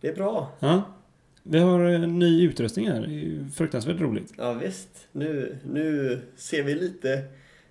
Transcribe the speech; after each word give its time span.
Det 0.00 0.08
är 0.08 0.14
bra. 0.14 0.52
Ja. 0.60 0.82
Vi 1.42 1.58
har 1.58 1.80
en 1.80 2.18
ny 2.18 2.42
utrustning 2.46 2.88
här. 2.88 3.00
Det 3.00 3.14
är 3.14 3.48
fruktansvärt 3.54 4.00
roligt. 4.00 4.32
Ja 4.38 4.52
visst. 4.52 4.88
Nu, 5.12 5.56
nu 5.72 6.18
ser 6.36 6.62
vi 6.62 6.74
lite... 6.74 7.22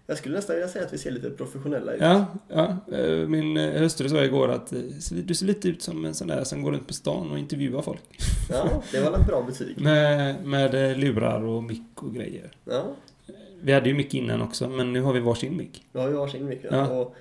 Jag 0.08 0.18
skulle 0.18 0.36
nästan 0.36 0.56
vilja 0.56 0.70
säga 0.70 0.86
att 0.86 0.94
vi 0.94 0.98
ser 0.98 1.12
lite 1.12 1.30
professionella 1.30 1.94
ut. 1.94 2.02
Ja, 2.02 2.26
ja. 2.48 2.78
Eh, 2.98 3.28
Min 3.28 3.58
eh, 3.58 3.82
hustru 3.82 4.10
sa 4.10 4.24
igår 4.24 4.50
att 4.52 4.72
eh, 4.74 4.80
du 5.26 5.34
ser 5.34 5.46
lite 5.46 5.70
ut 5.70 5.82
som 5.82 6.06
en 6.06 6.14
sån 6.14 6.28
där 6.28 6.44
som 6.44 6.62
går 6.62 6.72
runt 6.72 6.88
på 6.88 6.94
stan 6.94 7.32
och 7.32 7.40
intervjuar 7.40 7.82
folk. 7.82 8.02
Ja, 8.50 8.84
det 8.92 9.00
var 9.02 9.18
ett 9.20 9.28
bra 9.28 9.42
betyg. 9.42 9.78
Med, 9.82 10.46
med 10.46 11.00
lurar 11.00 11.42
och 11.44 11.64
mick 11.64 12.04
och 12.04 12.14
grejer. 12.14 12.52
Ja, 12.66 12.84
Vi 13.62 13.72
hade 13.74 13.90
ju 13.90 13.96
mick 13.96 14.14
innan 14.14 14.42
också, 14.42 14.70
men 14.70 14.94
nu 14.94 15.02
har 15.02 15.14
vi 15.14 15.20
varsin 15.20 15.58
mick. 15.58 15.84
nu 15.92 16.00
har 16.00 16.08
vi 16.08 16.14
varsin 16.14 16.46
mick. 16.46 16.60
Ja. 16.72 16.88
Och 16.90 17.16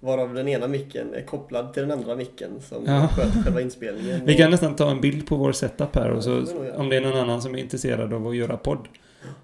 varav 0.00 0.34
den 0.34 0.48
ena 0.48 0.68
micken 0.68 1.14
är 1.14 1.22
kopplad 1.22 1.72
till 1.74 1.82
den 1.82 1.90
andra 1.90 2.16
micken 2.16 2.50
som 2.60 2.84
Ja. 2.86 3.08
sköter 3.08 3.42
själva 3.42 3.60
inspelningen. 3.60 4.20
Vi 4.24 4.36
kan 4.36 4.50
nästan 4.50 4.76
ta 4.76 4.90
en 4.90 5.00
bild 5.00 5.26
på 5.26 5.36
vår 5.36 5.52
setup 5.52 5.94
här 5.96 6.10
och 6.10 6.24
så 6.24 6.44
om 6.76 6.88
det 6.88 6.96
är 6.96 7.00
någon 7.00 7.18
annan 7.18 7.42
som 7.42 7.54
är 7.54 7.58
intresserad 7.58 8.12
av 8.12 8.26
att 8.28 8.36
göra 8.36 8.56
podd 8.56 8.88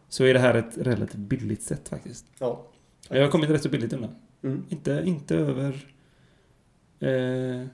så 0.08 0.24
är 0.24 0.34
det 0.34 0.40
här 0.40 0.54
ett 0.54 0.78
relativt 0.78 1.16
billigt 1.20 1.62
sätt 1.62 1.88
faktiskt. 1.88 2.26
Ja. 2.38 2.62
Jag 3.08 3.22
har 3.22 3.28
kommit 3.30 3.50
rätt 3.50 3.62
så 3.62 3.68
billigt 3.68 3.92
undan. 3.92 4.10
Mm. 4.44 4.64
Inte, 4.68 5.02
inte 5.06 5.36
över... 5.36 5.86
Eh, 7.00 7.66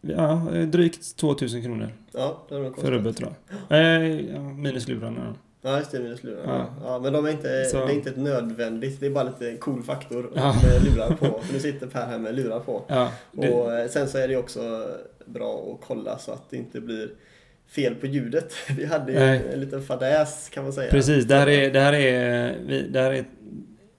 ja, 0.00 0.34
drygt 0.66 1.16
2000 1.16 1.62
kronor 1.62 1.88
Ja, 2.12 2.42
det 2.48 2.54
har 2.54 2.70
för 2.70 2.90
rubbet 2.90 3.16
tror 3.16 3.34
jag. 3.68 3.80
Eh, 3.80 4.20
ja, 4.34 4.40
minus 4.40 4.88
lurarna 4.88 5.24
då. 5.24 5.34
Ja, 5.64 5.78
just 5.78 5.90
det. 5.90 6.00
Minus 6.00 6.22
lurar. 6.24 6.42
Ja. 6.46 6.74
Ja. 6.82 6.98
men 6.98 7.12
de 7.12 7.26
är 7.26 7.30
inte, 7.30 7.64
Så- 7.64 7.76
det 7.86 7.92
är 7.92 7.94
inte 7.94 8.10
ett 8.10 8.16
nödvändigt. 8.16 9.00
Det 9.00 9.06
är 9.06 9.10
bara 9.10 9.24
lite 9.24 9.56
cool 9.56 9.82
faktor 9.82 10.30
Ja. 10.34 10.54
med 10.64 10.84
lurar 10.84 11.10
på. 11.10 11.40
För 11.42 11.52
nu 11.52 11.60
sitter 11.60 11.86
Per 11.86 12.06
här 12.06 12.18
med 12.18 12.34
lurar 12.36 12.60
på. 12.60 12.84
Ja, 12.88 13.12
det, 13.32 13.50
Och 13.50 13.72
eh, 13.72 13.88
sen 13.88 14.08
så 14.08 14.18
är 14.18 14.28
det 14.28 14.36
också 14.36 14.88
bra 15.26 15.72
att 15.80 15.86
kolla 15.86 16.18
så 16.18 16.32
att 16.32 16.50
det 16.50 16.56
inte 16.56 16.80
blir 16.80 17.10
fel 17.68 17.94
på 17.94 18.06
ljudet. 18.06 18.54
Vi 18.76 18.84
hade 18.84 19.12
ju 19.12 19.18
Nej. 19.18 19.42
en 19.52 19.60
liten 19.60 19.82
fadäs 19.82 20.48
kan 20.48 20.62
man 20.64 20.72
säga. 20.72 20.90
precis. 20.90 21.24
Det 21.24 21.34
här 21.34 21.48
är... 21.48 21.70
Det 21.70 21.80
här 21.80 21.92
är, 21.92 22.56
vi, 22.66 22.82
det 22.82 23.00
här 23.00 23.12
är 23.12 23.24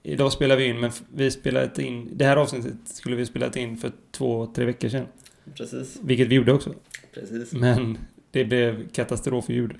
idag 0.02 0.32
spelar 0.32 0.56
vi 0.56 0.64
in, 0.64 0.80
men 0.80 0.90
vi 1.14 1.30
spelade 1.30 1.82
in... 1.82 2.08
Det 2.12 2.24
här 2.24 2.36
avsnittet 2.36 2.74
skulle 2.84 3.16
vi 3.16 3.26
spelat 3.26 3.56
in 3.56 3.76
för 3.76 3.92
två, 4.12 4.46
tre 4.54 4.64
veckor 4.64 4.88
sedan. 4.88 5.06
Precis, 5.54 5.98
Vilket 6.02 6.28
vi 6.28 6.34
gjorde 6.34 6.52
också. 6.52 6.74
precis. 7.14 7.52
Men 7.52 7.98
det 8.30 8.44
blev 8.44 8.88
katastrofljud. 8.88 9.70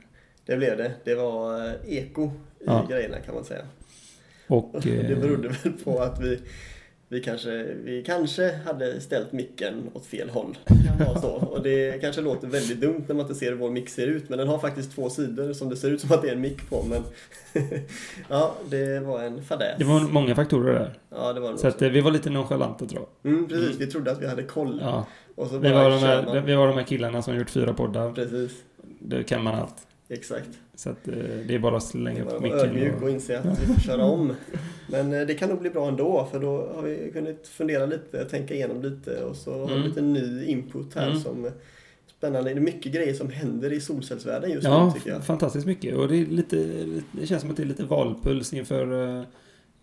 Det 0.47 0.57
blev 0.57 0.77
det. 0.77 0.93
Det 1.05 1.15
var 1.15 1.67
eh, 1.67 1.73
eko 1.87 2.25
i 2.25 2.31
Ja. 2.67 2.87
grejerna 2.91 3.19
kan 3.21 3.35
man 3.35 3.45
säga. 3.45 3.63
Och... 4.47 4.75
Det 4.83 5.13
eh, 5.13 5.19
berodde 5.19 5.49
väl 5.49 5.73
på 5.85 5.99
att 5.99 6.21
vi, 6.21 6.41
vi, 7.09 7.21
kanske, 7.21 7.65
vi 7.85 8.03
kanske 8.03 8.53
hade 8.65 9.01
ställt 9.01 9.33
micken 9.33 9.91
åt 9.95 10.07
fel 10.07 10.31
håll. 10.31 10.59
Vara 11.07 11.21
så. 11.21 11.31
Och 11.31 11.63
det 11.63 12.01
kanske 12.01 12.21
låter 12.23 12.49
väldigt 12.49 12.81
dumt 12.81 13.05
när 13.09 13.15
man 13.15 13.25
inte 13.25 13.35
ser 13.35 13.51
hur 13.51 13.59
vår 13.59 13.71
mick 13.71 13.89
ser 13.89 14.07
ut. 14.07 14.29
Men 14.29 14.39
den 14.39 14.49
har 14.49 14.59
faktiskt 14.59 14.95
två 14.95 15.11
sidor 15.11 15.53
som 15.53 15.69
det 15.69 15.77
ser 15.77 15.91
ut 15.91 16.01
som 16.01 16.13
att 16.13 16.23
det 16.23 16.29
är 16.29 16.33
en 16.33 16.41
mick 16.41 16.71
på. 16.71 16.83
Men 16.83 17.03
ja, 18.29 18.55
det 18.71 19.01
var 19.01 19.23
en 19.23 19.43
fadäs. 19.43 19.79
Det 19.79 19.85
var 19.85 20.01
många 20.01 20.35
faktorer 20.35 20.73
där. 20.75 20.99
Ja, 21.11 21.33
det 21.33 21.41
var 21.41 21.53
det 21.53 21.59
Så 21.59 21.69
att 21.69 21.83
eh, 21.83 21.89
vi 21.89 22.01
var 22.01 22.11
lite 22.11 22.31
nonchalanta 22.31 22.87
tror 22.87 23.07
jag. 23.23 23.33
Mm, 23.33 23.49
precis, 23.49 23.81
vi 23.81 23.87
trodde 23.87 24.11
att 24.11 24.23
vi 24.23 24.27
hade 24.27 24.43
koll. 24.43 24.79
Ja, 24.83 25.07
Och 25.35 25.47
så 25.47 25.59
vi, 25.59 25.73
var 25.73 25.91
de 25.91 25.99
här, 25.99 26.41
vi 26.41 26.55
var 26.55 26.67
de 26.67 26.77
här 26.77 26.85
killarna 26.85 27.23
som 27.23 27.37
gjort 27.37 27.51
fyra 27.51 27.75
poddar. 27.75 28.13
Precis, 28.13 28.53
Det 28.99 29.23
kan 29.25 29.43
man 29.45 29.55
allt. 29.55 29.87
Exakt. 30.09 30.49
Så 30.75 30.91
att 30.91 31.09
eh, 31.09 31.15
det 31.49 31.55
är 31.55 31.59
bara 31.59 31.77
att 31.77 31.83
slänga 31.83 32.23
upp 32.25 32.33
vara 32.43 32.53
ödmjuk 32.53 32.75
micken. 32.83 32.95
och 32.97 33.03
Och, 33.03 33.11
inse 33.11 33.39
att 33.39 33.63
vi 33.63 33.67
får 33.75 33.81
köra 33.81 34.05
om. 34.05 34.33
Men 34.91 35.13
eh, 35.13 35.27
det 35.27 35.35
kan 35.35 35.49
nog 35.49 35.61
bli 35.61 35.71
bra 35.71 35.89
ändå 35.89 36.29
för 36.33 36.41
då 36.41 36.71
har 36.75 36.83
vi 36.83 37.11
kunnat 37.13 37.49
fundera 37.49 37.87
lite, 37.87 38.25
tänka 38.25 38.55
igenom 38.55 38.83
lite 38.83 39.25
och 39.25 39.37
så 39.37 39.53
har 39.59 39.67
vi 39.67 39.75
Mm. 39.75 39.87
lite 39.89 40.01
ny 40.01 40.45
input 40.45 40.95
här 40.95 41.07
Mm. 41.09 41.21
som 41.21 41.45
är 41.45 41.53
spännande. 42.19 42.51
Det 42.51 42.57
är 42.59 42.61
mycket 42.61 42.93
grejer 42.93 43.15
som 43.15 43.31
händer 43.31 43.73
i 43.73 43.81
solcellsvärlden 43.81 44.51
just 44.51 44.65
ja, 44.65 44.87
nu 44.87 44.93
tycker 44.93 45.11
jag. 45.11 45.25
fantastiskt 45.25 45.67
mycket. 45.67 45.95
Och 45.97 46.09
det, 46.09 46.17
är 46.17 46.27
lite, 46.27 46.57
det 47.13 47.27
känns 47.27 47.41
som 47.43 47.51
att 47.51 47.57
det 47.57 47.63
är 47.63 47.67
lite 47.67 47.85
valpuls 47.85 48.53
inför 48.53 49.17
eh, 49.19 49.25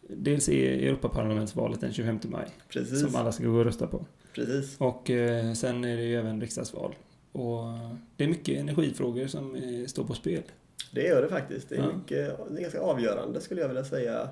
dels 0.08 0.50
i 0.50 0.88
Europaparlamentsvalet 0.88 1.82
den 1.82 1.94
25 1.94 2.20
maj. 2.24 2.46
Precis, 2.70 3.00
Som 3.02 3.16
alla 3.16 3.32
ska 3.32 3.44
gå 3.46 3.58
och 3.60 3.66
rösta 3.66 3.88
på. 3.88 4.06
precis. 4.36 4.76
Och 4.78 5.10
eh, 5.10 5.54
sen 5.54 5.84
är 5.84 5.98
det 5.98 6.04
ju 6.04 6.16
även 6.16 6.42
riksdagsval. 6.42 6.96
Och 7.32 7.64
det 8.18 8.24
är 8.24 8.28
mycket 8.28 8.60
energifrågor 8.60 9.28
som 9.28 9.56
eh, 9.56 9.86
står 9.88 10.04
på 10.04 10.14
spel. 10.14 10.42
Det 10.92 11.04
gör 11.04 11.22
det 11.22 11.28
faktiskt. 11.30 11.70
Det 11.70 11.76
är, 11.76 11.80
Ja. 11.80 11.86
mycket, 11.98 12.38
det 12.52 12.58
är 12.58 12.62
ganska 12.62 12.82
avgörande 12.82 13.42
skulle 13.42 13.62
jag 13.62 13.68
vilja 13.68 13.84
säga. 13.84 14.30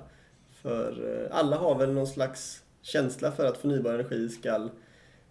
För 0.50 1.20
eh, 1.30 1.36
alla 1.38 1.56
har 1.56 1.78
väl 1.78 1.92
någon 1.92 2.06
slags 2.06 2.62
känsla 2.82 3.32
för 3.32 3.44
att 3.46 3.56
förnybar 3.58 3.94
energi 3.94 4.28
ska 4.28 4.68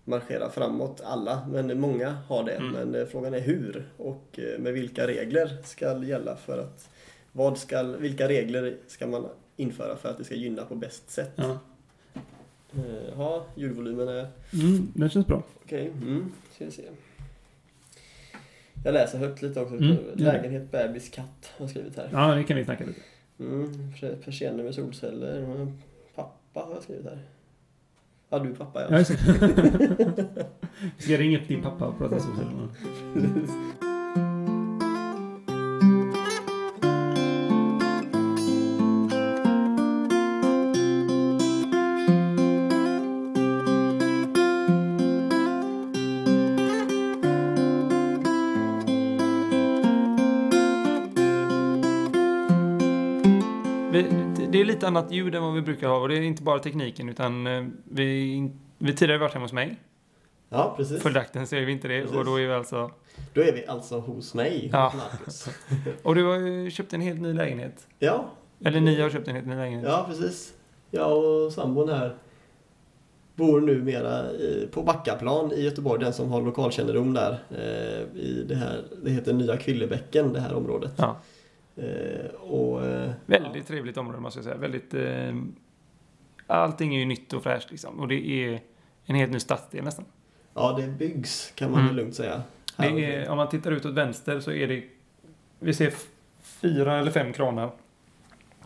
marschera 0.05 0.49
framåt. 0.49 1.01
Alla, 1.05 1.47
men 1.51 1.79
många 1.79 2.09
har 2.09 2.43
det. 2.43 2.51
Mm. 2.55 2.71
Men 2.71 2.95
eh, 3.01 3.05
frågan 3.07 3.33
är 3.33 3.39
hur 3.39 3.89
och 3.97 4.39
med 4.59 4.73
vilka 4.73 5.07
regler 5.07 5.57
ska 5.63 6.03
gälla 6.03 6.35
för 6.35 6.57
att 6.57 6.89
vad 7.31 7.57
ska, 7.57 7.83
vilka 7.83 8.27
regler 8.27 8.77
ska 8.87 9.07
man 9.07 9.25
införa 9.57 9.95
för 9.95 10.09
att 10.09 10.17
det 10.17 10.23
ska 10.23 10.35
gynna 10.35 10.65
på 10.65 10.75
bäst 10.75 11.09
sätt? 11.11 11.31
Ja, 11.35 11.59
Ja, 13.17 13.45
ljudvolymen 13.55 14.07
är 14.07 14.27
mm, 14.53 14.87
det 14.95 15.09
känns 15.09 15.27
bra. 15.27 15.43
okej. 15.63 15.87
Mm, 15.87 16.31
ska 16.55 16.65
vi 16.65 16.71
se. 16.71 16.83
Jag 18.83 18.93
läser 18.93 19.17
högt 19.17 19.41
lite 19.41 19.61
också. 19.61 19.75
Mm. 19.75 19.97
Lägenhet, 20.15 20.71
bebis, 20.71 21.09
katt 21.09 21.51
har 21.57 21.63
jag 21.63 21.69
skrivit 21.69 21.97
här. 21.97 22.09
Ja, 22.11 22.35
det 22.35 22.43
kan 22.43 22.57
vi 22.57 22.65
snacka 22.65 22.85
lite. 22.85 22.99
Mm, 23.39 23.93
per- 23.99 24.15
persienner 24.15 24.63
med 24.63 24.75
solceller. 24.75 25.67
Pappa 26.15 26.59
har 26.59 26.73
jag 26.73 26.83
skrivit 26.83 27.05
här. 27.05 27.19
Ja, 28.29 28.39
du 28.39 28.49
är 28.49 28.55
pappa 28.55 28.81
Ja, 28.81 28.99
ja. 28.99 29.05
ska 30.97 31.17
ringa 31.17 31.39
upp 31.39 31.47
din 31.47 31.61
pappa 31.61 31.85
och 31.85 31.97
prata 31.97 32.19
solceller. 32.19 32.67
Annat 54.99 55.11
ljud 55.11 55.35
än 55.35 55.43
vad 55.43 55.53
vi 55.53 55.61
brukar 55.61 55.87
ha 55.87 55.97
och 55.97 56.09
det 56.09 56.17
är 56.17 56.21
inte 56.21 56.43
bara 56.43 56.59
tekniken 56.59 57.09
utan 57.09 57.47
eh, 57.47 57.65
vi, 57.83 58.51
vi 58.77 58.93
tidigare 58.93 59.19
varit 59.19 59.33
hemma 59.33 59.45
hos 59.45 59.53
mig. 59.53 59.75
Ja, 60.49 60.73
precis. 60.77 61.01
Följaktligen 61.01 61.47
så 61.47 61.55
är 61.55 61.65
vi 61.65 61.71
inte 61.71 61.87
det 61.87 62.01
Precis. 62.01 62.17
och 62.17 62.25
då 62.25 62.39
är 62.39 62.47
vi 62.47 62.53
alltså... 62.53 62.91
Då 63.33 63.41
är 63.41 63.53
vi 63.53 63.67
alltså 63.67 63.99
hos 63.99 64.33
mig, 64.33 64.69
Ja. 64.73 64.93
Marcus. 64.97 65.49
Och 66.03 66.15
du 66.15 66.23
har 66.25 66.35
ju 66.35 66.71
köpt 66.71 66.93
en 66.93 67.01
helt 67.01 67.21
ny 67.21 67.33
lägenhet. 67.33 67.87
Ja, 67.99 68.25
Eller 68.65 68.81
ni 68.81 69.01
har 69.01 69.09
köpt 69.09 69.27
en 69.27 69.35
helt 69.35 69.47
ny 69.47 69.55
lägenhet. 69.55 69.85
ja, 69.87 70.05
precis. 70.09 70.53
Jag 70.91 71.17
och 71.17 71.53
sambon 71.53 71.89
här 71.89 72.15
bor 73.35 73.61
numera 73.61 74.25
på 74.71 74.83
Backaplan 74.83 75.51
i 75.51 75.61
Göteborg, 75.61 76.03
den 76.03 76.13
som 76.13 76.31
har 76.31 76.41
lokalkännedom 76.41 77.13
där. 77.13 77.39
Eh, 77.51 78.21
i 78.21 78.45
det, 78.47 78.55
här, 78.55 78.83
det 79.03 79.11
heter 79.11 79.33
Nya 79.33 79.57
Kvillebäcken, 79.57 80.33
det 80.33 80.39
här 80.39 80.53
området. 80.53 80.93
Ja. 80.95 81.17
Eh, 81.75 82.25
och, 82.35 82.85
Väldigt 83.29 83.67
trevligt 83.67 83.97
område 83.97 84.19
måste 84.19 84.37
jag 84.39 84.43
säga. 84.43 84.57
Väldigt... 84.57 84.93
Eh, 84.93 85.35
allting 86.47 86.95
är 86.95 86.99
ju 86.99 87.05
nytt 87.05 87.33
och 87.33 87.43
fräscht 87.43 87.71
liksom. 87.71 87.99
Och 87.99 88.07
det 88.07 88.27
är 88.29 88.61
en 89.05 89.15
helt 89.15 89.31
ny 89.31 89.39
stadsdel 89.39 89.83
nästan. 89.83 90.05
Ja, 90.53 90.73
det 90.81 90.87
byggs 90.87 91.51
kan 91.55 91.71
man 91.71 91.81
Mm. 91.81 91.95
lugnt 91.95 92.15
säga. 92.15 92.41
Är, 92.77 93.29
om 93.29 93.37
man 93.37 93.49
tittar 93.49 93.71
ut 93.71 93.85
åt 93.85 93.93
vänster 93.93 94.39
så 94.39 94.51
är 94.51 94.67
det... 94.67 94.83
Vi 95.59 95.73
ser 95.73 95.93
fyra 96.41 96.99
eller 96.99 97.11
fem 97.11 97.33
kranar. 97.33 97.71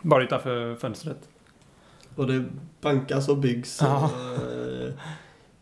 Bara 0.02 0.24
utanför 0.24 0.76
fönstret. 0.76 1.30
Och 2.16 2.28
det 2.28 2.46
bankas 2.82 3.30
och 3.30 3.38
byggs. 3.38 3.80
Ja. 3.82 4.12
Eh, 4.44 4.94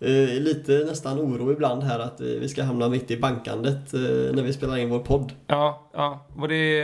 eh, 0.09 0.39
lite 0.41 0.71
nästan 0.87 1.19
oro 1.19 1.51
ibland 1.51 1.83
här 1.83 1.99
att 1.99 2.21
eh, 2.21 2.27
vi 2.27 2.49
ska 2.49 2.63
hamna 2.63 2.89
mitt 2.89 3.11
i 3.11 3.17
bankandet 3.17 3.93
eh, 3.93 3.99
när 4.33 4.43
vi 4.43 4.53
spelar 4.53 4.77
in 4.77 4.89
vår 4.89 4.99
podd. 4.99 5.33
Ja, 5.47 5.89
ja. 5.93 6.25
Och 6.35 6.47
det 6.47 6.81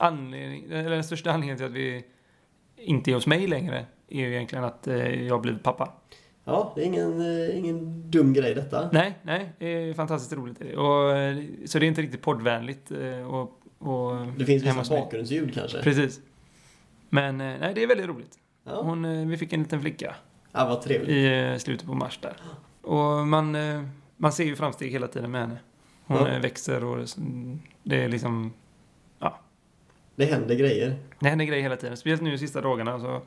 anledning, 0.00 0.64
eller 0.70 0.90
den 0.90 1.04
största 1.04 1.30
anledningen 1.30 1.56
till 1.56 1.66
att 1.66 1.72
vi 1.72 2.04
inte 2.76 3.10
är 3.10 3.14
hos 3.14 3.26
mig 3.26 3.46
längre 3.46 3.86
är 4.08 4.20
ju 4.20 4.34
egentligen 4.34 4.64
att 4.64 4.86
eh, 4.86 5.22
jag 5.26 5.34
har 5.34 5.40
blivit 5.40 5.62
pappa. 5.62 5.92
Ja, 6.44 6.72
det 6.76 6.82
är 6.82 6.86
ingen, 6.86 7.20
eh, 7.20 7.58
ingen 7.58 8.10
dum 8.10 8.32
grej 8.32 8.54
detta. 8.54 8.90
Nej, 8.92 9.18
nej, 9.22 9.52
det 9.58 9.66
är 9.66 9.94
fantastiskt 9.94 10.32
roligt. 10.32 10.60
Och, 10.60 11.16
eh, 11.16 11.36
så 11.66 11.78
det 11.78 11.86
är 11.86 11.88
inte 11.88 12.02
riktigt 12.02 12.22
poddvänligt. 12.22 12.90
Och, 13.28 13.60
och 13.78 14.26
Det 14.38 14.44
finns 14.44 14.62
vissa 14.62 14.94
bakgrundsljud 15.00 15.54
kanske. 15.54 15.82
Precis. 15.82 16.20
Men 17.08 17.38
nej, 17.38 17.72
det 17.74 17.82
är 17.82 17.86
väldigt 17.86 18.06
roligt. 18.06 18.38
Ja, 18.64 18.82
Hon, 18.82 19.28
vi 19.28 19.36
fick 19.36 19.52
en 19.52 19.62
liten 19.62 19.80
flicka 19.80 20.14
ja 20.52 20.66
vad 20.68 20.82
trevligt. 20.82 21.08
i 21.10 21.56
slutet 21.60 21.86
på 21.86 21.94
mars 21.94 22.18
där. 22.22 22.36
Och 22.82 23.26
man, 23.26 23.56
man 24.16 24.32
ser 24.32 24.44
ju 24.44 24.56
framsteg 24.56 24.90
hela 24.92 25.06
tiden 25.08 25.30
med 25.30 25.40
henne. 25.40 25.58
Hon 26.06 26.18
Ja. 26.32 26.38
växer 26.38 26.84
och 26.84 27.06
det 27.82 28.04
är 28.04 28.08
liksom... 28.08 28.52
Det 30.20 30.26
händer 30.26 30.54
grejer. 30.54 30.96
Det 31.18 31.28
händer 31.28 31.44
grejer 31.44 31.62
hela 31.62 31.76
tiden. 31.76 31.96
Speciellt 31.96 32.22
nu 32.22 32.30
de 32.30 32.38
sista 32.38 32.60
dagarna 32.60 33.00
så 33.00 33.20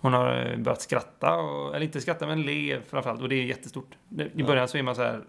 hon 0.00 0.12
har 0.12 0.46
eh, 0.52 0.58
börjat 0.58 0.80
skratta, 0.82 1.36
och, 1.36 1.74
eller 1.76 1.86
inte 1.86 2.00
skratta 2.00 2.26
men 2.26 2.42
le 2.42 2.80
framförallt 2.88 3.22
och 3.22 3.28
det 3.28 3.34
är 3.34 3.44
jättestort. 3.44 3.94
I 4.18 4.22
Ja. 4.34 4.46
början 4.46 4.68
så 4.68 4.78
är 4.78 4.82
man 4.82 4.94
så 4.94 5.02
här, 5.02 5.20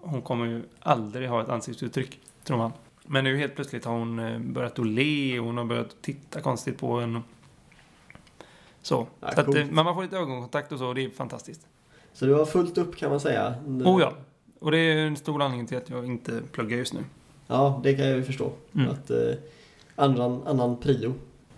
hon 0.00 0.22
kommer 0.22 0.46
ju 0.46 0.62
aldrig 0.80 1.28
ha 1.28 1.42
ett 1.42 1.48
ansiktsuttryck, 1.48 2.20
tror 2.44 2.56
man. 2.56 2.72
Men 3.06 3.24
nu 3.24 3.36
helt 3.36 3.54
plötsligt 3.54 3.84
har 3.84 3.92
hon 3.98 4.18
eh, 4.18 4.38
börjat 4.38 4.78
att 4.78 4.86
le 4.86 5.38
och 5.38 5.46
hon 5.46 5.56
har 5.58 5.64
börjat 5.64 5.96
titta 6.02 6.40
konstigt 6.40 6.78
på 6.78 6.92
en. 7.00 7.22
Så. 8.82 9.06
Ja, 9.20 9.32
så 9.34 9.40
att, 9.40 9.54
eh, 9.54 9.64
men 9.70 9.84
man 9.84 9.94
får 9.94 10.02
lite 10.02 10.16
ögonkontakt 10.16 10.72
och 10.72 10.78
så 10.78 10.86
och 10.86 10.94
det 10.94 11.04
är 11.04 11.10
fantastiskt. 11.10 11.66
Så 12.12 12.26
du 12.26 12.34
har 12.34 12.44
fullt 12.44 12.78
upp 12.78 12.96
kan 12.96 13.10
man 13.10 13.20
säga. 13.20 13.54
Oh 13.66 14.00
ja. 14.00 14.12
Och 14.58 14.70
det 14.70 14.78
är 14.78 14.96
en 15.06 15.16
stor 15.16 15.42
anledning 15.42 15.66
till 15.66 15.76
att 15.76 15.90
jag 15.90 16.06
inte 16.06 16.40
pluggar 16.52 16.76
just 16.76 16.92
nu. 16.94 17.00
Ja, 17.46 17.80
det 17.84 17.94
kan 17.94 18.06
jag 18.06 18.16
ju 18.16 18.22
förstå. 18.24 18.52
Mm. 18.74 18.88
Att 18.90 19.10
annan, 19.96 20.46
annan 20.46 20.76
prio. 20.76 21.14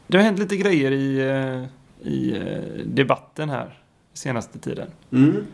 Det 0.07 0.17
har 0.17 0.25
hänt 0.25 0.39
lite 0.39 0.57
grejer 0.57 0.91
i, 0.93 1.19
eh, 1.21 2.09
i 2.13 2.37
eh, 2.37 2.85
debatten 2.87 3.51
här 3.51 3.79
senaste 4.13 4.59
tiden. 4.59 4.89
Mm. 5.13 5.47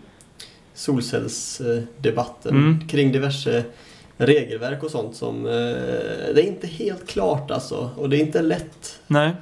Solcellsdebatten 0.75 2.57
Mm. 2.57 2.89
kring 2.89 3.13
diverse 3.13 3.65
regelverk 4.17 4.83
och 4.83 4.91
sånt 4.91 5.17
som... 5.17 5.47
Eh, 5.47 5.53
det 6.35 6.43
är 6.43 6.47
inte 6.47 6.67
helt 6.67 7.09
klart 7.09 7.51
alltså. 7.51 7.91
Och 7.97 8.11
det 8.11 8.17
är 8.17 8.21
inte 8.21 8.43
lätt 8.43 9.01
Nej. 9.07 9.33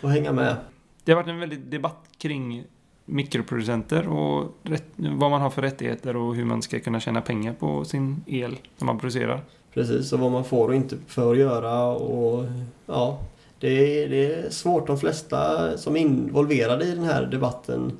att 0.00 0.10
hänga 0.10 0.32
med. 0.32 0.56
Det 1.04 1.12
har 1.12 1.16
varit 1.16 1.28
en 1.28 1.40
väldig 1.40 1.58
debatt 1.60 2.04
kring 2.18 2.64
mikroproducenter 3.04 4.08
och 4.08 4.58
rätt, 4.62 4.84
vad 4.96 5.30
man 5.30 5.40
har 5.40 5.50
för 5.50 5.62
rättigheter 5.62 6.16
och 6.16 6.34
hur 6.34 6.44
man 6.44 6.62
ska 6.62 6.80
kunna 6.80 7.00
tjäna 7.00 7.20
pengar 7.20 7.52
på 7.52 7.84
sin 7.84 8.22
el 8.26 8.56
som 8.76 8.86
man 8.86 8.98
producerar. 8.98 9.40
Precis, 9.74 10.12
och 10.12 10.18
vad 10.18 10.30
man 10.32 10.44
får 10.44 10.68
och 10.68 10.74
inte 10.74 10.96
får 11.06 11.36
göra 11.36 11.86
och 11.86 12.44
ja. 12.86 13.18
Det 13.60 14.02
är, 14.04 14.08
det 14.08 14.34
är 14.34 14.50
svårt. 14.50 14.86
De 14.86 14.98
flesta 14.98 15.70
som 15.78 15.96
är 15.96 16.00
involverade 16.00 16.84
i 16.84 16.94
den 16.94 17.04
här 17.04 17.26
debatten 17.26 17.92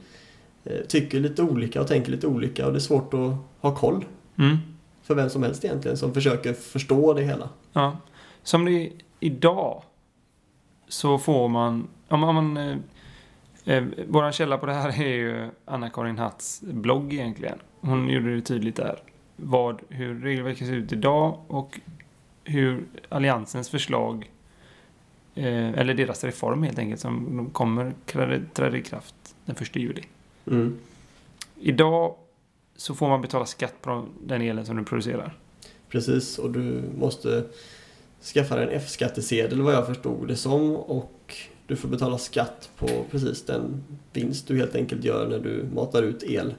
eh, 0.65 0.81
tycker 0.89 1.21
lite 1.21 1.43
olika 1.43 1.81
och 1.81 1.87
tänker 1.87 2.11
lite 2.13 2.27
olika 2.27 2.67
och 2.67 2.73
det 2.73 2.79
är 2.79 2.81
svårt 2.81 3.15
att 3.15 3.33
ha 3.61 3.75
koll 3.77 4.05
Mm. 4.39 4.57
för 5.03 5.15
vem 5.15 5.31
som 5.31 5.43
helst 5.43 5.65
egentligen 5.65 5.97
som 5.97 6.15
försöker 6.15 6.53
förstå 6.53 7.15
det 7.15 7.23
hela. 7.23 7.49
Ja. 7.73 7.97
Som 8.43 8.65
det 8.65 8.71
är 8.73 8.91
idag 9.21 9.83
så 10.89 11.19
får 11.19 11.49
man... 11.49 11.89
Om 12.09 12.21
man, 12.21 12.29
om 12.29 12.35
man 12.53 12.57
eh, 12.57 12.77
eh, 13.77 13.85
våran 14.09 14.33
källa 14.33 14.59
på 14.59 14.67
det 14.67 14.73
här 14.75 14.89
är 15.03 15.09
ju 15.09 15.51
Anna-Karin 15.65 16.19
Hatts 16.19 16.61
blogg 16.63 17.13
egentligen. 17.13 17.59
Hon 17.81 18.09
gjorde 18.09 18.35
det 18.35 18.41
tydligt 18.41 18.77
där. 18.77 18.99
Vad, 19.41 19.81
hur 19.89 20.21
regelverket 20.21 20.67
ser 20.67 20.75
ut 20.75 20.93
idag 20.93 21.41
och 21.47 21.81
hur 22.45 22.85
Alliansens 23.09 23.69
förslag 23.71 24.31
eh, 25.35 25.69
eller 25.69 25.95
deras 25.95 26.25
reform 26.25 26.63
helt 26.63 26.79
enkelt 26.79 27.01
som 27.01 27.37
de 27.37 27.51
kommer 27.51 27.93
träda 28.07 28.45
träda 28.55 28.77
i 28.77 28.83
kraft 28.83 29.15
den 29.45 29.57
1 29.61 29.77
juli. 29.77 30.03
Mm. 30.47 30.79
Idag 31.61 32.15
så 32.77 32.95
får 32.95 33.09
man 33.09 33.23
betala 33.23 33.47
skatt 33.47 33.75
på 33.83 34.07
den 34.21 34.43
elen 34.43 34.67
som 34.67 34.77
du 34.77 34.85
producerar. 34.85 35.39
Precis, 35.89 36.39
och 36.39 36.51
du 36.51 36.83
måste 36.99 37.45
skaffa 38.35 38.57
dig 38.57 38.65
en 38.65 38.71
F-skattesedel 38.71 39.63
vad 39.63 39.75
jag 39.75 39.87
förstod 39.87 40.29
det 40.29 40.37
som 40.37 40.77
och 40.77 41.37
du 41.67 41.77
får 41.77 41.89
betala 41.89 42.19
skatt 42.19 42.71
på 42.77 42.87
precis 43.11 43.45
den 43.45 43.85
vinst 44.13 44.49
du 44.49 44.57
helt 44.57 44.75
enkelt 44.75 45.05
gör 45.05 45.29
när 45.29 45.39
du 45.39 45.69
matar 45.75 46.03
ut 46.03 46.23
el 46.23 46.55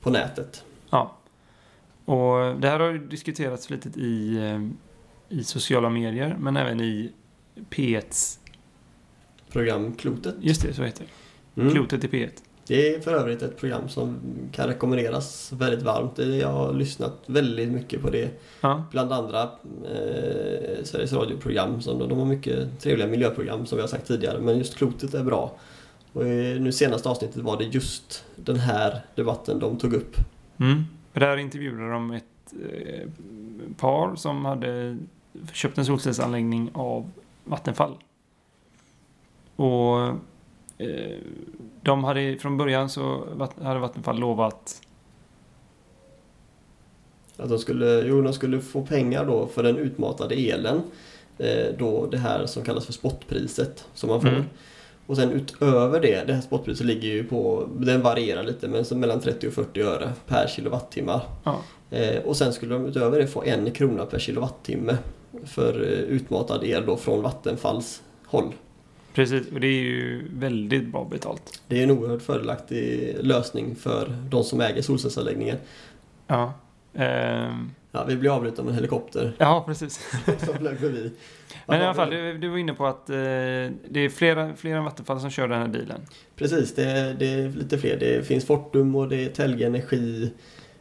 på 0.00 0.10
nätet. 0.10 0.64
Ja. 0.90 1.16
Och 2.04 2.60
det 2.60 2.68
här 2.68 2.80
har 2.80 2.92
diskuterats 2.92 3.66
flitigt 3.66 3.96
i, 3.96 4.36
eh, 4.36 5.38
i 5.38 5.44
sociala 5.44 5.90
medier, 5.90 6.36
men 6.40 6.56
även 6.56 6.80
i 6.80 7.12
P1s... 7.70 8.38
Programklotet. 9.52 10.34
Just 10.40 10.62
det, 10.62 10.74
så 10.74 10.82
heter 10.82 11.04
det. 11.54 11.60
Mm. 11.60 11.74
Klotet 11.74 12.04
i 12.04 12.08
P1. 12.08 12.30
Det 12.66 12.94
är 12.94 13.00
för 13.00 13.14
övrigt 13.14 13.42
ett 13.42 13.56
program 13.56 13.88
som 13.88 14.16
kan 14.52 14.66
rekommenderas 14.66 15.52
väldigt 15.52 15.82
varmt. 15.82 16.18
Jag 16.18 16.48
har 16.48 16.72
lyssnat 16.72 17.22
väldigt 17.26 17.68
mycket 17.68 18.02
på 18.02 18.10
det. 18.10 18.30
Ja. 18.60 18.84
Bland 18.90 19.12
andra 19.12 19.42
eh, 19.42 20.84
Sveriges 20.84 21.12
Radio-program. 21.12 21.80
Som 21.80 21.98
de, 21.98 22.18
har 22.18 22.26
mycket 22.26 22.80
trevliga 22.80 23.06
miljöprogram 23.06 23.66
som 23.66 23.80
har 23.80 23.86
sagt 23.86 24.06
tidigare. 24.06 24.38
Men 24.40 24.58
just 24.58 24.76
klotet 24.76 25.14
är 25.14 25.24
bra. 25.24 25.56
Och 26.12 26.26
i 26.26 26.58
nu 26.60 26.72
senaste 26.72 27.08
avsnittet 27.08 27.42
var 27.42 27.58
det 27.58 27.64
just 27.64 28.24
den 28.36 28.56
här 28.56 29.00
debatten 29.14 29.58
de 29.58 29.78
tog 29.78 29.94
upp. 29.94 30.16
Mm. 30.60 30.84
Där 31.20 31.36
intervjuade 31.36 31.90
de 31.90 32.10
ett 32.10 32.24
eh, 32.52 33.08
par 33.76 34.16
som 34.16 34.44
hade 34.44 34.98
köpt 35.52 35.78
en 35.78 35.84
solcellsanläggning 35.84 36.70
av 36.74 37.10
Vattenfall. 37.44 37.94
Och 39.56 39.98
eh, 40.78 41.18
de 41.82 42.04
hade 42.04 42.36
från 42.36 42.56
början 42.56 42.90
så 42.90 43.24
hade 43.62 43.80
Vattenfall 43.80 44.18
lovat 44.18 44.82
Att 47.36 47.48
de 47.48 47.58
skulle, 47.58 48.00
jo, 48.00 48.22
de 48.22 48.32
skulle 48.32 48.60
få 48.60 48.86
pengar 48.86 49.26
då 49.26 49.46
för 49.46 49.62
den 49.62 49.78
utmatade 49.78 50.34
elen. 50.34 50.82
Eh, 51.38 51.66
då 51.78 52.06
det 52.06 52.18
här 52.18 52.46
som 52.46 52.64
kallas 52.64 52.86
för 52.86 52.92
spotpriset 52.92 53.88
som 53.94 54.08
man 54.08 54.20
får. 54.20 54.28
Mm. 54.28 54.44
Och 55.06 55.16
sen 55.16 55.30
utöver 55.30 56.00
det, 56.00 56.24
det 56.26 56.32
här 56.32 56.40
spotpriset 56.40 56.86
ligger 56.86 57.08
ju 57.08 57.24
på, 57.24 57.68
den 57.76 58.02
varierar 58.02 58.42
lite 58.42 58.68
men 58.68 58.84
så 58.84 58.96
mellan 58.96 59.20
30 59.20 59.48
och 59.48 59.52
40 59.52 59.82
öre 59.82 60.12
per 60.26 60.46
kilowattimme. 60.46 61.20
Ja. 61.44 61.60
Eh, 61.90 62.22
och 62.22 62.36
sen 62.36 62.52
skulle 62.52 62.74
de 62.74 62.86
utöver 62.86 63.18
det 63.18 63.26
få 63.26 63.42
en 63.44 63.70
krona 63.70 64.06
per 64.06 64.18
kilowattimme 64.18 64.96
för 65.44 65.82
eh, 65.82 65.98
utmatad 65.98 66.64
el 66.64 66.86
då 66.86 66.96
från 66.96 67.22
Vattenfalls 67.22 68.02
håll. 68.26 68.52
Precis, 69.14 69.52
och 69.52 69.60
det 69.60 69.66
är 69.66 69.82
ju 69.82 70.28
väldigt 70.32 70.86
bra 70.86 71.08
betalt. 71.10 71.62
Det 71.68 71.78
är 71.78 71.82
en 71.82 71.90
oerhört 71.90 72.22
fördelaktig 72.22 73.16
lösning 73.20 73.76
för 73.76 74.16
de 74.30 74.44
som 74.44 74.60
äger 74.60 74.82
solcellsanläggningen. 74.82 75.56
Ja. 76.26 76.52
Ehm, 76.94 77.70
Ja, 77.96 78.04
vi 78.04 78.16
blir 78.16 78.36
avbrutna 78.36 78.62
av 78.62 78.68
en 78.68 78.74
helikopter 78.74 79.32
ja, 79.38 79.64
precis. 79.66 80.00
som 80.46 80.54
flög 80.54 80.78
förbi. 80.78 81.10
Men 81.66 81.80
i 81.80 81.84
alla 81.84 81.94
fall, 81.94 82.10
du, 82.10 82.38
du 82.38 82.48
var 82.48 82.58
inne 82.58 82.74
på 82.74 82.86
att 82.86 83.10
eh, 83.10 83.14
det 83.14 84.00
är 84.00 84.08
flera, 84.08 84.56
flera 84.56 84.82
Vattenfall 84.82 85.20
som 85.20 85.30
kör 85.30 85.48
den 85.48 85.60
här 85.60 85.68
bilen. 85.68 86.00
Precis, 86.36 86.74
det 86.74 86.84
är, 86.84 87.14
det 87.14 87.34
är 87.34 87.48
lite 87.48 87.78
fler. 87.78 87.96
Det 87.96 88.26
finns 88.26 88.44
Fortum 88.44 88.94
och 88.94 89.08
det 89.08 89.24
är 89.24 89.28
Telge 89.28 89.66
Energi 89.66 90.32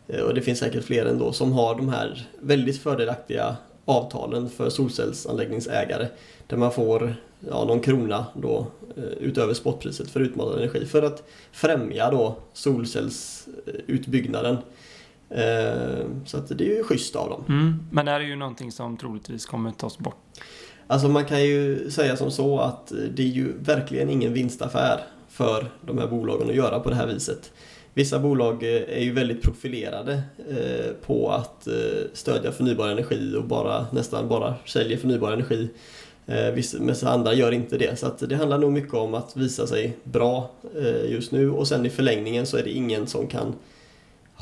eh, 0.08 0.22
och 0.22 0.34
det 0.34 0.42
finns 0.42 0.60
säkert 0.60 0.84
fler 0.84 1.06
ändå 1.06 1.32
som 1.32 1.52
har 1.52 1.76
de 1.76 1.90
här 1.90 2.28
väldigt 2.40 2.82
fördelaktiga 2.82 3.56
avtalen 3.86 4.50
för 4.50 4.70
solcellsanläggningsägare 4.70 6.08
där 6.48 6.58
man 6.58 6.72
får 6.72 7.16
ja, 7.40 7.66
någon 7.66 7.80
krona 7.80 8.26
då 8.34 8.68
eh, 8.98 9.04
utöver 9.04 9.54
spotpriset 9.54 10.10
för 10.10 10.20
utmatad 10.20 10.58
energi 10.58 10.86
för 10.86 11.02
att 11.02 11.24
främja 11.52 12.12
då 12.12 12.36
solcellsutbyggnaden. 12.54 14.58
Eh, 15.34 16.06
Så 16.26 16.38
att 16.38 16.48
det 16.58 16.64
är 16.64 16.78
ju 16.78 16.84
schysst 16.84 17.16
av 17.16 17.30
dem. 17.30 17.44
Mm. 17.50 17.80
Men 17.92 18.06
det 18.06 18.12
här 18.12 18.20
är 18.20 18.24
ju 18.26 18.36
någonting 18.36 18.72
som 18.72 18.98
troligtvis 18.98 19.46
kommer 19.46 19.72
tas 19.72 19.98
bort. 19.98 20.16
Alltså 20.88 21.08
man 21.08 21.26
kan 21.26 21.44
ju 21.44 21.90
säga 21.92 22.18
som 22.18 22.32
så 22.32 22.60
att 22.60 22.94
det 23.16 23.24
är 23.24 23.28
ju 23.28 23.54
verkligen 23.60 24.10
ingen 24.10 24.34
vinstaffär 24.34 25.00
för 25.30 25.72
de 25.82 25.98
här 25.98 26.08
bolagen 26.08 26.50
att 26.50 26.56
göra 26.56 26.80
på 26.80 26.90
det 26.90 26.96
här 26.96 27.08
viset. 27.08 27.52
Vissa 27.94 28.20
bolag 28.20 28.64
eh, 28.64 28.98
är 28.98 29.04
ju 29.04 29.14
väldigt 29.14 29.42
profilerade 29.42 30.22
eh, 30.50 30.92
på 31.06 31.32
att 31.32 31.68
stödja 32.14 32.52
förnybar 32.52 32.88
energi 32.90 33.36
och 33.38 33.44
bara, 33.44 33.86
nästan 33.92 34.30
bara 34.30 34.56
säljer 34.66 34.98
förnybar 34.98 35.32
energi. 35.32 35.70
Vissa, 36.54 37.10
andra 37.10 37.34
gör 37.34 37.52
inte 37.52 37.78
det. 37.78 38.00
Så 38.00 38.26
det 38.26 38.36
handlar 38.36 38.58
nog 38.58 38.72
mycket 38.72 38.94
om 38.94 39.14
att 39.14 39.38
visa 39.38 39.68
sig 39.68 39.98
bra 40.04 40.52
just 41.06 41.32
nu 41.32 41.52
och 41.52 41.68
sen 41.68 41.86
i 41.86 41.90
förlängningen 41.90 42.46
så 42.46 42.58
är 42.58 42.64
det 42.64 42.70
ingen 42.72 43.08
som 43.08 43.28
kan 43.28 43.54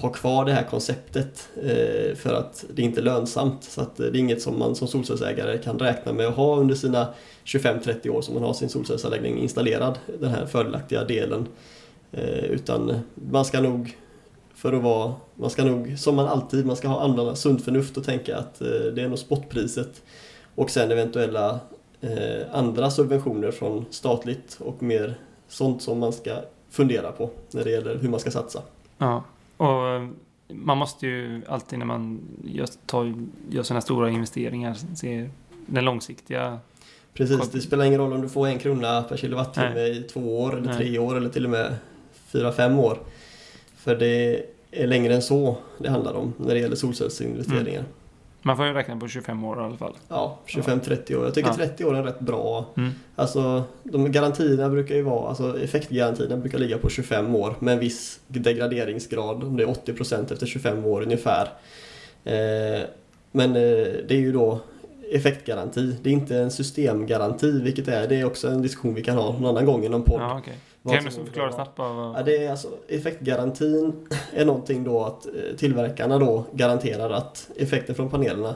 ha 0.01 0.09
kvar 0.09 0.45
det 0.45 0.53
här 0.53 0.63
konceptet 0.63 1.49
eh, 1.63 2.15
för 2.15 2.33
att 2.33 2.65
det 2.73 2.81
inte 2.81 2.99
är 2.99 3.03
lönsamt. 3.03 3.63
Så 3.63 3.81
att 3.81 3.99
eh, 3.99 4.05
det 4.05 4.17
är 4.17 4.19
inget 4.19 4.41
som 4.41 4.59
man 4.59 4.75
som 4.75 4.87
solcellsägare 4.87 5.57
kan 5.57 5.79
räkna 5.79 6.13
med 6.13 6.27
att 6.27 6.35
ha 6.35 6.55
under 6.55 6.75
sina 6.75 7.07
25-30 7.45 8.09
år 8.09 8.21
som 8.21 8.33
man 8.33 8.43
har 8.43 8.53
sin 8.53 8.69
solcellsanläggning 8.69 9.37
installerad, 9.37 9.99
den 10.19 10.29
här 10.29 10.45
fördelaktiga 10.45 11.03
delen. 11.03 11.47
Eh, 12.11 12.43
utan 12.43 12.99
man 13.13 13.45
ska 13.45 13.61
nog, 13.61 13.97
för 14.55 14.73
att 14.73 14.83
vara, 14.83 15.13
man 15.35 15.49
ska 15.49 15.63
nog, 15.63 15.99
som 15.99 16.15
man 16.15 16.27
alltid, 16.27 16.65
man 16.65 16.75
ska 16.75 16.87
ha 16.87 17.01
använda 17.01 17.35
sunt 17.35 17.63
förnuft 17.63 17.97
och 17.97 18.03
tänka 18.03 18.37
att 18.37 18.59
det 18.95 19.01
är 19.01 19.09
nog 19.09 19.19
spotpriset 19.19 20.01
och 20.55 20.69
sen 20.69 20.91
eventuella 20.91 21.59
andra 22.51 22.91
subventioner 22.91 23.51
från 23.51 23.85
statligt 23.89 24.57
och 24.59 24.83
mer 24.83 25.15
sånt 25.47 25.81
som 25.81 25.99
man 25.99 26.13
ska 26.13 26.35
fundera 26.69 27.11
på 27.11 27.29
när 27.51 27.63
det 27.63 27.71
gäller 27.71 27.95
hur 27.95 28.09
man 28.09 28.19
ska 28.19 28.31
satsa. 28.31 28.61
Ja. 28.97 29.23
Och 29.61 30.07
man 30.47 30.77
måste 30.77 31.07
ju 31.07 31.41
alltid 31.47 31.79
när 31.79 31.85
man 31.85 32.21
gör, 32.43 32.67
tar, 32.85 33.13
gör 33.49 33.63
sådana 33.63 33.81
stora 33.81 34.09
investeringar 34.09 34.77
se 34.95 35.29
den 35.65 35.85
långsiktiga... 35.85 36.59
Precis, 37.13 37.49
det 37.49 37.61
spelar 37.61 37.85
ingen 37.85 37.99
roll 37.99 38.13
om 38.13 38.21
du 38.21 38.29
får 38.29 38.47
en 38.47 38.59
krona 38.59 39.03
per 39.03 39.17
kilowattimme 39.17 39.79
i 39.79 40.03
två 40.13 40.41
år 40.41 40.57
eller 40.57 40.67
Nej. 40.67 40.77
tre 40.77 40.99
år 40.99 41.17
eller 41.17 41.29
till 41.29 41.45
och 41.45 41.51
med 41.51 41.75
fyra, 42.25 42.51
fem 42.51 42.79
år. 42.79 42.97
För 43.75 43.95
det 43.95 44.43
är 44.71 44.87
längre 44.87 45.15
än 45.15 45.21
så 45.21 45.57
det 45.77 45.89
handlar 45.89 46.13
om 46.13 46.33
när 46.37 46.53
det 46.53 46.59
gäller 46.59 46.75
solcellsinvesteringar. 46.75 47.83
Man 48.41 48.57
får 48.57 48.65
ju 48.65 48.73
räkna 48.73 48.97
på 48.97 49.07
25 49.07 49.43
år 49.43 49.57
i 49.61 49.63
alla 49.63 49.77
fall. 49.77 49.93
Ja, 50.07 50.39
25-30 50.47 51.15
år. 51.15 51.25
Jag 51.25 51.33
tycker 51.33 51.49
Ja. 51.49 51.55
30 51.55 51.85
år 51.85 51.95
är 51.95 52.03
rätt 52.03 52.19
bra. 52.19 52.65
Mm. 52.77 52.91
Alltså, 53.15 53.63
de 53.83 54.11
garantierna 54.11 54.69
brukar 54.69 54.95
ju 54.95 55.01
vara, 55.01 55.29
alltså 55.29 55.59
effektgarantierna 55.63 56.37
brukar 56.37 56.59
ligga 56.59 56.77
på 56.77 56.89
25 56.89 57.35
år 57.35 57.55
med 57.59 57.73
en 57.73 57.79
viss 57.79 58.19
degraderingsgrad, 58.27 59.43
om 59.43 59.57
det 59.57 59.63
är 59.63 59.67
80% 59.67 60.33
efter 60.33 60.45
25 60.45 60.85
år 60.85 61.01
ungefär. 61.01 61.47
Eh, 62.23 62.81
men 63.31 63.49
eh, 63.49 63.87
det 64.07 64.11
är 64.11 64.19
ju 64.19 64.31
då 64.31 64.59
effektgaranti. 65.11 65.95
Det 66.03 66.09
är 66.09 66.13
inte 66.13 66.37
en 66.37 66.51
systemgaranti, 66.51 67.61
vilket 67.61 67.87
är, 67.87 68.07
det 68.07 68.15
är 68.19 68.25
också 68.25 68.47
en 68.47 68.61
diskussion 68.61 68.93
vi 68.93 69.03
kan 69.03 69.17
ha 69.17 69.31
någon 69.31 69.45
annan 69.45 69.65
gång 69.65 69.85
i 69.85 69.89
någon 69.89 70.03
podd. 70.03 70.21
Ja, 70.21 70.37
okej. 70.37 70.53
Vad 70.81 70.95
Kan 70.95 71.05
du 71.05 71.11
som- 71.11 71.25
förklara 71.25 71.51
snabbt 71.51 71.77
vad... 71.77 72.15
Ja, 72.19 72.23
det 72.25 72.45
är 72.45 72.51
alltså, 72.51 72.67
effektgarantin 72.87 74.07
är 74.33 74.45
någonting 74.45 74.83
då 74.83 75.03
att 75.03 75.25
eh, 75.25 75.31
tillverkarna 75.57 76.17
då 76.19 76.45
garanterar 76.53 77.09
att 77.09 77.49
effekten 77.55 77.95
från 77.95 78.09
panelerna 78.09 78.55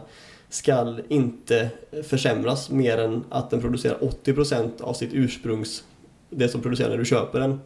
ska 0.50 0.96
inte 1.08 1.70
försämras 2.03 2.70
mer 2.70 2.98
än 2.98 3.24
att 3.29 3.50
den 3.50 3.62
producerar 3.62 3.98
80% 3.98 4.82
av 4.82 4.94
sitt 4.94 5.13
ursprungs, 5.13 5.84
det 6.29 6.50
som 6.50 6.62
producerar 6.62 6.89
när 6.89 6.98
du 6.98 7.05
köper 7.05 7.39
den, 7.39 7.60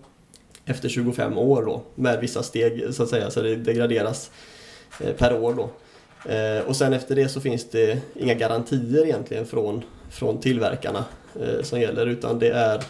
efter 0.65 0.89
25 0.89 1.37
år 1.37 1.63
då, 1.65 1.81
med 1.95 2.19
vissa 2.19 2.43
steg 2.43 2.93
så 2.93 3.03
att 3.03 3.09
säga, 3.09 3.29
så 3.31 3.41
det 3.41 3.55
degraderas 3.55 4.31
eh, 5.01 5.13
per 5.15 5.41
år 5.41 5.53
då. 5.53 5.69
Eh, 6.31 6.67
Och 6.67 6.75
sen 6.75 6.93
efter 6.93 7.15
det 7.15 7.29
så 7.29 7.41
finns 7.41 7.69
det 7.69 8.01
inga 8.15 8.33
garantier 8.33 9.05
egentligen 9.05 9.45
från, 9.45 9.83
från 10.09 10.39
tillverkarna 10.39 11.05
som 11.61 11.81
gäller, 11.81 12.05
utan 12.05 12.39
det 12.39 12.49
är 12.49 12.81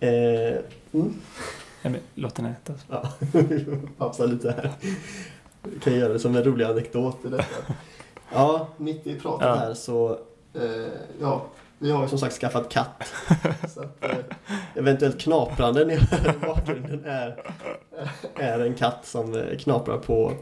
eh, 0.00 0.58
mm. 0.92 1.14
Ja, 1.82 1.90
men, 1.90 2.00
Låt 2.14 2.34
den 2.34 2.46
äta. 2.46 2.72
Ja, 2.90 3.12
pausa 3.98 4.24
lite 4.26 4.50
här. 4.50 4.70
Vi 5.62 5.78
kan 5.80 5.94
göra 5.94 6.12
det 6.12 6.18
som 6.18 6.36
en 6.36 6.44
rolig 6.44 6.64
anekdot 6.64 7.24
i 7.24 7.28
detta. 7.28 7.74
Ja, 8.32 8.68
mitt 8.76 9.06
i 9.06 9.20
pratet 9.20 9.46
Ja. 9.46 9.54
här 9.54 9.74
så, 9.74 10.18
eh, 10.54 10.92
ja, 11.20 11.42
vi 11.78 11.90
har 11.90 12.02
ju 12.02 12.08
som 12.08 12.18
sagt 12.18 12.34
skaffat 12.34 12.68
katt. 12.68 13.12
Så 13.74 13.80
att, 13.80 14.04
eh, 14.04 14.16
eventuellt 14.74 15.20
knaprande 15.20 15.84
ni 15.84 15.94
hör 15.96 16.34
i 16.34 16.46
bakgrunden 16.46 17.04
är, 17.04 17.42
är 18.34 18.58
en 18.60 18.74
katt 18.74 19.06
som 19.06 19.34
eh, 19.34 19.56
knaprar 19.58 19.98
på 19.98 20.32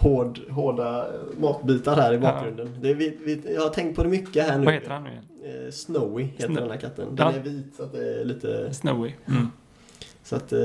hård, 0.00 0.38
hårda 0.50 1.06
matbitar 1.38 1.96
här 1.96 2.12
i 2.14 2.18
bakgrunden. 2.18 2.76
Det 2.80 2.90
är, 2.90 2.94
vi, 2.94 3.18
vi, 3.24 3.54
jag 3.54 3.62
har 3.62 3.68
tänkt 3.68 3.96
på 3.96 4.02
det 4.02 4.08
mycket 4.08 4.44
här 4.46 4.58
nu. 4.58 4.64
Vad 4.64 4.74
heter 4.74 4.90
han 4.90 5.04
nu 5.04 5.10
igen? 5.10 5.24
Eh, 5.66 5.70
Snowy 5.70 6.22
heter 6.22 6.48
Snow- 6.48 6.54
den 6.60 6.70
här 6.70 6.76
katten. 6.76 7.16
Den 7.16 7.26
Ja. 7.26 7.32
är 7.32 7.40
vit 7.40 7.74
så 7.76 7.82
att 7.82 7.92
det 7.92 8.20
är 8.20 8.24
lite 8.24 8.74
Snowy. 8.74 9.12
Mm. 9.28 9.48
så 10.22 10.36
att, 10.36 10.52
eh, 10.52 10.60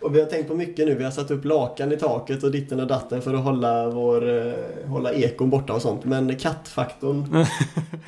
och 0.00 0.14
vi 0.14 0.20
har 0.20 0.26
tänkt 0.26 0.48
på 0.48 0.54
mycket 0.54 0.86
nu. 0.86 0.94
Vi 0.94 1.04
har 1.04 1.10
satt 1.10 1.30
upp 1.30 1.44
lakan 1.44 1.92
i 1.92 1.96
taket 1.96 2.42
och 2.42 2.50
ditten 2.50 2.80
och 2.80 2.86
datten 2.86 3.22
för 3.22 3.34
att 3.34 3.44
hålla, 3.44 3.90
vår, 3.90 4.28
eh, 4.46 4.52
hålla 4.86 5.12
ekon 5.12 5.50
borta 5.50 5.72
och 5.74 5.82
sånt. 5.82 6.04
Men 6.04 6.36
kattfaktorn, 6.36 7.24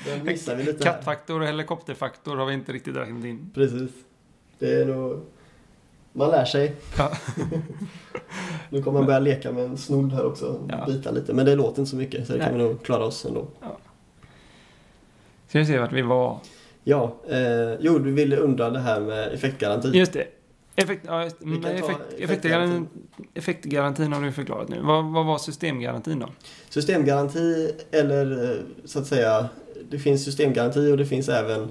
den 0.06 0.25
missar 0.26 0.56
vi 0.56 0.64
lite. 0.64 0.85
Kattfaktor 0.85 1.40
och 1.40 1.47
helikopterfaktor 1.47 2.37
har 2.37 2.47
vi 2.47 2.54
inte 2.54 2.73
riktigt 2.73 2.97
räknat 2.97 3.25
in. 3.25 3.50
Precis. 3.54 3.90
Det 4.59 4.73
är 4.80 4.87
nog... 4.87 5.20
Man 6.12 6.30
lär 6.30 6.44
sig. 6.44 6.74
Ja. 6.98 7.12
Nu 8.70 8.82
kommer 8.82 8.98
man 8.98 9.06
börja 9.06 9.18
leka 9.18 9.52
med 9.52 9.64
en 9.64 9.78
snodd 9.78 10.12
här 10.12 10.26
också. 10.26 10.60
Ja. 10.68 10.84
Bita 10.86 11.10
lite. 11.10 11.34
Men 11.34 11.46
det 11.46 11.54
låter 11.54 11.80
inte 11.80 11.90
så 11.90 11.96
mycket 11.96 12.26
så 12.26 12.32
det 12.32 12.38
kan 12.38 12.52
vi 12.52 12.58
Nej. 12.58 12.66
nog 12.66 12.82
klara 12.82 13.04
oss 13.04 13.24
ändå. 13.24 13.46
Ska 15.48 15.58
vi 15.58 15.66
se 15.66 15.78
vart 15.78 15.92
vi 15.92 16.02
var. 16.02 16.38
Ja, 16.84 17.16
eh, 17.28 17.74
jo 17.80 17.98
du 17.98 18.12
ville 18.12 18.36
undra 18.36 18.70
det 18.70 18.78
här 18.78 19.00
med 19.00 19.32
effektgaranti. 19.32 19.88
Just 19.88 20.12
det. 20.12 20.26
Effekt, 20.76 21.04
ja, 21.06 21.24
just, 21.24 21.36
effekt, 21.36 21.52
effektgarantin. 22.18 22.24
effektgarantin, 22.24 22.88
effektgarantin 23.34 24.12
har 24.12 24.22
du 24.22 24.32
förklarat 24.32 24.68
nu. 24.68 24.80
Vad, 24.82 25.04
vad 25.04 25.26
var 25.26 25.38
systemgarantin 25.38 26.18
då? 26.18 26.28
Systemgaranti 26.68 27.72
eller 27.90 28.50
eh, 28.50 28.56
så 28.84 28.98
att 28.98 29.06
säga 29.06 29.48
Det 29.90 29.98
finns 29.98 30.24
systemgaranti 30.24 30.92
och 30.92 30.96
det 30.96 31.06
finns 31.06 31.28
även 31.28 31.68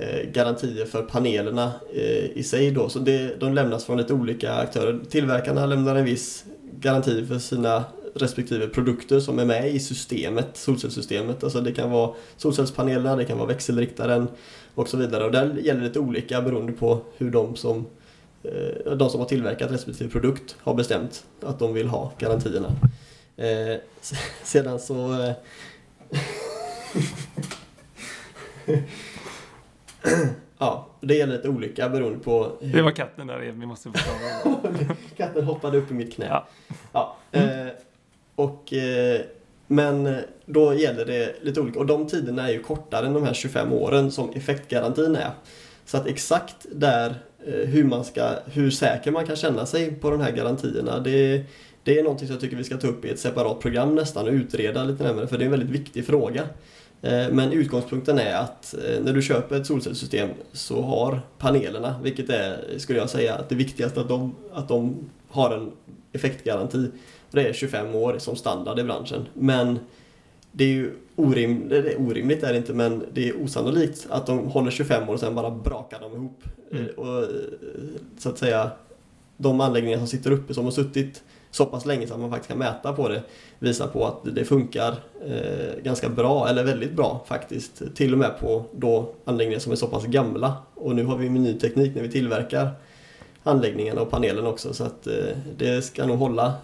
Eh, 0.00 0.30
garantier 0.30 0.84
för 0.84 1.02
panelerna 1.02 1.72
eh, 1.94 2.24
i 2.24 2.42
sig 2.42 2.70
då. 2.70 2.88
Så 2.88 2.98
det, 2.98 3.40
de 3.40 3.54
lämnas 3.54 3.84
från 3.84 3.96
lite 3.96 4.14
olika 4.14 4.52
aktörer. 4.52 5.00
Tillverkarna 5.10 5.66
lämnar 5.66 5.96
en 5.96 6.04
viss 6.04 6.44
garanti 6.72 7.26
för 7.26 7.38
sina 7.38 7.84
respektive 8.14 8.68
produkter 8.68 9.20
som 9.20 9.38
är 9.38 9.44
med 9.44 9.70
i 9.74 9.80
systemet, 9.80 10.56
solcellssystemet. 10.56 11.44
Alltså 11.44 11.60
det 11.60 11.72
kan 11.72 11.90
vara 11.90 12.14
solcellspanelerna, 12.36 13.16
det 13.16 13.24
kan 13.24 13.38
vara 13.38 13.48
växelriktaren 13.48 14.28
och 14.74 14.88
så 14.88 14.96
vidare. 14.96 15.24
Och 15.24 15.32
där 15.32 15.56
gäller 15.62 15.80
det 15.80 15.86
lite 15.86 15.98
olika 15.98 16.42
beroende 16.42 16.72
på 16.72 17.00
hur 17.16 17.30
de 17.30 17.56
som 17.56 17.86
eh, 18.42 18.92
de 18.96 19.10
som 19.10 19.20
har 19.20 19.26
tillverkat 19.26 19.70
respektive 19.70 20.10
produkt 20.10 20.56
har 20.58 20.74
bestämt 20.74 21.24
att 21.42 21.58
de 21.58 21.74
vill 21.74 21.88
ha 21.88 22.12
garantierna. 22.18 22.72
Sedan 24.44 24.80
så... 24.80 25.32
Ja, 30.60 30.86
det 31.00 31.14
gäller 31.14 31.36
lite 31.36 31.48
olika 31.48 31.88
beroende 31.88 32.18
på 32.18 32.52
hur 32.60 32.76
Det 32.76 32.82
var 32.82 32.90
katten 32.90 33.26
där 33.26 33.42
igen, 33.42 33.60
vi 33.60 33.66
måste 33.66 33.90
förklara. 33.92 34.56
katten 35.16 35.44
hoppade 35.44 35.78
upp 35.78 35.90
i 35.90 35.94
mitt 35.94 36.14
knä. 36.14 36.26
Ja. 36.26 36.46
Ja, 36.92 37.16
eh, 37.32 37.66
och, 38.34 38.72
eh, 38.72 39.20
men 39.66 40.16
då 40.46 40.74
gäller 40.74 41.04
det 41.04 41.36
lite 41.42 41.60
olika 41.60 41.78
och 41.78 41.86
de 41.86 42.06
tiderna 42.06 42.48
är 42.48 42.52
ju 42.52 42.62
kortare 42.62 43.06
än 43.06 43.12
de 43.12 43.24
här 43.24 43.34
25 43.34 43.72
åren 43.72 44.10
som 44.10 44.30
effektgarantin 44.30 45.16
är. 45.16 45.30
Så 45.84 45.96
att 45.96 46.06
exakt 46.06 46.66
där 46.72 47.14
eh, 47.46 47.68
hur, 47.68 47.84
man 47.84 48.04
ska, 48.04 48.34
hur 48.46 48.70
säker 48.70 49.10
man 49.10 49.26
kan 49.26 49.36
känna 49.36 49.66
sig 49.66 49.94
på 49.94 50.10
de 50.10 50.20
här 50.20 50.32
garantierna 50.32 50.98
det, 50.98 51.44
det 51.82 51.98
är 51.98 52.02
någonting 52.02 52.26
som 52.26 52.34
jag 52.34 52.40
tycker 52.40 52.56
vi 52.56 52.64
ska 52.64 52.76
ta 52.76 52.86
upp 52.86 53.04
i 53.04 53.10
ett 53.10 53.20
separat 53.20 53.60
program 53.60 53.94
nästan 53.94 54.26
och 54.26 54.32
utreda 54.32 54.84
lite 54.84 55.04
närmare 55.04 55.26
för 55.26 55.38
det 55.38 55.44
är 55.44 55.46
en 55.46 55.50
väldigt 55.50 55.70
viktig 55.70 56.06
fråga. 56.06 56.42
Eh, 57.02 57.28
Men 57.32 57.52
utgångspunkten 57.52 58.18
är 58.18 58.34
att 58.34 58.74
eh, 58.74 59.02
när 59.02 59.12
du 59.12 59.22
köper 59.22 59.56
ett 59.56 59.66
solcellssystem 59.66 60.28
så 60.52 60.82
har 60.82 61.20
panelerna, 61.38 61.94
vilket 62.02 62.30
är, 62.30 62.78
skulle 62.78 62.98
jag 62.98 63.10
säga, 63.10 63.34
att 63.34 63.48
det 63.48 63.54
viktigaste 63.54 64.00
att 64.00 64.08
de, 64.08 64.34
att 64.52 64.68
de 64.68 64.96
har 65.28 65.50
en 65.50 65.70
effektgaranti. 66.12 66.90
Det 67.30 67.48
är 67.48 67.52
25 67.52 67.94
år 67.94 68.18
som 68.18 68.36
standard 68.36 68.78
i 68.78 68.84
branschen. 68.84 69.26
Men 69.34 69.78
det 70.52 70.64
är 70.64 70.68
ju 70.68 70.94
orim, 71.16 71.68
det 71.68 71.76
är 71.76 72.00
orimligt 72.00 72.42
är 72.42 72.52
det 72.52 72.58
inte, 72.58 72.72
men 72.72 73.04
det 73.12 73.28
är 73.28 73.42
osannolikt 73.42 74.06
att 74.10 74.26
de 74.26 74.38
håller 74.38 74.70
25 74.70 75.08
år 75.08 75.14
och 75.14 75.20
sen 75.20 75.34
bara 75.34 75.50
brakar 75.50 76.00
de 76.00 76.12
ihop. 76.14 76.42
Mm. 76.72 76.84
Eh, 76.84 76.90
Och, 76.90 77.28
så 78.18 78.28
att 78.28 78.38
säga, 78.38 78.70
de 79.36 79.60
anläggningar 79.60 79.98
som 79.98 80.06
sitter 80.06 80.30
uppe 80.30 80.54
som 80.54 80.64
har 80.64 80.72
suttit 80.72 81.22
så 81.58 81.66
pass 81.66 81.86
länge 81.86 82.06
så 82.06 82.14
att 82.14 82.20
man 82.20 82.30
faktiskt 82.30 82.48
kan 82.48 82.58
mäta 82.58 82.92
på 82.92 83.08
det 83.08 83.22
visar 83.58 83.86
på 83.86 84.06
att 84.06 84.34
det 84.34 84.44
funkar 84.44 84.94
eh, 85.26 85.82
ganska 85.82 86.08
bra, 86.08 86.48
eller 86.48 86.64
väldigt 86.64 86.92
bra 86.92 87.24
faktiskt. 87.26 87.82
Till 87.94 88.12
och 88.12 88.18
med 88.18 88.38
på 88.40 88.64
då 88.72 89.14
anläggningar 89.24 89.60
som 89.60 89.72
är 89.72 89.76
så 89.76 89.86
pass 89.86 90.04
gamla. 90.04 90.56
Och 90.74 90.94
nu 90.96 91.04
har 91.04 91.16
vi 91.16 91.28
ny 91.28 91.54
teknik 91.54 91.94
när 91.94 92.02
vi 92.02 92.10
tillverkar 92.10 92.70
anläggningarna 93.42 94.00
och 94.00 94.10
panelen 94.10 94.46
också 94.46 94.74
så 94.74 94.84
att 94.84 95.06
eh, 95.06 95.14
det 95.56 95.82
ska 95.82 96.06
nog 96.06 96.18
hålla 96.18 96.54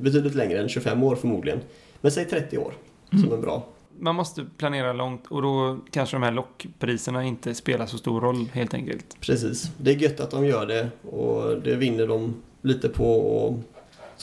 betydligt 0.00 0.34
längre 0.34 0.60
än 0.60 0.68
25 0.68 1.02
år 1.02 1.16
förmodligen. 1.16 1.60
Men 2.00 2.12
säg 2.12 2.24
30 2.24 2.58
år 2.58 2.72
som 3.10 3.32
är 3.32 3.36
bra. 3.36 3.66
Man 3.98 4.14
måste 4.14 4.46
planera 4.56 4.92
långt 4.92 5.26
och 5.28 5.42
då 5.42 5.78
kanske 5.90 6.16
de 6.16 6.22
här 6.22 6.32
lockpriserna 6.32 7.24
inte 7.24 7.54
spelar 7.54 7.86
så 7.86 7.98
stor 7.98 8.20
roll 8.20 8.48
helt 8.52 8.74
enkelt. 8.74 9.16
Precis. 9.20 9.70
Det 9.76 9.90
är 9.90 9.94
gött 9.94 10.20
att 10.20 10.30
de 10.30 10.46
gör 10.46 10.66
det 10.66 10.88
och 11.10 11.62
det 11.62 11.74
vinner 11.74 12.06
de 12.06 12.34
lite 12.62 12.88
på 12.88 13.62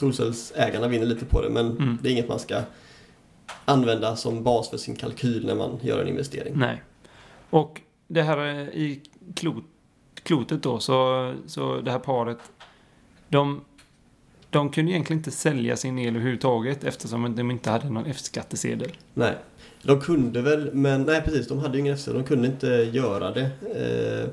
solcellsägarna 0.00 0.88
vinner 0.88 1.06
lite 1.06 1.24
på 1.24 1.42
det 1.42 1.50
men 1.50 1.66
Mm. 1.66 1.98
det 2.02 2.08
är 2.08 2.12
inget 2.12 2.28
man 2.28 2.38
ska 2.38 2.60
använda 3.64 4.16
som 4.16 4.42
bas 4.44 4.70
för 4.70 4.76
sin 4.76 4.96
kalkyl 4.96 5.46
när 5.46 5.54
man 5.54 5.78
gör 5.82 6.02
en 6.02 6.08
investering. 6.08 6.52
Nej. 6.56 6.82
Och 7.50 7.80
det 8.08 8.22
här 8.22 8.38
i 8.74 9.00
klot, 9.34 9.64
klotet 10.22 10.62
då, 10.62 10.78
så, 10.78 11.34
så 11.46 11.80
det 11.80 11.90
här 11.90 11.98
paret, 11.98 12.38
de, 13.28 13.60
de 14.50 14.70
kunde 14.70 14.92
egentligen 14.92 15.18
inte 15.20 15.30
sälja 15.30 15.76
sin 15.76 15.98
el 15.98 16.08
överhuvudtaget 16.16 16.84
eftersom 16.84 17.36
de 17.36 17.50
inte 17.50 17.70
hade 17.70 17.90
någon 17.90 18.06
F-skattesedel. 18.06 18.90
Nej. 19.14 19.34
De 19.82 20.00
kunde 20.00 20.42
väl, 20.42 20.74
men 20.74 21.02
nej 21.02 21.22
precis, 21.22 21.48
de 21.48 21.58
hade 21.58 21.74
ju 21.74 21.80
ingen 21.80 21.96
FC, 21.96 22.04
de 22.06 22.24
kunde 22.24 22.48
inte 22.48 22.66
göra 22.92 23.30
det. 23.30 23.50
Eh, 23.74 24.30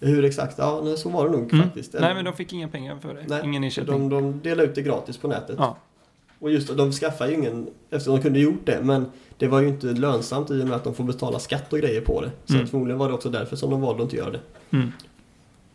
hur 0.00 0.24
exakt? 0.24 0.58
Ja, 0.58 0.80
nej, 0.84 0.96
så 0.96 1.08
var 1.08 1.24
det 1.24 1.30
nog 1.30 1.52
Mm. 1.52 1.64
faktiskt. 1.66 1.92
Nej, 2.00 2.14
men 2.14 2.24
de 2.24 2.34
fick 2.34 2.52
inga 2.52 2.68
pengar 2.68 2.96
för 3.00 3.14
det. 3.14 3.24
Nej, 3.28 3.40
Ingen 3.44 3.64
ersättning. 3.64 4.08
de, 4.08 4.22
de 4.22 4.40
delade 4.42 4.68
ut 4.68 4.74
det 4.74 4.82
gratis 4.82 5.16
på 5.16 5.28
nätet. 5.28 5.56
Ja. 5.58 5.76
Och 6.38 6.50
just 6.50 6.76
de 6.76 6.92
skaffade 6.92 7.30
ju 7.30 7.36
ingen, 7.36 7.68
eftersom 7.90 8.16
de 8.16 8.22
kunde 8.22 8.38
gjort 8.38 8.60
det, 8.66 8.80
men 8.82 9.06
det 9.38 9.46
var 9.48 9.60
ju 9.60 9.68
inte 9.68 9.86
lönsamt 9.86 10.50
i 10.50 10.62
och 10.62 10.66
med 10.66 10.76
att 10.76 10.84
de 10.84 10.94
får 10.94 11.04
betala 11.04 11.38
skatt 11.38 11.72
och 11.72 11.78
grejer 11.78 12.00
på 12.00 12.20
det. 12.20 12.30
Så 12.44 12.54
Mm. 12.54 12.66
förmodligen 12.66 12.98
var 12.98 13.08
det 13.08 13.14
också 13.14 13.28
därför 13.30 13.56
som 13.56 13.70
de 13.70 13.80
valde 13.80 14.02
att 14.02 14.06
inte 14.06 14.16
göra 14.16 14.30
det. 14.30 14.40
Mm. 14.70 14.92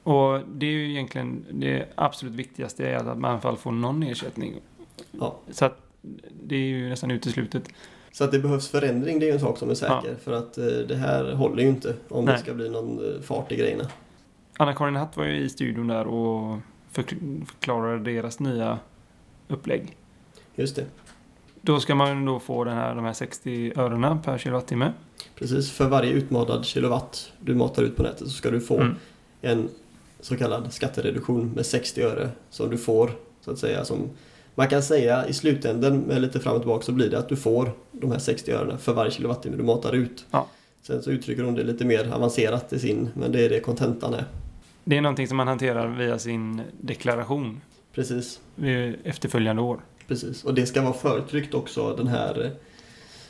Och 0.04 0.40
det 0.54 0.66
är 0.66 0.72
ju 0.72 0.90
egentligen 0.92 1.46
det 1.52 1.86
absolut 1.96 2.34
viktigaste 2.34 2.88
är 2.88 2.96
att 2.96 3.06
man 3.18 3.24
i 3.24 3.32
alla 3.32 3.40
fall 3.42 3.58
får 3.58 3.72
någon 3.72 4.04
ersättning. 4.04 4.54
Ja. 5.12 5.36
Så 5.52 5.66
att 5.66 5.78
det 6.44 6.56
är 6.56 6.60
ju 6.60 6.90
nästan 6.90 7.12
uteslutet. 7.12 7.64
Så 8.12 8.24
att 8.24 8.32
det 8.32 8.40
behövs 8.40 8.68
förändring, 8.70 9.20
det 9.20 9.26
är 9.26 9.28
ju 9.28 9.34
en 9.34 9.40
sak 9.40 9.58
som 9.58 9.70
är 9.70 9.74
säker. 9.76 10.16
För 10.24 10.32
att 10.34 10.58
eh, 10.58 10.66
det 10.66 10.96
här 10.96 11.32
håller 11.34 11.64
ju 11.64 11.70
inte 11.70 11.96
om 12.10 12.26
Nej. 12.26 12.34
det 12.36 12.40
ska 12.42 12.54
bli 12.54 12.70
någon 12.70 13.16
eh, 13.16 13.22
fart 13.22 13.52
i 13.52 13.56
grejerna. 13.56 13.84
Anna-Karin 14.62 14.96
Hatt 14.96 15.18
var 15.18 15.26
ju 15.26 15.38
i 15.40 15.50
studion 15.50 15.88
där 15.88 16.08
och 16.08 16.58
förkl- 16.94 17.46
förklarade 17.46 18.12
deras 18.14 18.40
nya 18.40 18.80
upplägg. 19.48 19.98
Just 20.56 20.76
det. 20.76 20.86
Då 21.62 21.80
ska 21.80 21.96
man 21.96 22.26
då 22.26 22.40
få 22.40 22.64
den 22.64 22.76
här, 22.78 22.96
de 22.96 23.06
här 23.06 23.14
60 23.14 23.74
örena 23.76 24.18
per 24.26 24.38
kilowattimme. 24.38 24.94
Precis, 25.36 25.72
för 25.72 25.88
varje 25.90 26.12
utmatad 26.12 26.66
kilowatt 26.66 27.32
du 27.40 27.56
matar 27.56 27.84
ut 27.84 27.96
på 27.96 28.04
nätet 28.04 28.20
så 28.28 28.30
ska 28.34 28.52
du 28.52 28.62
få 28.62 28.76
Mm. 28.80 28.96
en 29.42 29.70
så 30.20 30.38
kallad 30.38 30.74
skattereduktion 30.74 31.52
med 31.56 31.66
60 31.66 32.02
öre 32.02 32.30
som 32.50 32.70
du 32.70 32.78
får 32.78 33.12
så 33.42 33.52
att 33.52 33.60
säga 33.60 33.86
som 33.86 34.10
man 34.56 34.68
kan 34.68 34.84
säga 34.84 35.28
i 35.28 35.34
slutänden 35.34 36.00
med 36.00 36.22
lite 36.22 36.40
fram 36.40 36.54
och 36.56 36.62
tillbaka 36.62 36.86
så 36.86 36.92
blir 36.92 37.10
det 37.10 37.20
att 37.20 37.30
du 37.30 37.36
får 37.36 37.72
de 37.92 38.12
här 38.12 38.20
60 38.20 38.52
örena 38.52 38.78
för 38.78 38.94
varje 38.94 39.12
kilowattimme 39.12 39.58
du 39.58 39.64
matar 39.64 39.94
ut. 39.94 40.26
Ja. 40.32 40.48
Sen 40.82 41.04
så 41.04 41.12
uttrycker 41.12 41.44
hon 41.44 41.56
det 41.56 41.64
lite 41.64 41.86
mer 41.86 42.12
avancerat 42.14 42.74
i 42.74 42.80
sin, 42.80 43.10
men 43.14 43.32
det 43.32 43.46
är 43.46 43.50
det 43.50 43.60
kontentan 43.60 44.14
är. 44.14 44.26
Det 44.84 44.98
är 44.98 45.02
någonting 45.02 45.28
som 45.28 45.38
man 45.38 45.48
hanterar 45.48 45.88
via 45.88 46.20
sin 46.20 46.62
deklaration 46.82 47.62
Precis, 47.94 48.42
efterföljande 49.04 49.62
år. 49.62 49.80
precis. 50.08 50.44
Och 50.44 50.54
det 50.54 50.66
ska 50.66 50.82
vara 50.82 50.94
förtryckt 50.94 51.54
också 51.54 51.96
den 51.96 52.08
här 52.08 52.46
eh, 52.46 52.52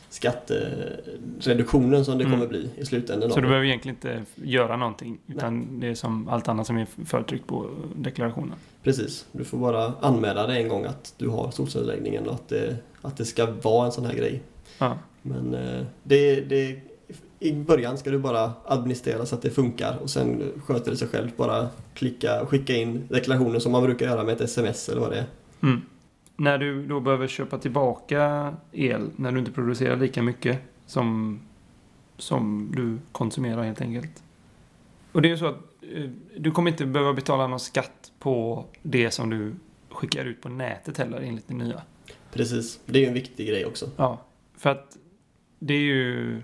skattereduktionen 0.10 2.06
som 2.06 2.18
det 2.18 2.24
Mm. 2.24 2.36
kommer 2.38 2.48
bli 2.50 2.70
i 2.78 2.86
slutändan. 2.86 3.30
Så 3.32 3.36
du 3.42 3.48
behöver 3.48 3.66
egentligen 3.66 3.96
inte 3.96 4.22
göra 4.36 4.78
någonting. 4.78 5.18
Utan 5.28 5.80
det 5.80 5.88
är 5.88 5.96
som 5.96 6.28
allt 6.30 6.48
annat 6.48 6.68
som 6.68 6.78
är 6.78 6.88
förtryckt 7.06 7.48
på 7.48 7.70
deklarationen. 7.96 8.54
Precis, 8.84 9.26
du 9.32 9.44
får 9.44 9.58
bara 9.58 9.94
anmäla 10.02 10.48
det 10.48 10.56
en 10.58 10.68
gång 10.70 10.86
att 10.86 11.14
du 11.18 11.28
har 11.30 11.52
solcellsläggningen 11.52 12.28
och 12.28 12.34
att 12.34 12.48
det, 12.50 12.76
att 13.02 13.18
det 13.18 13.26
ska 13.26 13.46
vara 13.52 13.86
en 13.86 13.92
sån 13.92 14.06
här 14.06 14.14
grej. 14.14 14.42
Ja. 14.78 14.98
Men 15.22 15.54
eh, 15.54 15.86
det, 16.04 16.42
det, 16.42 16.80
i 17.42 17.54
början 17.54 17.98
ska 17.98 18.12
du 18.12 18.20
bara 18.20 18.54
administrera 18.66 19.26
så 19.26 19.36
att 19.36 19.42
det 19.42 19.50
funkar 19.50 19.98
och 19.98 20.10
sen 20.10 20.44
sköter 20.66 20.92
det 20.92 20.98
sig 20.98 21.08
själv. 21.08 21.32
Bara 21.38 21.70
klicka 21.94 22.42
och 22.42 22.50
skicka 22.50 22.76
in 22.76 23.08
deklarationen 23.08 23.62
som 23.62 23.72
man 23.72 23.84
brukar 23.84 24.06
göra 24.06 24.24
med 24.24 24.34
ett 24.34 24.42
sms 24.42 24.90
eller 24.90 25.02
vad 25.02 25.12
det 25.12 25.18
är. 25.18 25.26
Mm. 25.64 25.82
När 26.36 26.58
du 26.58 26.88
då 26.88 27.00
behöver 27.00 27.28
köpa 27.28 27.58
tillbaka 27.58 28.54
el 28.72 29.10
när 29.16 29.32
du 29.32 29.40
inte 29.40 29.52
producerar 29.52 29.98
lika 29.98 30.22
mycket 30.22 30.60
som, 30.86 31.40
som 32.18 32.72
du 32.76 33.00
konsumerar 33.12 33.64
helt 33.64 33.82
enkelt. 33.82 34.24
Och 35.12 35.22
det 35.22 35.28
är 35.28 35.30
ju 35.30 35.38
så 35.38 35.46
att 35.46 35.60
eh, 35.82 36.10
du 36.38 36.52
kommer 36.52 36.72
inte 36.72 36.86
behöva 36.86 37.14
betala 37.14 37.48
någon 37.48 37.60
skatt 37.60 38.12
på 38.20 38.66
det 38.82 39.12
som 39.12 39.30
du 39.30 39.56
skickar 39.90 40.26
ut 40.26 40.42
på 40.42 40.50
nätet 40.50 40.98
heller 40.98 41.22
enligt 41.22 41.48
det 41.48 41.54
nya. 41.54 41.82
Precis, 42.34 42.80
det 42.86 43.00
är 43.00 43.02
ju 43.02 43.08
en 43.08 43.14
viktig 43.14 43.48
grej 43.48 43.66
också. 43.66 43.90
Ja, 43.98 44.22
för 44.58 44.70
att 44.70 44.98
det 45.60 45.74
är 45.74 45.80
ju... 45.80 46.42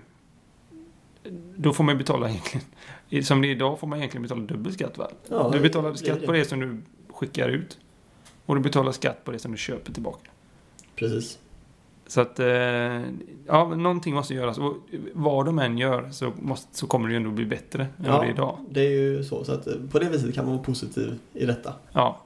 Då 1.56 1.72
får 1.72 1.84
man 1.84 1.98
betala 1.98 2.28
egentligen... 2.30 2.66
Som 3.24 3.42
det 3.42 3.48
är 3.48 3.50
idag 3.50 3.78
får 3.80 3.86
man 3.86 3.98
egentligen 3.98 4.22
betala 4.22 4.40
dubbel 4.42 4.72
skatt 4.72 4.98
va? 4.98 5.10
Ja, 5.28 5.50
du 5.52 5.60
betalar 5.60 5.90
det- 5.90 5.96
skatt 5.98 6.26
på 6.26 6.32
det 6.32 6.44
som 6.44 6.60
du 6.60 6.82
skickar 7.14 7.48
ut. 7.48 7.78
Och 8.46 8.54
du 8.54 8.60
betalar 8.60 8.92
skatt 8.92 9.24
på 9.24 9.30
det 9.32 9.38
som 9.38 9.52
du 9.52 9.58
köper 9.58 9.92
tillbaka. 9.92 10.30
Precis, 10.96 11.38
Så 12.06 12.20
att, 12.20 12.38
eh, 12.40 12.46
ja, 13.46 13.74
någonting 13.76 14.14
måste 14.14 14.34
göras. 14.34 14.58
Och 14.58 14.76
vad 15.12 15.46
de 15.46 15.58
än 15.58 15.78
gör 15.78 16.10
så, 16.10 16.32
måste, 16.40 16.76
så 16.78 16.86
kommer 16.86 17.08
det 17.08 17.12
ju 17.12 17.16
ändå 17.16 17.30
bli 17.30 17.44
bättre 17.46 17.82
än 17.82 18.04
Ja. 18.04 18.20
det 18.20 18.26
är 18.26 18.30
idag. 18.30 18.58
det 18.70 18.80
är 18.80 18.90
ju 18.90 19.24
så. 19.24 19.44
Så 19.44 19.52
att 19.52 19.66
eh, 19.66 19.74
på 19.92 19.98
det 19.98 20.08
viset 20.10 20.34
kan 20.34 20.44
man 20.44 20.54
vara 20.54 20.64
positiv 20.64 21.18
i 21.32 21.46
detta. 21.46 21.74
Ja. 21.92 22.20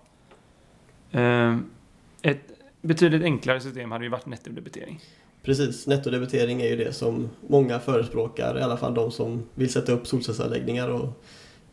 Eh, 1.10 1.56
ett 2.22 2.42
betydligt 2.82 3.22
enklare 3.22 3.60
system 3.60 3.90
hade 3.92 4.04
ju 4.04 4.10
varit 4.10 4.26
nettodebitering. 4.26 5.00
Precis, 5.42 5.86
nettodebitering 5.86 6.62
är 6.62 6.68
ju 6.68 6.76
det 6.76 6.92
som 6.92 7.30
många 7.48 7.78
förespråkar, 7.78 8.58
i 8.58 8.62
alla 8.62 8.76
fall 8.76 8.94
de 8.94 9.10
som 9.10 9.42
vill 9.54 9.72
sätta 9.72 9.92
upp 9.92 10.06
solcellsanläggningar. 10.06 10.88
Och, 10.88 11.04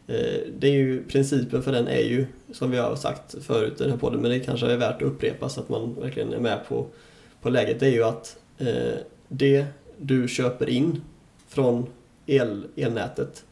eh, 0.08 0.40
det 0.58 0.68
är 0.68 0.74
ju, 0.74 1.04
principen 1.04 1.64
för 1.64 1.72
den 1.72 1.88
är 1.88 2.02
ju, 2.02 2.26
som 2.54 2.72
vi 2.72 2.78
har 2.78 2.96
sagt 2.96 3.36
förut 3.44 3.74
i 3.82 3.84
den 3.84 3.92
här 3.92 3.98
podden, 4.00 4.22
men 4.22 4.32
det 4.32 4.40
kanske 4.40 4.68
är 4.68 4.78
värt 4.78 4.96
att 4.96 5.08
upprepa 5.08 5.50
så 5.50 5.62
att 5.62 5.70
man 5.70 5.96
verkligen 6.02 6.34
är 6.34 6.40
med 6.40 6.60
på, 6.68 6.86
på 7.42 7.50
läget, 7.50 7.80
det 7.80 7.86
är 7.86 7.92
ju 7.92 8.04
att 8.04 8.38
eh, 8.58 8.98
det 9.28 9.66
du 9.98 10.28
köper 10.28 10.70
in 10.70 11.02
från 11.48 11.86
el, 12.26 12.66
elnätet 12.76 13.44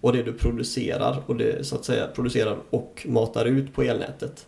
och 0.00 0.12
det 0.12 0.22
du 0.22 0.32
producerar 0.32 1.22
och 1.26 1.36
det 1.36 1.66
så 1.66 1.76
att 1.76 1.84
säga 1.84 2.06
producerar 2.06 2.56
och 2.70 3.06
matar 3.08 3.44
ut 3.44 3.74
på 3.74 3.82
elnätet. 3.82 4.46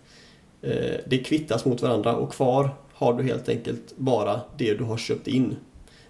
Eh, 0.62 1.00
det 1.06 1.18
kvittas 1.18 1.64
mot 1.64 1.82
varandra 1.82 2.16
och 2.16 2.32
kvar 2.32 2.70
har 2.98 3.12
du 3.14 3.22
helt 3.22 3.48
enkelt 3.48 3.96
bara 3.96 4.40
det 4.56 4.74
du 4.74 4.84
har 4.84 4.96
köpt 4.96 5.26
in. 5.28 5.56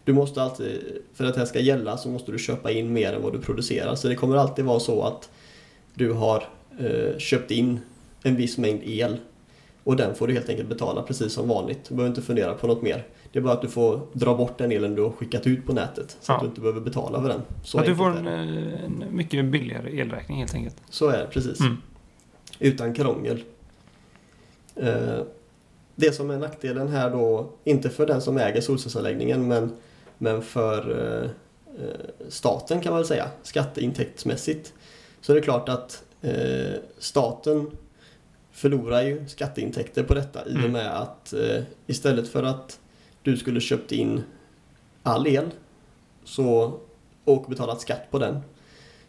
Du 0.04 0.12
måste 0.12 0.42
alltid, 0.42 0.82
för 1.14 1.24
att 1.24 1.34
det 1.34 1.40
här 1.40 1.46
ska 1.46 1.60
gälla 1.60 1.96
så 1.96 2.08
måste 2.08 2.32
du 2.32 2.38
köpa 2.38 2.70
in 2.70 2.92
mer 2.92 3.12
än 3.12 3.22
vad 3.22 3.32
du 3.32 3.40
producerar. 3.40 3.94
Så 3.94 4.08
det 4.08 4.14
kommer 4.14 4.36
alltid 4.36 4.64
vara 4.64 4.80
så 4.80 5.02
att 5.02 5.30
du 5.94 6.12
har 6.12 6.44
eh, 6.78 7.18
köpt 7.18 7.50
in 7.50 7.80
en 8.22 8.36
viss 8.36 8.58
mängd 8.58 8.80
el 8.84 9.16
och 9.84 9.96
den 9.96 10.14
får 10.14 10.26
du 10.28 10.34
helt 10.34 10.48
enkelt 10.48 10.68
betala 10.68 11.02
precis 11.02 11.32
som 11.32 11.48
vanligt. 11.48 11.84
Du 11.88 11.94
behöver 11.94 12.08
inte 12.08 12.22
fundera 12.22 12.54
på 12.54 12.66
något 12.66 12.82
mer. 12.82 13.06
Det 13.32 13.38
är 13.38 13.42
bara 13.42 13.52
att 13.52 13.62
du 13.62 13.68
får 13.68 14.00
dra 14.12 14.34
bort 14.34 14.58
den 14.58 14.72
elen 14.72 14.94
du 14.94 15.02
har 15.02 15.10
skickat 15.10 15.46
ut 15.46 15.66
på 15.66 15.72
nätet 15.72 16.16
så 16.20 16.32
Ja. 16.32 16.36
att 16.36 16.40
du 16.42 16.46
inte 16.46 16.60
behöver 16.60 16.80
betala 16.80 17.22
för 17.22 17.28
den. 17.28 17.40
Så 17.64 17.78
att 17.78 17.86
du 17.86 17.96
får 17.96 18.16
en, 18.16 18.26
eh, 18.26 18.84
en 18.84 19.04
mycket 19.10 19.44
billigare 19.44 20.00
elräkning 20.00 20.38
helt 20.38 20.54
enkelt. 20.54 20.76
Så 20.90 21.08
är 21.08 21.18
det, 21.18 21.26
precis. 21.26 21.60
Mm. 21.60 21.76
Utan 22.58 22.94
krångel. 22.94 23.42
Eh, 24.76 25.20
Det 25.98 26.12
som 26.12 26.30
är 26.30 26.38
nackdelen 26.38 26.88
här 26.88 27.10
då, 27.10 27.52
inte 27.64 27.90
för 27.90 28.06
den 28.06 28.20
som 28.20 28.38
äger 28.38 28.60
solcellsanläggningen 28.60 29.48
men, 29.48 29.76
men 30.18 30.42
för 30.42 30.90
eh, 30.90 31.30
eh, 31.84 32.28
staten 32.28 32.80
kan 32.80 32.92
man 32.92 32.98
väl 33.00 33.06
säga, 33.06 33.28
skatteintäktsmässigt. 33.42 34.72
Så 35.20 35.32
är 35.32 35.36
det 35.36 35.42
klart 35.42 35.68
att 35.68 36.04
eh, 36.22 36.80
staten 36.98 37.70
förlorar 38.52 39.02
ju 39.02 39.28
skatteintäkter 39.28 40.02
på 40.02 40.14
detta 40.14 40.46
i 40.46 40.52
och 40.52 40.56
Mm. 40.56 40.72
med 40.72 41.00
att 41.00 41.32
eh, 41.32 41.62
istället 41.86 42.28
för 42.28 42.42
att 42.42 42.80
du 43.22 43.36
skulle 43.36 43.60
köpt 43.60 43.92
in 43.92 44.22
all 45.02 45.26
el 45.26 45.50
så, 46.24 46.78
och 47.24 47.44
betalat 47.48 47.80
skatt 47.80 48.10
på 48.10 48.18
den 48.18 48.40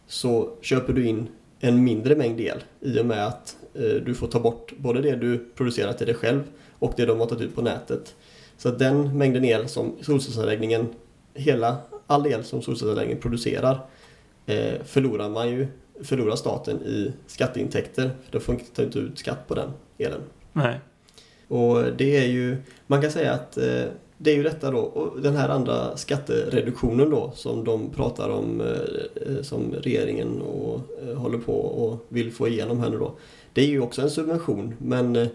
så 0.06 0.50
köper 0.60 0.92
du 0.92 1.06
in 1.06 1.28
en 1.60 1.84
mindre 1.84 2.16
mängd 2.16 2.40
el 2.40 2.64
i 2.80 3.00
och 3.00 3.06
med 3.06 3.26
att 3.26 3.56
du 4.04 4.14
får 4.14 4.26
ta 4.26 4.40
bort 4.40 4.72
både 4.76 5.02
det 5.02 5.16
du 5.16 5.38
producerar 5.54 5.92
till 5.92 6.06
dig 6.06 6.14
själv 6.14 6.42
och 6.78 6.92
det 6.96 7.04
du 7.04 7.10
har 7.10 7.18
matat 7.18 7.40
ut 7.40 7.54
på 7.54 7.62
nätet. 7.62 8.14
Så 8.56 8.68
att 8.68 8.78
den 8.78 9.18
mängden 9.18 9.44
el 9.44 9.68
som 9.68 9.96
solcellsanläggningen, 10.00 10.88
hela 11.34 11.76
all 12.06 12.26
el 12.26 12.44
som 12.44 12.62
solcellsanläggningen 12.62 13.22
producerar 13.22 13.86
eh, 14.46 14.74
förlorar 14.84 15.28
man 15.28 15.50
ju, 15.50 15.66
förlorar 16.02 16.36
staten 16.36 16.82
i 16.82 17.12
skatteintäkter. 17.26 18.10
För 18.24 18.32
då 18.32 18.40
får 18.40 18.52
man 18.52 18.62
inte 18.78 18.98
ut 18.98 19.18
skatt 19.18 19.48
på 19.48 19.54
den 19.54 19.70
elen. 19.98 20.20
Nej. 20.52 20.80
Och 21.48 21.84
det 21.96 22.16
är 22.16 22.26
ju, 22.26 22.56
man 22.86 23.02
kan 23.02 23.10
säga 23.10 23.32
att 23.32 23.58
eh, 23.58 23.84
det 24.20 24.30
är 24.30 24.36
ju 24.36 24.42
detta 24.42 24.70
då, 24.70 24.78
och 24.78 25.20
den 25.20 25.36
här 25.36 25.48
andra 25.48 25.96
skattereduktionen 25.96 27.10
då 27.10 27.32
som 27.34 27.64
de 27.64 27.90
pratar 27.90 28.28
om, 28.28 28.60
eh, 28.60 29.36
eh, 29.36 29.42
som 29.42 29.74
regeringen 29.82 30.42
och, 30.42 30.80
eh, 31.02 31.14
håller 31.16 31.38
på 31.38 31.52
och 31.52 32.06
vill 32.08 32.32
få 32.32 32.48
igenom 32.48 32.80
här 32.80 32.90
nu 32.90 32.98
då. 32.98 33.14
Det 33.58 33.62
är 33.62 33.68
ju 33.68 33.80
också 33.80 34.02
en 34.02 34.10
subvention 34.10 34.74
men 34.78 35.16
eh, 35.16 35.28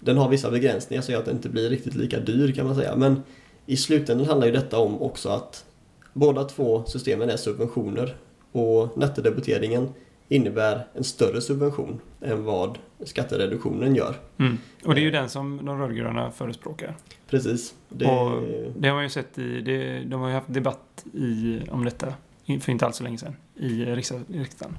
den 0.00 0.16
har 0.16 0.28
vissa 0.28 0.50
begränsningar 0.50 1.02
så 1.02 1.18
att 1.18 1.24
den 1.24 1.36
inte 1.36 1.48
blir 1.48 1.70
riktigt 1.70 1.94
lika 1.94 2.20
dyr 2.20 2.52
kan 2.52 2.66
man 2.66 2.74
säga. 2.74 2.96
Men 2.96 3.22
i 3.66 3.76
slutändan 3.76 4.26
handlar 4.26 4.46
ju 4.46 4.52
detta 4.52 4.78
om 4.78 5.02
också 5.02 5.28
att 5.28 5.64
båda 6.12 6.44
två 6.44 6.84
systemen 6.84 7.30
är 7.30 7.36
subventioner 7.36 8.16
och 8.52 8.98
nettodebiteringen 8.98 9.88
innebär 10.28 10.86
en 10.94 11.04
större 11.04 11.40
subvention 11.40 12.00
än 12.20 12.44
vad 12.44 12.78
skattereduktionen 13.04 13.94
gör. 13.94 14.14
Mm. 14.38 14.58
Och 14.84 14.94
det 14.94 15.00
är 15.00 15.04
ju 15.04 15.10
den 15.10 15.28
som 15.28 15.60
de 15.64 15.78
rödgröna 15.78 16.30
förespråkar. 16.30 16.96
Precis. 17.30 17.74
Det, 17.88 18.06
Och 18.06 18.42
det 18.76 18.88
har 18.88 18.94
man 18.94 19.04
ju 19.04 19.10
sett 19.10 19.38
i, 19.38 19.60
det, 19.60 20.04
de 20.04 20.20
har 20.20 20.28
ju 20.28 20.34
haft 20.34 20.54
debatt 20.54 21.04
i, 21.14 21.60
om 21.70 21.84
detta 21.84 22.14
för 22.60 22.72
inte 22.72 22.86
alls 22.86 22.96
så 22.96 23.04
länge 23.04 23.18
sedan 23.18 23.36
i 23.56 23.84
riksdagen. 23.84 24.76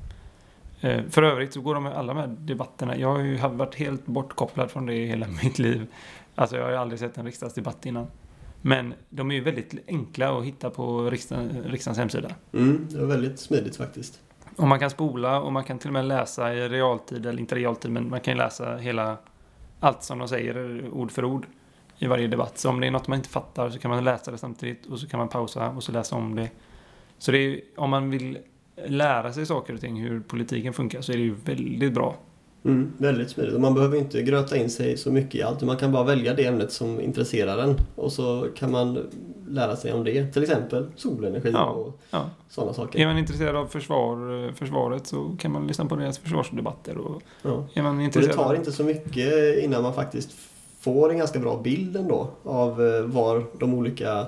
Eh, 0.81 1.03
För 1.09 1.23
övrigt 1.23 1.53
så 1.53 1.61
går 1.61 1.73
de 1.73 1.83
med 1.83 1.93
alla 1.93 2.13
här 2.13 2.27
debatterna. 2.27 2.97
Jag 2.97 3.11
har 3.13 3.19
ju 3.19 3.35
varit 3.37 3.75
helt 3.75 4.05
bortkopplad 4.05 4.71
från 4.71 4.85
det 4.85 4.93
hela 4.93 5.27
mitt 5.43 5.59
liv. 5.59 5.87
Alltså 6.35 6.55
jag 6.57 6.63
har 6.63 6.71
ju 6.71 6.77
aldrig 6.77 6.99
sett 6.99 7.17
en 7.17 7.25
riksdagsdebatt 7.25 7.85
innan. 7.85 8.07
Men 8.61 8.93
de 9.09 9.31
är 9.31 9.35
ju 9.35 9.41
väldigt 9.41 9.75
enkla 9.87 10.37
att 10.37 10.45
hitta 10.45 10.69
på 10.69 11.09
riksdagen, 11.09 11.63
riksdagens 11.65 11.97
hemsida. 11.97 12.29
mm, 12.53 12.87
det 12.89 12.97
var 12.99 13.05
väldigt 13.07 13.39
smidigt 13.39 13.75
faktiskt. 13.75 14.19
Och 14.55 14.67
man 14.67 14.79
kan 14.79 14.89
spola 14.89 15.41
och 15.41 15.53
man 15.53 15.63
kan 15.63 15.79
till 15.79 15.89
och 15.89 15.93
med 15.93 16.05
läsa 16.05 16.53
i 16.53 16.69
realtid, 16.69 17.25
eller 17.25 17.39
inte 17.39 17.55
realtid, 17.55 17.91
men 17.91 18.09
man 18.09 18.19
kan 18.19 18.33
ju 18.33 18.37
läsa 18.37 18.77
hela 18.77 19.17
allt 19.79 20.03
som 20.03 20.19
de 20.19 20.27
säger 20.27 20.85
ord 20.93 21.11
för 21.11 21.25
ord 21.25 21.45
i 21.97 22.07
varje 22.07 22.27
debatt. 22.27 22.57
Så 22.57 22.69
om 22.69 22.79
det 22.79 22.87
är 22.87 22.91
något 22.91 23.07
man 23.07 23.17
inte 23.17 23.29
fattar 23.29 23.69
så 23.69 23.79
kan 23.79 23.91
man 23.91 24.03
läsa 24.03 24.31
det 24.31 24.37
samtidigt 24.37 24.85
och 24.85 24.99
så 24.99 25.07
kan 25.07 25.17
man 25.17 25.27
pausa 25.29 25.69
och 25.69 25.83
så 25.83 25.91
läsa 25.91 26.15
om 26.15 26.35
det. 26.35 26.49
Så 27.17 27.31
det 27.31 27.37
är, 27.37 27.41
ju- 27.41 27.61
om 27.77 27.89
man 27.89 28.09
vill 28.09 28.37
lära 28.87 29.33
sig 29.33 29.45
saker 29.45 29.73
och 29.73 29.79
ting, 29.81 30.01
hur 30.01 30.19
politiken 30.19 30.73
funkar, 30.73 31.01
så 31.01 31.11
är 31.11 31.17
det 31.17 31.23
ju 31.23 31.35
väldigt 31.45 31.93
bra. 31.93 32.15
Mm, 32.65 32.91
väldigt 32.97 33.29
smidigt. 33.29 33.59
Man 33.61 33.73
behöver 33.73 33.97
inte 33.97 34.21
gröta 34.21 34.57
in 34.57 34.69
sig 34.69 34.97
så 34.97 35.11
mycket 35.11 35.35
i 35.35 35.43
allt. 35.43 35.61
Man 35.61 35.77
kan 35.77 35.91
bara 35.91 36.03
välja 36.03 36.33
det 36.33 36.45
ämnet 36.45 36.71
som 36.71 37.01
intresserar 37.01 37.57
en. 37.57 37.75
Och 37.95 38.11
så 38.11 38.47
kan 38.55 38.71
man 38.71 38.99
lära 39.47 39.75
sig 39.75 39.93
om 39.93 40.03
det. 40.03 40.25
Till 40.33 40.41
exempel 40.43 40.87
solenergi 40.95 41.51
Ja, 41.53 41.65
och 41.69 41.99
ja. 42.11 42.29
sådana 42.49 42.73
saker. 42.73 42.99
Är 42.99 43.05
man 43.05 43.17
intresserad 43.17 43.55
av 43.55 43.65
försvar, 43.65 44.45
eh, 44.47 44.53
försvaret 44.53 45.07
så 45.07 45.35
kan 45.39 45.51
man 45.51 45.67
lyssna 45.67 45.85
på 45.85 45.95
deras 45.95 46.17
försvarsdebatter. 46.17 46.97
Och 46.97 47.21
Ja. 47.41 47.65
är 47.73 47.81
man 47.81 47.91
Och 47.91 47.97
det 47.97 48.03
intresserad 48.03 48.35
tar 48.35 48.55
inte 48.55 48.71
så 48.71 48.83
mycket 48.83 49.63
innan 49.63 49.83
man 49.83 49.93
faktiskt 49.93 50.31
får 50.79 51.11
en 51.11 51.17
ganska 51.17 51.39
bra 51.39 51.61
bild 51.63 51.97
ändå 51.97 52.27
av 52.43 52.71
eh, 52.87 53.01
var 53.01 53.45
de 53.59 53.73
olika 53.73 54.25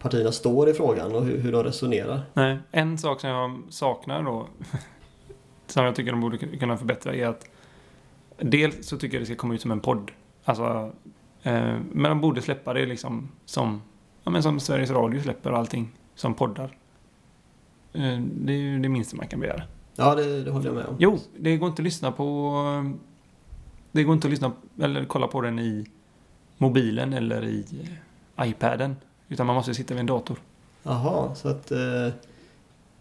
partierna 0.00 0.32
står 0.32 0.68
i 0.68 0.74
frågan 0.74 1.14
och 1.14 1.24
hur, 1.24 1.38
hur 1.38 1.52
de 1.52 1.64
resonerar. 1.64 2.20
Nej, 2.34 2.58
en 2.70 2.98
sak 2.98 3.20
som 3.20 3.30
jag 3.30 3.62
saknar 3.68 4.22
då, 4.22 4.48
som 5.66 5.84
jag 5.84 5.94
tycker 5.94 6.10
de 6.10 6.20
borde 6.20 6.38
kunna 6.38 6.76
förbättra, 6.76 7.14
är 7.14 7.26
att 7.26 7.46
dels 8.38 8.88
så 8.88 8.96
tycker 8.96 9.16
jag 9.16 9.22
det 9.22 9.26
ska 9.26 9.36
komma 9.36 9.54
ut 9.54 9.60
som 9.60 9.70
en 9.70 9.80
podd. 9.80 10.10
Alltså 10.44 10.92
Eh, 11.42 11.76
men 11.92 12.02
de 12.02 12.20
borde 12.20 12.42
släppa 12.42 12.72
det 12.72 12.86
liksom 12.86 13.28
som, 13.44 13.82
ja, 14.24 14.30
men 14.30 14.42
som 14.42 14.60
Sveriges 14.60 14.90
Radio 14.90 15.22
släpper 15.22 15.52
allting 15.52 15.92
som 16.14 16.34
poddar. 16.34 16.76
Eh, 17.92 18.18
det 18.20 18.52
är 18.52 18.58
ju 18.58 18.78
det 18.78 18.88
minsta 18.88 19.16
man 19.16 19.28
kan 19.28 19.40
begära. 19.40 19.62
Ja, 19.96 20.14
det, 20.14 20.44
det 20.44 20.50
håller 20.50 20.66
jag 20.66 20.74
med 20.74 20.86
om. 20.86 20.96
Jo, 20.98 21.18
det 21.38 21.56
går 21.56 21.68
inte 21.68 21.80
att 21.80 21.84
lyssna 21.84 22.12
på... 22.12 22.94
Det 23.92 24.04
går 24.04 24.14
inte 24.14 24.26
att 24.26 24.30
lyssna 24.30 24.52
eller 24.80 25.04
kolla 25.04 25.26
på 25.26 25.40
den 25.40 25.58
i 25.58 25.86
mobilen 26.58 27.12
eller 27.12 27.44
i 27.44 27.64
iPaden. 28.40 28.96
Utan 29.30 29.46
man 29.46 29.56
måste 29.56 29.74
sitta 29.74 29.94
vid 29.94 30.00
en 30.00 30.06
dator. 30.06 30.38
Jaha, 30.82 31.34
så 31.34 31.48
att 31.48 31.70
eh, 31.70 32.08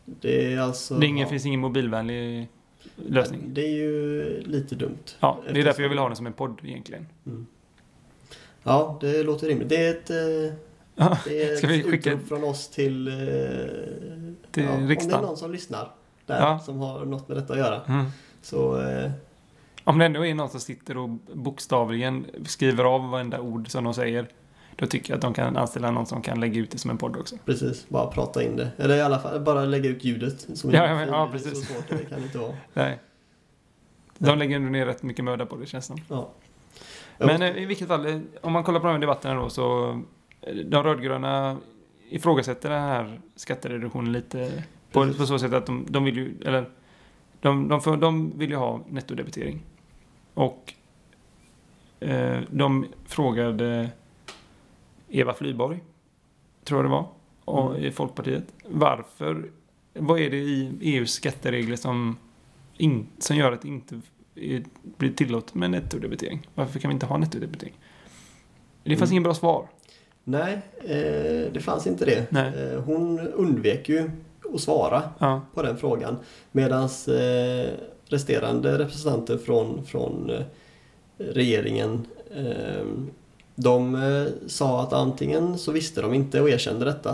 det 0.06 0.54
är 0.54 0.60
alltså... 0.60 0.96
Det 0.96 1.06
är 1.06 1.08
ingen, 1.08 1.24
ja. 1.24 1.30
finns 1.30 1.46
ingen 1.46 1.60
mobilvänlig 1.60 2.48
lösning. 2.96 3.42
Det 3.54 3.62
är 3.62 3.70
ju 3.76 4.24
lite 4.46 4.76
dumt. 4.76 4.98
Ja, 5.20 5.38
det 5.42 5.46
är 5.46 5.50
Eftersom- 5.50 5.66
därför 5.66 5.82
jag 5.82 5.90
vill 5.90 5.98
ha 5.98 6.08
den 6.08 6.16
som 6.16 6.28
en 6.28 6.34
podd 6.34 6.60
egentligen. 6.64 7.08
Mm. 7.26 7.46
Ja, 8.64 8.98
det 9.02 9.24
låter 9.24 9.48
rimligt. 9.48 9.70
Det 9.70 9.86
är 9.86 9.90
ett, 9.92 10.10
eh, 10.10 10.58
Ja, 10.96 11.18
det 11.26 11.44
är 11.44 11.56
Ska 11.58 11.68
vi 11.68 11.84
skicka- 11.84 12.20
från 12.28 12.44
oss 12.44 12.68
till, 12.70 13.08
eh, 13.08 13.14
Till 14.52 14.64
ja, 14.64 14.72
Om 14.72 14.78
det 14.80 14.86
är 14.86 14.88
riksdagen. 14.88 15.26
någon 15.26 15.38
som 15.38 15.52
lyssnar 15.52 15.92
där, 16.26 16.40
Ja. 16.40 16.60
som 16.60 16.78
har 16.80 17.06
något 17.06 17.28
med 17.28 17.38
detta 17.38 17.54
att 17.54 17.60
göra. 17.60 17.82
Mm. 17.88 18.06
Så 18.42 18.82
eh, 18.82 19.12
Om 19.84 19.98
det 20.00 20.06
ändå 20.06 20.26
är 20.26 20.34
någon 20.34 20.50
som 20.50 20.60
sitter 20.60 20.98
och 20.98 21.10
bokstavligen 21.34 22.26
skriver 22.46 22.84
av 22.84 23.10
varenda 23.10 23.40
ord 23.40 23.70
som 23.72 23.84
de 23.84 23.94
säger. 23.94 24.28
Då 24.80 24.86
tycker 24.88 25.10
jag 25.14 25.16
att 25.18 25.22
de 25.22 25.34
kan 25.34 25.58
anställa 25.58 25.92
någon 25.92 26.06
som 26.06 26.22
kan 26.22 26.40
lägga 26.40 26.60
ut 26.62 26.72
det 26.72 26.78
som 26.78 26.92
en 26.92 26.98
podd 26.98 27.18
också. 27.18 27.36
precis, 27.46 27.90
bara 27.90 28.08
prata 28.08 28.44
in 28.44 28.56
det. 28.56 28.72
Eller 28.78 28.96
i 28.98 29.02
alla 29.02 29.20
fall 29.20 29.40
bara 29.40 29.66
lägga 29.66 29.90
ut 29.90 30.04
ljudet. 30.04 30.48
Som 30.58 30.72
Ja, 30.72 30.90
ljudfil. 30.90 31.08
ja, 31.12 31.30
precis. 31.32 31.68
Så 31.68 31.74
svårt 31.74 31.90
det 31.90 32.06
kan 32.10 32.24
inte 32.24 32.38
vara. 32.38 32.54
Nej. 32.74 33.00
De 34.18 34.38
lägger 34.40 34.56
ändå 34.56 34.70
ner 34.70 34.86
rätt 34.86 35.04
mycket 35.04 35.26
möda 35.26 35.46
på 35.46 35.56
det 35.56 35.66
känns 35.66 35.86
som. 35.86 35.98
Ja. 36.10 36.30
Men 37.18 37.28
måste- 37.28 37.48
eh, 37.48 37.64
i 37.64 37.66
vilket 37.66 37.88
fall, 37.88 38.06
eh, 38.06 38.20
om 38.42 38.54
man 38.54 38.64
kollar 38.64 38.80
på 38.80 38.86
de 38.88 38.94
här 38.94 39.00
debatterna 39.00 39.34
då 39.42 39.50
så 39.50 39.90
eh, 40.42 40.56
de 40.56 40.84
rödgröna 40.84 41.58
ifrågasätter 42.10 42.70
den 42.70 42.82
här 42.82 43.22
skattereduktionen 43.36 44.12
lite 44.12 44.64
på, 44.92 45.14
på 45.14 45.26
så 45.26 45.40
sätt 45.40 45.54
att 45.54 45.66
de, 45.66 45.86
de 45.90 46.04
vill 46.04 46.18
ju, 46.18 46.36
eller 46.46 46.70
de, 47.42 47.68
de, 47.68 47.82
för, 47.82 47.98
de 47.98 48.38
vill 48.40 48.50
ju 48.50 48.56
ha 48.56 48.80
nettodebitering. 48.90 49.62
Och 50.34 50.74
eh, 52.00 52.40
de 52.50 52.86
frågade 53.06 53.90
Eva 55.10 55.34
Flyborg, 55.34 55.84
tror 56.64 56.78
jag 56.78 56.86
det 56.86 56.90
var, 56.92 57.08
och, 57.46 57.72
Mm. 57.72 57.84
i 57.86 57.92
Folkpartiet, 57.92 58.44
varför, 58.68 59.52
vad 59.94 60.20
är 60.20 60.30
det 60.30 60.38
i 60.38 60.72
EUs 60.82 61.12
skatteregler 61.12 61.76
som, 61.76 62.18
in, 62.78 63.08
som 63.20 63.36
gör 63.38 63.52
att 63.52 63.62
det 63.62 63.68
inte 63.68 64.02
blir 64.98 65.10
tillåtet 65.14 65.56
med 65.56 65.72
nettodebitering? 65.72 66.48
Varför 66.56 66.80
kan 66.80 66.90
vi 66.90 66.94
inte 66.94 67.06
ha 67.06 67.18
nettodebitering? 67.18 67.74
Det 68.84 68.96
fanns 68.96 69.10
Mm. 69.10 69.14
ingen 69.14 69.24
bra 69.24 69.34
svar. 69.34 69.68
Nej, 70.24 70.54
eh, 70.84 71.52
det 71.54 71.64
fanns 71.64 71.88
inte 71.88 72.06
det. 72.06 72.38
Eh, 72.74 72.82
hon 72.84 73.20
undvek 73.20 73.90
ju 73.90 74.12
att 74.54 74.62
svara 74.62 75.04
Ja, 75.20 75.42
på 75.54 75.62
den 75.62 75.78
frågan. 75.78 76.18
Medan 76.52 76.84
eh, 76.84 77.70
resterande 78.06 78.78
representanter 78.80 79.38
från, 79.38 79.86
från 79.86 80.30
eh, 80.30 80.42
regeringen 81.18 82.08
eh, 82.36 82.86
de 83.62 83.96
eh, 83.96 84.26
sa 84.48 84.82
att 84.84 84.94
antingen 84.94 85.58
så 85.58 85.72
visste 85.72 86.02
de 86.02 86.14
inte 86.14 86.42
och 86.42 86.50
erkände 86.50 86.86
detta 86.86 87.10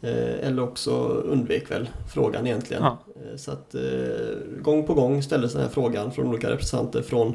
eh, 0.00 0.46
eller 0.46 0.62
också 0.62 0.90
undvek 1.08 1.70
väl 1.70 1.88
frågan 2.14 2.46
egentligen. 2.46 2.82
Ja. 2.82 2.98
Eh, 3.16 3.36
Så 3.36 3.50
att 3.50 3.74
gång 4.62 4.86
på 4.86 4.94
gång 4.94 5.22
ställdes 5.22 5.52
den 5.52 5.62
här 5.62 5.68
frågan 5.68 6.12
från 6.12 6.26
olika 6.28 6.50
representanter 6.50 7.02
från 7.02 7.34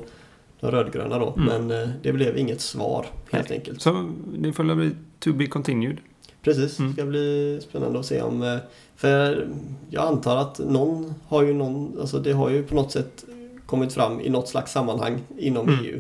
de 0.60 0.72
rödgröna 0.72 1.20
då. 1.20 1.34
Mm. 1.38 1.68
Men 1.68 1.90
det 2.04 2.14
blev 2.14 2.38
inget 2.38 2.62
svar 2.62 3.06
helt 3.32 3.50
Nej. 3.50 3.58
enkelt. 3.58 3.82
så 3.82 4.12
det 4.38 4.54
får 4.54 4.76
bli 4.76 4.92
to 5.20 5.34
be 5.34 5.48
continued. 5.48 5.98
Precis, 6.42 6.78
det 6.78 6.84
Mm. 6.84 6.94
ska 6.94 7.06
bli 7.06 7.60
spännande 7.70 8.00
att 8.00 8.06
se 8.06 8.22
om... 8.22 8.60
För 8.96 9.48
jag 9.90 10.06
antar 10.08 10.38
att 10.38 10.60
någon 10.60 11.14
har 11.28 11.44
ju 11.44 11.54
någon, 11.54 11.98
alltså 12.00 12.20
det 12.20 12.32
har 12.34 12.50
ju 12.50 12.64
på 12.64 12.76
något 12.76 12.92
sätt 12.92 13.26
kommit 13.66 13.94
fram 13.94 14.20
i 14.22 14.30
något 14.30 14.48
slags 14.50 14.72
sammanhang 14.72 15.20
inom 15.38 15.70
Mm. 15.70 15.86
EU. 15.86 16.00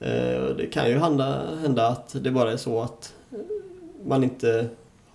Eh, 0.00 0.44
Det 0.56 0.66
kan 0.72 0.88
ju 0.90 0.98
hända, 0.98 1.56
hända 1.62 1.86
att 1.88 2.16
det 2.20 2.30
bara 2.30 2.52
är 2.52 2.56
så 2.56 2.80
att 2.80 3.14
eh, 3.32 3.38
man 4.04 4.24
inte 4.24 4.68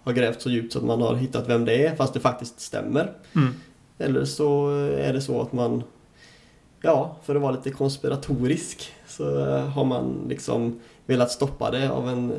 har 0.03 0.13
grävt 0.13 0.41
så 0.41 0.49
djupt 0.49 0.73
så 0.73 0.79
att 0.79 0.85
man 0.85 1.01
har 1.01 1.15
hittat 1.15 1.49
vem 1.49 1.65
det 1.65 1.85
är 1.85 1.95
fast 1.95 2.13
det 2.13 2.19
faktiskt 2.19 2.59
stämmer. 2.59 3.11
Mm. 3.35 3.53
Eller 3.97 4.25
så 4.25 4.69
är 4.97 5.13
det 5.13 5.21
så 5.21 5.41
att 5.41 5.53
man, 5.53 5.83
ja, 6.81 7.15
för 7.23 7.35
att 7.35 7.41
vara 7.41 7.51
lite 7.51 7.71
konspiratorisk 7.71 8.93
så 9.07 9.39
eh, 9.39 9.67
har 9.67 9.85
man 9.85 10.25
liksom 10.29 10.79
velat 11.05 11.31
stoppa 11.31 11.71
det 11.71 11.89
av 11.91 12.09
en, 12.09 12.31
eh, 12.31 12.37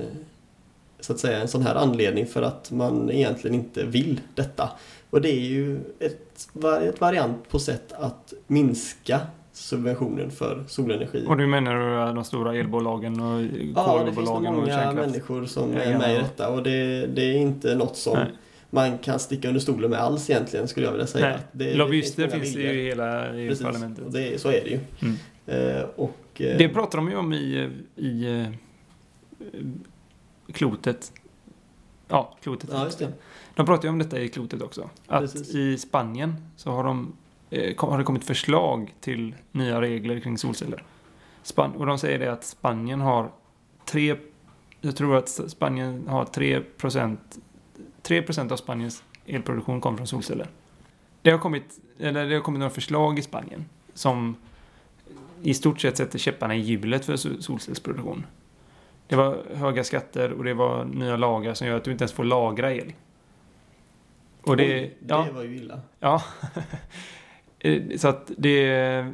så 1.01 1.13
att 1.13 1.19
säga, 1.19 1.41
en 1.41 1.49
sån 1.49 1.63
här 1.63 1.75
anledning 1.75 2.27
för 2.27 2.43
att 2.43 2.71
man 2.71 3.11
egentligen 3.11 3.55
inte 3.55 3.85
vill 3.85 4.21
detta. 4.35 4.71
Och 5.11 5.21
det 5.21 5.31
är 5.31 5.41
ju 5.41 5.81
ett, 5.99 6.49
ett 6.83 7.01
variant 7.01 7.49
på 7.49 7.59
sätt 7.59 7.93
att 7.93 8.33
minska 8.47 9.21
subventionen 9.57 10.31
för 10.31 10.65
solenergi. 10.69 11.25
Och 11.29 11.37
du 11.37 11.47
menar 11.47 12.15
de 12.15 12.25
stora 12.25 12.55
elbolagen 12.57 13.21
och 13.21 13.41
Ja, 13.43 13.45
det 13.47 13.49
finns 13.49 13.77
nog 13.77 14.05
kolbolagen 14.05 14.47
och 14.47 14.55
många 14.55 14.67
kärnkraft? 14.67 14.97
människor 15.11 15.47
som 15.47 15.73
är 15.77 15.99
med 15.99 16.15
i 16.15 16.19
och- 16.19 16.23
detta 16.23 16.49
och 16.51 16.63
det, 16.63 17.07
det 17.07 17.23
är 17.23 17.35
inte 17.37 17.75
något 17.75 17.97
som 17.97 18.15
Nej. 18.19 18.27
man 18.71 18.99
kan 18.99 19.19
sticka 19.19 19.49
under 19.49 19.61
stolen 19.61 19.91
med 19.91 19.99
alls 20.01 20.31
egentligen 20.31 20.69
skulle 20.69 20.87
jag 20.87 20.93
vilja 20.93 21.07
säga. 21.07 21.41
Det, 21.53 21.65
det 21.65 21.75
Lobbyister 21.75 22.23
många 22.29 22.41
finns 22.41 22.53
det 22.55 22.59
viljor. 22.59 22.75
ju 22.75 22.81
i 22.83 22.87
hela 22.89 23.23
Precis, 23.33 23.61
EU-parlamentet. 23.61 24.05
och 24.05 24.13
det, 24.13 24.41
så 24.41 24.49
är 24.49 24.61
det 24.65 24.71
ju. 24.71 24.79
Mm. 25.03 25.17
Eh, 25.47 25.83
och, 25.97 26.41
eh, 26.41 26.59
Det 26.59 26.69
pratar 26.69 26.99
de 26.99 27.09
ju 27.11 27.17
om 27.17 27.33
i, 27.33 27.71
i 27.97 28.41
eh, 28.41 28.47
klotet. 30.53 31.13
Ja, 32.09 32.37
klotet. 32.43 32.71
Ja, 32.73 32.89
det. 32.99 33.13
De 33.55 33.67
pratar 33.67 33.85
ju 33.85 33.89
om 33.89 33.99
detta 33.99 34.21
i 34.21 34.29
klotet 34.29 34.63
också. 34.63 34.91
Att 35.07 35.21
Precis. 35.21 35.55
i 35.55 35.79
Spanien 35.79 36.35
så 36.57 36.71
har, 36.71 36.85
de, 36.85 37.13
har 37.77 37.99
det 37.99 38.05
kommit 38.05 38.25
förslag 38.25 38.95
till 39.01 39.35
nya 39.53 39.81
regler 39.81 40.21
kring 40.21 40.39
solceller. 40.39 40.83
Span 41.43 41.73
och 41.73 41.87
de 41.87 41.99
säger 41.99 42.19
det 42.19 42.33
att 42.33 42.45
Spanien 42.45 43.01
har 43.01 43.31
tre, 43.85 44.17
jag 44.81 44.97
tror 44.97 45.17
att 45.17 45.29
Spanien 45.29 46.09
har 46.09 46.25
3 46.25 46.61
procent, 46.61 47.39
3 48.03 48.23
procent 48.23 48.53
av 48.53 48.57
Spaniens 48.57 49.03
elproduktion 49.27 49.81
kommer 49.81 49.97
från 49.97 50.07
solceller. 50.07 50.47
Det 51.23 51.31
har 51.31 51.39
kommit, 51.39 51.81
eller 51.99 52.27
det 52.27 52.35
har 52.35 52.43
kommit 52.43 52.59
några 52.59 52.71
förslag 52.71 53.19
i 53.19 53.23
Spanien 53.23 53.65
som 53.95 54.37
i 55.43 55.55
stort 55.55 55.81
sett 55.81 55.97
sätter 55.97 56.19
käpparna 56.19 56.55
i 56.55 56.61
hjulet 56.61 57.05
för 57.05 57.17
sol- 57.17 57.43
solcellsproduktion. 57.43 58.27
Det 59.07 59.17
var 59.17 59.39
höga 59.55 59.85
skatter 59.85 60.33
och 60.33 60.45
det 60.45 60.55
var 60.55 60.85
nya 60.85 61.17
lagar 61.17 61.55
som 61.55 61.67
gör 61.67 61.77
att 61.77 61.85
du 61.85 61.93
inte 61.93 62.03
ens 62.05 62.13
får 62.13 62.25
lagra 62.25 62.75
el. 62.75 62.93
Och 64.43 64.57
det, 64.57 64.65
Oj, 64.81 64.97
det 65.01 65.15
ja, 65.15 65.27
var 65.35 65.43
ju 65.43 65.57
illa. 65.57 65.81
ja. 66.01 66.23
Eh, 67.59 67.83
så 67.97 68.09
att 68.09 68.31
det, 68.39 69.07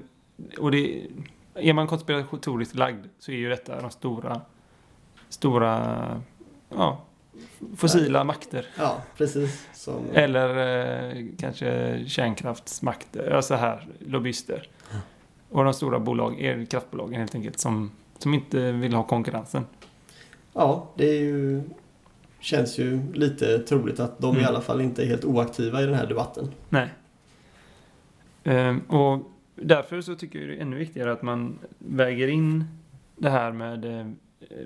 och 0.59 0.71
det, 0.71 1.07
är 1.55 1.73
man 1.73 1.87
konspiratoriskt 1.87 2.75
lagd 2.75 3.07
så 3.19 3.33
är 3.33 3.37
ju 3.37 3.49
detta 3.49 3.81
de 3.81 3.91
stora, 3.91 4.41
stora, 5.29 6.21
ja, 6.69 7.01
fossila 7.77 8.25
makter. 8.25 8.67
Ja, 8.79 8.97
precis. 9.17 9.69
Som, 9.75 10.05
Eller 10.15 10.49
eh, 11.17 11.25
kanske 11.39 11.99
kärnkraftsmakter, 12.07 13.31
alltså 13.31 13.55
här, 13.55 13.89
lobbyister. 13.99 14.69
Och 15.51 15.65
de 15.65 15.75
stora 15.75 15.99
bolag, 16.01 16.41
elkraftbolagen 16.41 17.21
helt 17.21 17.35
enkelt, 17.35 17.59
som, 17.59 17.91
som 18.19 18.35
inte 18.35 18.73
vill 18.73 18.95
ha 18.95 19.03
konkurrensen. 19.03 19.67
ja, 20.53 20.89
det 20.97 21.05
är 21.09 21.21
ju, 21.21 21.63
känns 22.41 22.79
ju 22.79 23.13
lite 23.13 23.59
troligt 23.59 24.01
att 24.01 24.19
de 24.19 24.35
i 24.37 24.39
Mm. 24.39 24.49
alla 24.49 24.61
fall 24.61 24.81
inte 24.81 25.03
är 25.03 25.07
helt 25.07 25.25
oaktiva 25.25 25.83
i 25.83 25.87
den 25.87 25.95
här 25.95 26.07
debatten. 26.07 26.51
Nej. 26.69 26.89
Ehm, 28.45 28.81
och 28.81 29.31
därför 29.55 30.01
så 30.01 30.15
tycker 30.15 30.39
jag 30.39 30.49
det 30.49 30.57
är 30.57 30.61
ännu 30.61 30.77
viktigare 30.77 31.13
att 31.13 31.23
man 31.23 31.59
väger 31.79 32.29
in 32.29 32.65
det 33.17 33.31
här 33.31 33.53
med 33.53 34.01
eh, 34.01 34.07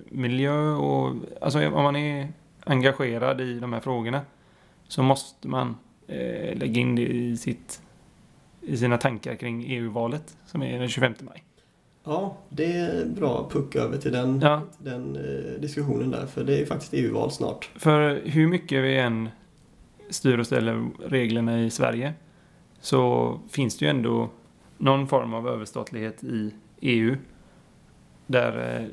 miljö 0.09 0.73
och... 0.73 1.15
Alltså 1.41 1.69
om 1.69 1.83
man 1.83 1.97
är 1.97 2.29
engagerad 2.65 3.41
i 3.41 3.59
de 3.59 3.73
här 3.73 3.81
frågorna 3.81 4.21
så 4.89 5.03
måste 5.03 5.49
man 5.49 5.77
eh, 6.07 6.57
lägga 6.59 6.81
in 6.81 6.95
det 6.95 7.07
i, 7.07 7.37
sitt, 7.37 7.81
i 8.61 8.77
sina 8.77 8.99
tankar 8.99 9.35
kring 9.35 9.65
EU-valet 9.69 10.37
som 10.47 10.63
är 10.63 10.79
den 10.79 10.89
25 10.89 11.15
maj. 11.21 11.43
Ja, 12.05 12.37
det 12.49 12.73
är 12.73 13.07
bra 13.07 13.49
puck 13.51 13.77
över 13.77 13.99
till 13.99 14.13
den, 14.13 14.41
Ja, 14.41 14.63
den 14.79 15.17
eh, 15.17 15.61
diskussionen 15.61 16.11
där, 16.11 16.27
för 16.27 16.45
det 16.45 16.55
är 16.55 16.59
ju 16.59 16.67
faktiskt 16.67 16.95
EU-val 16.95 17.31
snart. 17.31 17.71
för 17.77 18.21
hur 18.25 18.47
mycket 18.47 18.85
vi 18.85 18.99
än 18.99 19.29
styr 20.11 20.39
och 20.39 20.47
ställer 20.47 20.89
reglerna 21.07 21.63
i 21.63 21.71
Sverige 21.71 22.15
så 22.87 23.41
finns 23.51 23.79
det 23.79 23.85
ju 23.85 23.91
ändå 23.91 24.31
någon 24.79 25.09
form 25.09 25.35
av 25.35 25.49
överstatlighet 25.49 26.25
i 26.25 26.55
EU. 26.81 27.17
Där, 28.27 28.49
eh, 28.49 28.87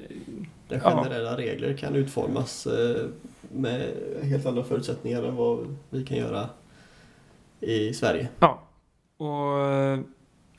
Där 0.68 0.82
Ja. 0.84 1.04
generella 1.04 1.38
regler 1.38 1.78
kan 1.78 1.96
utformas 1.96 2.68
eh, 2.68 3.06
med 3.52 3.90
helt 4.24 4.46
andra 4.46 4.64
förutsättningar 4.64 5.24
än 5.24 5.36
vad 5.36 5.78
vi 5.90 6.06
kan 6.06 6.18
göra 6.18 6.50
i 7.60 7.94
Sverige. 7.94 8.28
ja. 8.40 8.64
Och 9.18 9.62
eh, 9.62 10.00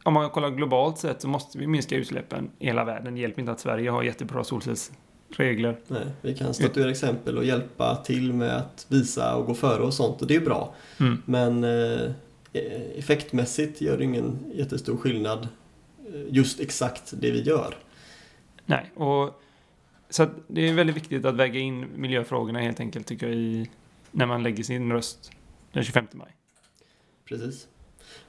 om 0.04 0.14
man 0.14 0.30
kollar 0.30 0.50
globalt 0.50 0.98
sett 0.98 1.22
så 1.22 1.28
måste 1.28 1.58
vi 1.58 1.66
minska 1.66 1.96
utsläppen 1.96 2.50
i 2.58 2.66
hela 2.66 2.84
världen. 2.84 3.14
Det 3.14 3.20
hjälper 3.20 3.40
inte 3.40 3.52
att 3.52 3.60
Sverige 3.60 3.90
har 3.90 4.02
jättebra 4.02 4.44
solcells, 4.44 4.92
regler. 5.36 5.76
Nej, 5.88 6.06
vi 6.22 6.34
kan 6.34 6.54
statuera 6.54 6.90
exempel 6.90 7.38
och 7.38 7.44
hjälpa 7.44 7.96
till 7.96 8.32
med 8.32 8.56
att 8.56 8.86
visa 8.88 9.36
och 9.36 9.46
gå 9.46 9.54
före 9.54 9.82
och 9.82 9.94
sånt 9.94 10.22
och 10.22 10.28
det 10.28 10.36
är 10.36 10.40
bra. 10.40 10.74
Mm. 11.00 11.22
Men 11.24 11.64
effektmässigt 12.98 13.80
gör 13.80 13.98
det 13.98 14.04
ingen 14.04 14.38
jättestor 14.54 14.96
skillnad 14.96 15.48
eh, 16.08 16.20
just 16.28 16.60
exakt 16.60 17.12
det 17.16 17.30
vi 17.30 17.42
gör. 17.42 17.74
Nej, 18.66 18.90
och 18.94 19.42
så 20.10 20.26
det 20.46 20.68
är 20.68 20.74
väldigt 20.74 20.96
viktigt 20.96 21.24
att 21.24 21.34
väga 21.34 21.60
in 21.60 21.86
miljöfrågorna 21.96 22.58
helt 22.58 22.80
enkelt 22.80 23.06
tycker 23.06 23.26
jag 23.26 23.36
i, 23.36 23.70
när 24.10 24.26
man 24.26 24.42
lägger 24.42 24.62
sin 24.62 24.92
röst 24.92 25.30
den 25.72 25.84
25 25.84 26.06
maj. 26.12 26.28
Precis. 27.24 27.66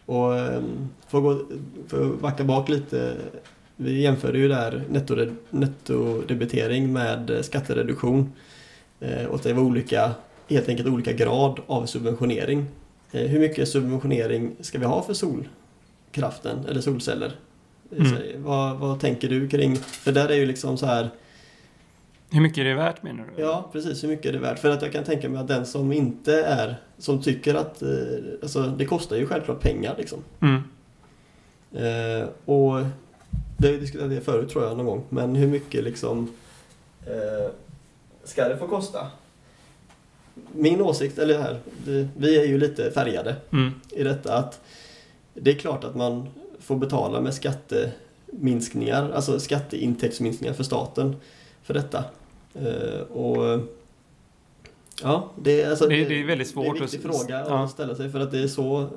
Och 0.05 0.37
eh, 0.37 0.63
för 1.07 1.17
att, 1.17 1.23
gå, 1.23 1.45
för 1.87 2.13
att 2.13 2.19
backa 2.19 2.43
bak 2.43 2.69
lite. 2.69 3.17
Vi 3.75 4.01
jämförde 4.01 4.39
ju 4.39 4.47
där 4.47 4.83
nettodebitering 5.49 6.93
med 6.93 7.45
skattereduktion. 7.45 8.33
Eh, 8.99 9.25
och 9.25 9.39
det 9.43 9.53
var 9.53 9.63
olika, 9.63 10.11
helt 10.49 10.69
enkelt 10.69 10.89
olika 10.89 11.13
grad 11.13 11.59
av 11.67 11.85
subventionering. 11.85 12.65
Eh, 13.15 13.27
hur 13.27 13.39
mycket 13.39 13.69
subventionering 13.69 14.55
ska 14.59 14.79
vi 14.79 14.85
ha 14.85 15.01
för 15.01 15.13
solkraften 15.13 16.65
eller 16.69 16.81
solceller? 16.81 17.31
Mm. 17.97 18.09
Så, 18.09 18.21
vad, 18.37 18.77
vad 18.77 18.99
tänker 18.99 19.29
du 19.29 19.49
kring? 19.49 19.75
För 19.75 20.11
där 20.11 20.29
är 20.29 20.35
ju 20.35 20.45
liksom 20.45 20.77
så 20.77 20.85
här 20.85 21.09
Hur 22.31 22.41
mycket 22.41 22.57
är 22.57 22.65
det 22.65 22.75
värt 22.75 23.03
menar 23.03 23.23
du? 23.35 23.41
Ja, 23.41 23.69
precis. 23.71 24.03
Hur 24.03 24.07
mycket 24.07 24.25
är 24.25 24.33
det 24.33 24.39
värt? 24.39 24.59
För 24.59 24.69
att 24.69 24.81
jag 24.81 24.91
kan 24.91 25.03
tänka 25.03 25.29
mig 25.29 25.41
att 25.41 25.47
den 25.47 25.65
som 25.65 25.91
inte 25.93 26.43
är, 26.43 26.75
som 26.97 27.21
tycker 27.21 27.55
att, 27.55 27.81
eh, 27.81 27.89
alltså 28.41 28.61
det 28.61 28.85
kostar 28.85 29.15
ju 29.15 29.27
självklart 29.27 29.61
pengar 29.61 29.95
liksom. 29.97 30.19
Mm. 30.39 30.63
Eh, 31.73 32.27
och 32.45 32.81
det 33.57 33.67
har 33.67 33.73
vi 33.73 33.77
diskuterat 33.77 34.09
det 34.09 34.21
förut 34.21 34.49
tror 34.49 34.63
jag 34.63 34.77
någon 34.77 34.85
gång, 34.85 35.03
men 35.09 35.35
hur 35.35 35.47
mycket 35.47 35.83
liksom 35.83 36.31
eh, 37.05 37.51
ska 38.23 38.47
det 38.49 38.57
få 38.57 38.67
kosta? 38.67 39.07
Min 40.51 40.81
åsikt, 40.81 41.19
eller 41.19 41.39
här, 41.39 41.59
vi 42.17 42.39
är 42.39 42.45
ju 42.45 42.57
lite 42.57 42.91
färgade 42.91 43.35
Mm. 43.51 43.71
i 43.91 44.03
detta 44.03 44.37
att 44.37 44.61
det 45.33 45.51
är 45.51 45.55
klart 45.55 45.83
att 45.83 45.95
man 45.95 46.27
får 46.59 46.75
betala 46.75 47.21
med 47.21 47.33
skatteminskningar, 47.33 49.11
alltså 49.11 49.39
skatteintäktsminskningar 49.39 50.53
för 50.53 50.63
staten 50.63 51.15
för 51.63 51.73
detta. 51.73 52.03
Eh, 52.53 52.99
och 53.01 53.59
ja, 55.03 55.31
det, 55.43 55.61
är- 55.61 55.69
alltså, 55.69 55.87
Det- 55.87 56.05
det 56.05 56.21
är 56.21 56.25
väldigt 56.25 56.47
svårt 56.47 56.65
Det 56.65 56.69
är 56.69 56.75
en 56.75 56.81
viktig 56.81 56.97
att- 57.09 57.17
fråga 57.19 57.45
ja. 57.49 57.63
att 57.63 57.71
ställa 57.71 57.95
sig 57.95 58.09
för 58.11 58.19
att 58.19 58.31
det 58.31 58.39
är 58.39 58.47
så 58.47 58.87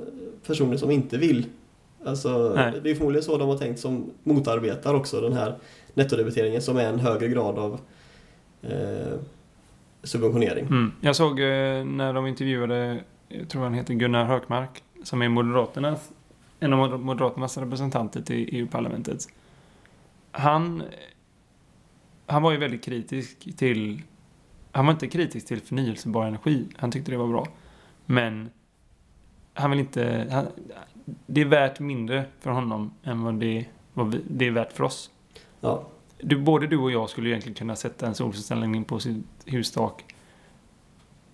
personer 0.47 0.77
som 0.77 0.91
inte 0.91 1.17
vill. 1.19 1.47
Alltså, 2.05 2.53
Nej. 2.57 2.73
det 2.83 2.91
är 2.91 2.95
förmodligen 2.95 3.25
så 3.25 3.37
de 3.39 3.49
har 3.49 3.59
tänkt 3.59 3.81
som 3.81 4.11
motarbetar 4.23 4.95
också 4.95 5.21
den 5.21 5.33
här 5.33 5.55
nettodebiteringen 5.95 6.63
som 6.63 6.77
är 6.77 6.85
en 6.85 6.99
högre 6.99 7.29
grad 7.29 7.59
av 7.59 7.81
eh, 8.63 9.19
subventionering. 10.03 10.67
Mm. 10.67 10.93
Jag 11.01 11.17
såg 11.17 11.41
eh, 11.41 11.85
när 11.85 12.13
de 12.13 12.27
intervjuade, 12.27 13.01
jag 13.29 13.49
tror 13.49 13.63
han 13.63 13.75
heter 13.75 13.95
Gunnar 13.95 14.25
Hökmark, 14.25 14.83
som 15.03 15.23
är 15.23 15.29
Moderaternas, 15.29 16.13
en 16.61 16.73
av 16.73 17.01
Moderaternas 17.01 17.59
representanter 17.59 18.23
till 18.23 18.49
EU-parlamentet. 18.53 19.29
Han, 20.31 20.83
han 22.27 22.43
var 22.43 22.53
ju 22.53 22.59
väldigt 22.59 22.85
kritisk 22.85 23.57
till, 23.57 24.03
han 24.73 24.87
var 24.87 24.93
inte 24.93 25.09
kritisk 25.09 25.47
till 25.47 25.61
förnyelsebar 25.61 26.27
energi, 26.27 26.67
han 26.77 26.91
tyckte 26.91 27.11
det 27.11 27.17
var 27.17 27.29
bra. 27.29 27.47
Men 28.07 28.51
han 29.55 29.71
vill 29.71 29.81
inte, 29.81 30.29
han, 30.31 30.47
det 31.27 31.41
är 31.41 31.45
värt 31.45 31.81
mindre 31.81 32.25
för 32.41 32.51
honom 32.51 32.91
än 33.03 33.23
vad 33.23 33.35
det, 33.35 33.65
vad 33.95 34.13
vi, 34.13 34.21
det 34.31 34.47
är 34.47 34.51
värt 34.51 34.73
för 34.73 34.85
oss. 34.85 35.11
Ja, 35.61 35.89
Du, 36.19 36.39
både 36.39 36.67
du 36.67 36.77
och 36.79 36.91
jag 36.91 37.11
skulle 37.11 37.29
egentligen 37.29 37.55
kunna 37.55 37.77
sätta 37.77 38.07
en 38.07 38.15
solcellsanläggning 38.15 38.85
på 38.85 38.99
sitt 38.99 39.38
hustak. 39.49 40.05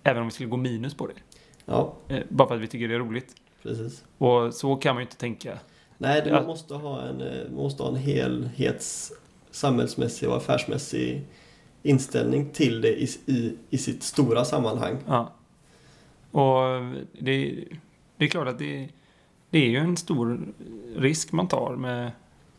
Även 0.03 0.21
om 0.21 0.27
vi 0.27 0.31
skulle 0.33 0.49
gå 0.49 0.57
minus 0.57 0.93
på 0.93 1.07
det. 1.07 1.13
ja, 1.65 1.93
Eh, 2.07 2.23
bara 2.29 2.47
för 2.47 2.55
att 2.55 2.61
vi 2.61 2.67
tycker 2.67 2.87
det 2.87 2.95
är 2.95 2.99
roligt. 2.99 3.35
precis. 3.63 4.03
Och 4.17 4.53
så 4.53 4.75
kan 4.75 4.95
man 4.95 5.01
ju 5.01 5.05
inte 5.05 5.17
tänka. 5.17 5.59
Nej, 5.97 6.21
det, 6.25 6.31
man 6.31 6.45
måste 6.45 6.73
ha 6.73 7.01
en, 7.01 7.21
eh, 7.21 7.49
måste 7.51 7.83
ha 7.83 7.89
en 7.89 7.95
helhets 7.95 9.11
samhällsmässig 9.51 10.29
och 10.29 10.35
affärsmässig 10.37 11.21
inställning 11.83 12.49
till 12.49 12.81
det 12.81 13.01
i, 13.01 13.07
i, 13.25 13.57
i 13.69 13.77
sitt 13.77 14.03
stora 14.03 14.45
sammanhang. 14.45 14.97
Ja. 15.07 15.31
Och 16.31 16.81
det, 17.19 17.63
det 18.17 18.25
är 18.25 18.29
klart 18.29 18.47
att 18.47 18.59
det, 18.59 18.89
det 19.49 19.59
är 19.59 19.69
ju 19.69 19.77
en 19.77 19.97
stor 19.97 20.47
risk 20.95 21.31
man 21.31 21.47
tar 21.47 21.75
med, 21.75 22.11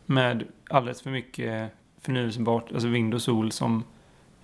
med 0.07 0.45
alldeles 0.71 1.03
för 1.03 1.11
mycket 1.11 1.71
förnyelsebart, 2.01 2.73
alltså 2.73 2.89
vind 2.89 3.15
och 3.15 3.23
sol 3.23 3.53
som 3.53 3.85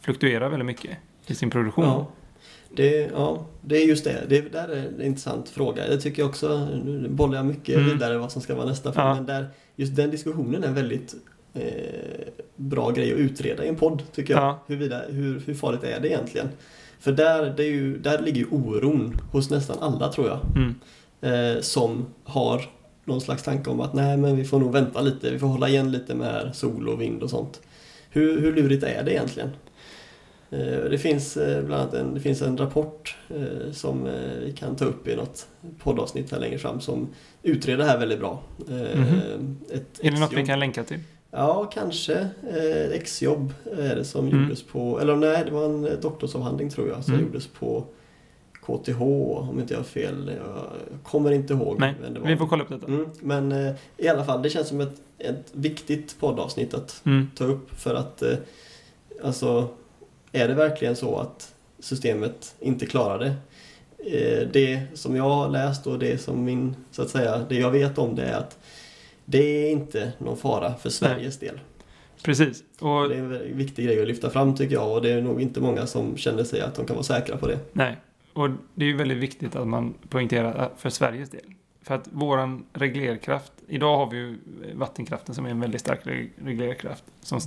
fluktuerar 0.04 0.48
väldigt 0.48 0.66
mycket 0.66 0.96
i 1.26 1.34
sin 1.34 1.50
produktion. 1.50 1.84
Ja, 1.84 2.06
det, 2.76 3.10
ja, 3.14 3.46
det 3.60 3.82
är 3.82 3.86
just 3.86 4.04
det. 4.04 4.22
Det 4.28 4.52
där 4.52 4.68
är 4.68 4.76
en 4.86 5.02
intressant 5.02 5.48
fråga. 5.48 5.88
Jag 5.90 6.00
tycker 6.00 6.24
också, 6.24 6.68
nu 6.84 7.08
bollar 7.08 7.36
jag 7.36 7.46
mycket 7.46 7.76
Mm. 7.76 7.88
vidare 7.90 8.18
vad 8.18 8.32
som 8.32 8.42
ska 8.42 8.54
vara 8.54 8.66
nästa 8.66 8.92
fråga, 8.92 9.08
Ja. 9.08 9.14
men 9.14 9.26
där, 9.26 9.46
just 9.76 9.96
den 9.96 10.10
diskussionen 10.10 10.64
är 10.64 10.68
en 10.68 10.74
väldigt 10.74 11.14
eh, 11.54 11.62
bra 12.56 12.90
grej 12.90 13.12
att 13.12 13.18
utreda 13.18 13.64
i 13.64 13.68
en 13.68 13.76
podd, 13.76 14.02
tycker 14.14 14.34
jag. 14.34 14.42
Ja. 14.42 14.62
Huruvida, 14.66 15.02
hur, 15.08 15.42
hur 15.46 15.54
farligt 15.54 15.84
är 15.84 16.00
det 16.00 16.08
egentligen? 16.08 16.48
För 17.00 17.12
där, 17.12 17.54
det 17.56 17.62
är 17.64 17.70
ju, 17.70 17.98
där 17.98 18.18
ligger 18.22 18.38
ju 18.40 18.46
oron 18.50 19.20
hos 19.32 19.50
nästan 19.50 19.76
alla, 19.80 20.12
tror 20.12 20.28
jag, 20.28 20.38
Mm. 20.56 20.74
eh, 21.56 21.60
som 21.60 22.06
har 22.24 22.62
någon 23.04 23.20
slags 23.20 23.42
tanke 23.42 23.70
om 23.70 23.80
att 23.80 23.94
nej, 23.94 24.16
men 24.16 24.36
vi 24.36 24.44
får 24.44 24.58
nog 24.60 24.72
vänta 24.72 25.00
lite, 25.00 25.30
vi 25.30 25.38
får 25.38 25.46
hålla 25.46 25.68
igen 25.68 25.92
lite 25.92 26.14
med 26.14 26.50
sol 26.54 26.88
och 26.88 27.00
vind 27.00 27.22
och 27.22 27.30
sånt. 27.30 27.60
Hur, 28.10 28.40
hur 28.40 28.52
lurigt 28.56 28.82
är 28.84 29.02
det 29.04 29.12
egentligen? 29.12 29.50
Eh, 30.52 30.90
Det 30.90 30.98
finns 30.98 31.36
eh, 31.36 31.64
bland 31.64 31.82
annat 31.82 31.94
en, 31.94 32.14
det 32.14 32.20
finns 32.20 32.42
en 32.42 32.58
rapport 32.58 33.16
eh, 33.28 33.72
som 33.72 34.04
vi 34.44 34.52
kan 34.58 34.76
ta 34.76 34.84
upp 34.84 35.08
i 35.08 35.16
något 35.16 35.46
poddavsnitt 35.78 36.32
här 36.32 36.40
längre 36.40 36.58
fram 36.58 36.80
som 36.80 37.08
utreder 37.42 37.78
det 37.78 37.84
här 37.84 37.98
väldigt 37.98 38.18
bra. 38.18 38.42
Eh, 38.70 38.98
Mhm. 39.00 39.56
Ett 39.70 40.00
Är 40.00 40.10
det 40.10 40.20
något 40.20 40.32
vi 40.32 40.46
kan 40.46 40.58
länka 40.60 40.84
till? 40.84 40.98
Ja, 41.30 41.70
kanske. 41.74 42.28
Exjobb 42.92 43.52
är 43.76 43.96
det 43.96 44.04
som 44.04 44.28
Mm. 44.28 44.42
gjordes 44.42 44.62
på, 44.62 45.00
eller 45.00 45.16
nej, 45.16 45.42
det 45.44 45.50
var 45.50 45.64
en 45.64 46.00
doktorsavhandling 46.00 46.70
tror 46.70 46.88
jag 46.88 47.04
som 47.04 47.14
Mm. 47.14 47.26
gjordes 47.26 47.46
på 47.46 47.84
KTH 48.66 49.00
om 49.02 49.60
inte 49.60 49.74
jag 49.74 49.78
har 49.80 49.84
fel. 49.84 50.30
Jag 50.36 50.66
kommer 51.02 51.30
inte 51.30 51.52
ihåg 51.52 51.80
Nej, 51.80 51.94
vem 52.02 52.14
det 52.14 52.20
var. 52.20 52.26
vi 52.28 52.36
får 52.36 52.46
kolla 52.46 52.62
upp 52.64 52.68
detta. 52.68 52.86
Mm, 52.86 53.06
men 53.20 53.52
eh, 53.52 53.72
i 53.96 54.08
alla 54.08 54.24
fall, 54.24 54.42
det 54.42 54.50
känns 54.50 54.68
som 54.68 54.80
ett, 54.80 54.94
ett 55.18 55.46
viktigt 55.52 56.16
poddavsnitt 56.20 56.74
att 56.74 57.02
Mm. 57.06 57.30
ta 57.36 57.44
upp 57.44 57.70
för 57.80 57.94
att 57.94 58.22
eh, 58.22 58.34
alltså, 59.24 59.68
är 60.32 60.48
det 60.48 60.54
verkligen 60.54 60.96
så 60.96 61.18
att 61.18 61.54
systemet 61.78 62.54
inte 62.60 62.86
klarar 62.86 63.18
det? 63.18 63.34
Eh, 64.04 64.48
det 64.52 64.82
som 64.94 65.16
jag 65.16 65.28
har 65.30 65.48
läst 65.48 65.86
och 65.86 65.98
det 65.98 66.18
som 66.18 66.44
min, 66.44 66.76
så 66.90 67.02
att 67.02 67.10
säga, 67.10 67.38
det 67.48 67.54
jag 67.54 67.70
vet 67.70 67.98
om 67.98 68.14
det 68.16 68.22
är 68.24 68.36
att 68.38 68.58
det 69.24 69.38
är 69.38 69.70
inte 69.70 70.12
någon 70.18 70.36
fara 70.36 70.74
för 70.74 70.90
Sveriges 70.90 71.38
del. 71.38 71.60
Precis. 72.24 72.62
Och 72.80 73.08
Det 73.08 73.14
är 73.14 73.18
en 73.18 73.56
viktig 73.56 73.86
grej 73.86 74.02
att 74.02 74.08
lyfta 74.08 74.30
fram 74.30 74.54
tycker 74.56 74.74
jag 74.74 74.92
och 74.92 75.02
det 75.02 75.10
är 75.12 75.22
nog 75.22 75.42
inte 75.42 75.60
många 75.60 75.86
som 75.86 76.16
känner 76.16 76.44
sig 76.44 76.60
att 76.60 76.74
de 76.74 76.86
kan 76.86 76.96
vara 76.96 77.04
säkra 77.04 77.36
på 77.36 77.46
det. 77.46 77.58
Nej, 77.72 77.96
och 78.32 78.50
det 78.74 78.84
är 78.84 78.88
ju 78.88 78.96
väldigt 78.96 79.18
viktigt 79.18 79.56
att 79.56 79.66
man 79.68 79.94
poängterar 80.08 80.70
för 80.76 80.90
Sveriges 80.90 81.30
del. 81.30 81.44
För 81.82 81.94
att 81.94 82.08
våran 82.12 82.64
reglerkraft, 82.72 83.52
idag 83.68 83.96
har 83.96 84.10
vi 84.10 84.16
ju 84.16 84.38
vattenkraften 84.74 85.34
som 85.34 85.46
är 85.46 85.50
en 85.50 85.60
väldigt 85.60 85.80
stark 85.80 86.06
reg- 86.06 86.30
reglerkraft. 86.44 87.04
Som, 87.20 87.40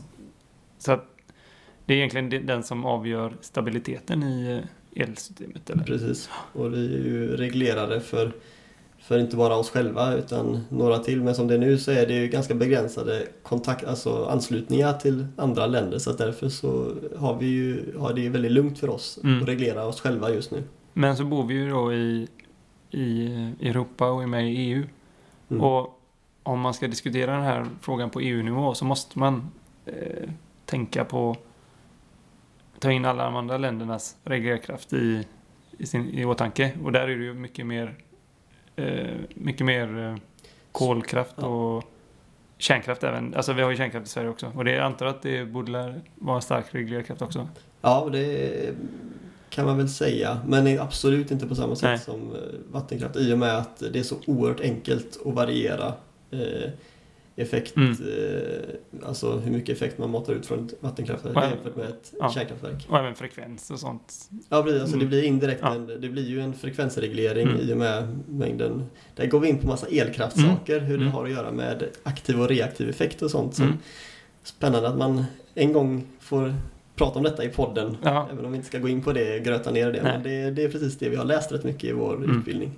så 0.78 0.92
att 0.92 1.06
det 1.86 1.94
är 1.94 1.98
egentligen 1.98 2.46
den 2.46 2.64
som 2.64 2.86
avgör 2.86 3.34
stabiliteten 3.42 4.24
i 4.24 4.52
eh, 4.94 5.04
elsystemet. 5.04 5.70
Eller? 5.70 5.84
Precis. 5.84 6.30
Och 6.54 6.74
vi 6.74 6.96
är 6.96 7.04
ju 7.04 7.38
reglerade 7.38 8.02
för, 8.02 8.32
för 9.00 9.20
inte 9.20 9.36
bara 9.36 9.56
oss 9.56 9.70
själva 9.70 10.14
utan 10.14 10.60
några 10.70 11.00
till. 11.00 11.22
Men 11.22 11.36
som 11.36 11.48
det 11.48 11.54
är 11.54 11.58
nu 11.60 11.78
så 11.78 11.92
är 11.92 12.08
det 12.08 12.14
ju 12.14 12.28
ganska 12.28 12.56
begränsade 12.56 13.28
kontakt, 13.44 13.84
alltså 13.86 14.26
anslutningar 14.26 14.94
till 14.94 15.28
andra 15.38 15.68
länder. 15.68 16.00
Så 16.00 16.12
därför 16.12 16.50
så 16.50 16.92
har 17.18 17.38
vi 17.40 17.46
ju, 17.46 17.98
har 17.98 18.14
det 18.14 18.30
väldigt 18.30 18.52
lugnt 18.52 18.80
för 18.80 18.90
oss 18.90 19.20
Mm. 19.24 19.42
att 19.42 19.48
reglera 19.50 19.86
oss 19.86 20.02
själva 20.02 20.30
just 20.30 20.52
nu. 20.52 20.64
Men 20.94 21.18
så 21.18 21.26
bor 21.26 21.44
vi 21.48 21.54
ju 21.54 21.70
då 21.70 21.94
i, 21.94 22.28
i 22.92 23.26
Europa 23.62 24.12
och 24.12 24.24
är 24.24 24.28
med 24.28 24.54
i 24.54 24.58
EU. 24.58 24.84
Mm. 25.50 25.64
Och 25.64 26.02
om 26.44 26.60
man 26.60 26.74
ska 26.74 26.88
diskutera 26.88 27.32
den 27.34 27.44
här 27.44 27.66
frågan 27.82 28.10
på 28.10 28.22
EU-nivå 28.22 28.74
så 28.74 28.86
måste 28.86 29.20
man 29.20 29.52
eh, 29.86 30.30
tänka 30.66 31.06
på 31.06 31.38
ta 32.86 32.92
in 32.92 33.06
alla 33.06 33.24
de 33.24 33.36
andra 33.36 33.58
ländernas 33.58 34.16
reglerkraft 34.24 34.94
i, 34.94 35.28
i, 35.78 35.86
sin, 35.86 36.10
i 36.10 36.26
åtanke. 36.26 36.72
Och 36.84 36.92
där 36.92 37.02
är 37.02 37.18
det 37.18 37.24
ju 37.24 37.34
mycket 37.34 37.66
mer 37.66 37.96
eh, 38.76 39.16
mycket 39.36 39.66
mer 39.66 40.00
eh, 40.00 40.16
kolkraft 40.72 41.38
och 41.38 41.84
kärnkraft 42.58 43.04
även. 43.04 43.34
Alltså 43.36 43.54
vi 43.54 43.62
har 43.62 43.70
ju 43.70 43.78
kärnkraft 43.78 44.08
i 44.08 44.10
Sverige 44.10 44.30
också. 44.30 44.52
Och 44.56 44.66
det, 44.66 44.72
jag 44.72 44.86
antar 44.86 45.06
att 45.06 45.22
det 45.22 45.46
borde 45.46 46.02
vara 46.16 46.36
en 46.36 46.42
stark 46.42 46.66
reglerkraft 46.72 47.22
också. 47.22 47.48
Ja, 47.82 48.10
det 48.12 48.76
kan 49.50 49.66
man 49.66 49.78
väl 49.78 49.90
säga. 49.90 50.40
Men 50.48 50.68
är 50.68 50.80
absolut 50.80 51.32
inte 51.32 51.48
på 51.48 51.56
samma 51.56 51.76
sätt 51.76 51.90
Nej. 51.90 52.00
som 52.00 52.36
eh, 52.36 52.42
vattenkraft. 52.72 53.16
I 53.16 53.34
och 53.34 53.40
med 53.40 53.58
att 53.58 53.84
det 53.94 54.00
är 54.00 54.04
så 54.04 54.16
oerhört 54.28 54.62
enkelt 54.62 55.20
att 55.26 55.34
variera 55.34 55.94
eh, 56.32 56.70
effekt, 57.38 57.76
Mm. 57.78 57.92
eh, 57.92 59.08
alltså 59.08 59.32
hur 59.38 59.52
mycket 59.52 59.76
effekt 59.76 59.98
man 59.98 60.10
matar 60.10 60.34
ut 60.34 60.46
från 60.46 60.66
ett 60.66 60.74
vattenkraftverk 60.80 61.36
Ja. 61.38 61.50
jämfört 61.50 61.76
med 61.76 61.86
ett 61.90 62.14
Ja. 62.20 62.30
kärnkraftverk. 62.32 62.86
Och 62.90 62.98
även 62.98 63.16
frekvens 63.16 63.72
och 63.72 63.80
sånt. 63.80 64.30
Ja, 64.50 64.64
precis, 64.64 64.82
alltså 64.82 64.96
det 64.98 65.02
Mm. 65.02 65.10
blir 65.10 65.24
indirekt 65.24 65.60
Ja. 65.64 65.76
en, 65.76 65.88
det 65.88 66.10
blir 66.10 66.28
ju 66.30 66.42
en 66.42 66.54
frekvensreglering 66.54 67.48
Mm. 67.48 67.62
i 67.62 67.74
och 67.74 67.78
med 67.78 68.20
mängden. 68.30 68.84
Där 69.16 69.26
går 69.28 69.40
vi 69.40 69.48
in 69.50 69.58
på 69.58 69.68
massa 69.68 69.88
elkraftsaker, 69.88 70.80
hur 70.80 70.98
det 70.98 71.04
Mm. 71.04 71.14
har 71.14 71.26
att 71.26 71.32
göra 71.32 71.52
med 71.52 71.84
aktiv 72.04 72.42
och 72.42 72.50
reaktiv 72.50 72.90
effekt 72.90 73.22
och 73.22 73.32
sånt. 73.32 73.56
Som 73.56 73.66
Mm. 73.66 73.78
Spännande 74.44 74.90
att 74.90 74.98
man 74.98 75.24
en 75.56 75.74
gång 75.74 76.04
får 76.20 76.54
prata 76.96 77.18
om 77.20 77.24
detta 77.24 77.44
i 77.44 77.50
podden. 77.50 77.98
Ja. 78.04 78.28
Även 78.32 78.46
om 78.46 78.52
vi 78.52 78.56
inte 78.58 78.68
ska 78.68 78.80
gå 78.80 78.90
in 78.90 79.02
på 79.02 79.14
det, 79.14 79.40
gröta 79.40 79.72
ner 79.72 79.92
det. 79.92 80.04
Nej. 80.04 80.12
Men 80.14 80.24
det, 80.24 80.52
det 80.52 80.64
är 80.64 80.70
precis 80.70 80.98
det 80.98 81.10
vi 81.10 81.16
har 81.16 81.26
läst 81.26 81.52
rätt 81.52 81.64
mycket 81.64 81.84
i 81.84 81.94
vår 81.94 82.16
Mm. 82.16 82.38
utbildning. 82.40 82.72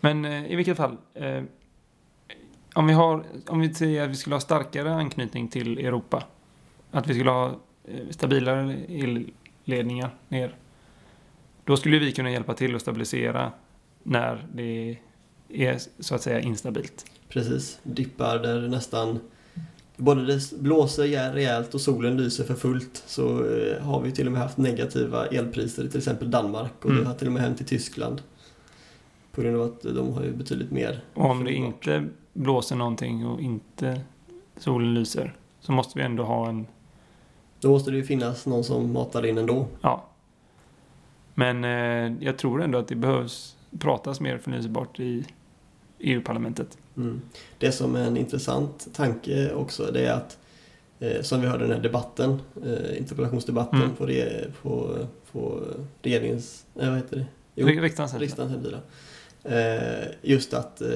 Men 0.00 0.24
eh, 0.24 0.52
i 0.52 0.56
vilket 0.56 0.76
fall. 0.76 0.96
Eh, 1.14 1.42
om 2.74 2.86
vi 2.86 2.92
har, 2.92 3.24
om 3.46 3.60
vi 3.60 3.74
säger 3.74 4.04
att 4.04 4.10
vi 4.10 4.14
skulle 4.14 4.34
ha 4.34 4.40
starkare 4.40 4.94
anknytning 4.94 5.48
till 5.48 5.78
Europa. 5.78 6.24
Att 6.90 7.06
vi 7.06 7.14
skulle 7.14 7.30
ha 7.30 7.46
eh, 7.84 8.08
stabilare 8.10 8.74
elledningar 9.64 10.14
ner. 10.28 10.54
Då 11.64 11.76
skulle 11.76 11.98
vi 11.98 12.12
kunna 12.12 12.30
hjälpa 12.30 12.54
till 12.54 12.74
att 12.76 12.82
stabilisera 12.82 13.52
när 14.02 14.46
det 14.52 14.98
är 15.48 15.78
så 15.98 16.14
att 16.14 16.22
säga 16.22 16.40
instabilt. 16.40 17.04
Precis, 17.28 17.78
dippar 17.82 18.38
där 18.38 18.68
nästan 18.68 19.18
både 19.96 20.26
det 20.26 20.52
blåser 20.58 21.04
jä- 21.04 21.32
rejält 21.32 21.74
och 21.74 21.80
solen 21.80 22.16
lyser 22.16 22.44
för 22.44 22.54
fullt 22.54 23.02
så 23.06 23.44
eh, 23.44 23.82
har 23.82 24.00
vi 24.00 24.12
till 24.12 24.26
och 24.26 24.32
med 24.32 24.40
haft 24.42 24.58
negativa 24.58 25.26
elpriser 25.26 25.84
i 25.84 25.88
till 25.88 25.98
exempel 25.98 26.30
Danmark 26.30 26.72
och 26.78 26.90
Mm. 26.90 27.02
det 27.02 27.08
har 27.08 27.14
till 27.14 27.26
och 27.26 27.32
med 27.32 27.42
hänt 27.42 27.60
i 27.60 27.64
Tyskland. 27.64 28.22
På 29.38 29.42
grund 29.42 29.56
av 29.56 29.62
att 29.62 29.80
de 29.82 30.12
har 30.12 30.22
ju 30.24 30.32
betydligt 30.32 30.70
mer 30.70 31.00
Och 31.14 31.24
om 31.30 31.44
det 31.44 31.52
inte 31.52 32.08
blåser 32.32 32.76
någonting 32.76 33.26
och 33.26 33.40
inte 33.40 34.00
solen 34.56 34.94
lyser 34.94 35.34
så 35.60 35.72
måste 35.72 35.98
vi 35.98 36.04
ändå 36.04 36.22
ha 36.24 36.48
en, 36.48 36.66
Då 37.60 37.70
måste 37.70 37.90
det 37.90 37.96
ju 37.96 38.04
finnas 38.04 38.46
någon 38.46 38.64
som 38.64 38.92
matar 38.92 39.26
in 39.26 39.38
ändå. 39.38 39.66
ja. 39.82 40.04
Men 41.34 41.64
eh, 41.64 42.24
jag 42.26 42.38
tror 42.38 42.62
ändå 42.62 42.78
att 42.78 42.88
det 42.88 42.94
behövs 42.94 43.56
pratas 43.78 44.20
mer 44.20 44.38
förnyelsebart 44.38 45.00
i 45.00 45.24
EU-parlamentet. 45.98 46.78
Mm. 46.96 47.20
Det 47.58 47.72
som 47.72 47.96
är 47.96 48.04
en 48.06 48.16
intressant 48.16 48.88
tanke 48.94 49.52
också 49.52 49.90
det 49.92 50.06
är 50.06 50.12
att 50.12 50.38
eh, 51.00 51.22
som 51.22 51.40
vi 51.40 51.46
hörde 51.46 51.64
den 51.64 51.72
här 51.76 51.82
debatten, 51.82 52.42
eh, 52.66 52.98
interpellationsdebatten 52.98 53.82
Mm. 53.82 53.94
på, 53.96 54.06
re, 54.06 54.44
på, 54.62 54.96
på 55.32 55.60
regeringens, 56.02 56.66
nej 56.74 56.86
vad 56.88 56.96
heter 56.96 57.16
det? 57.16 57.26
Jo. 57.54 57.66
Riksdagens 57.66 58.12
hemsida. 58.12 58.78
Eh, 59.44 60.08
just 60.22 60.54
att 60.54 60.80
eh, 60.80 60.88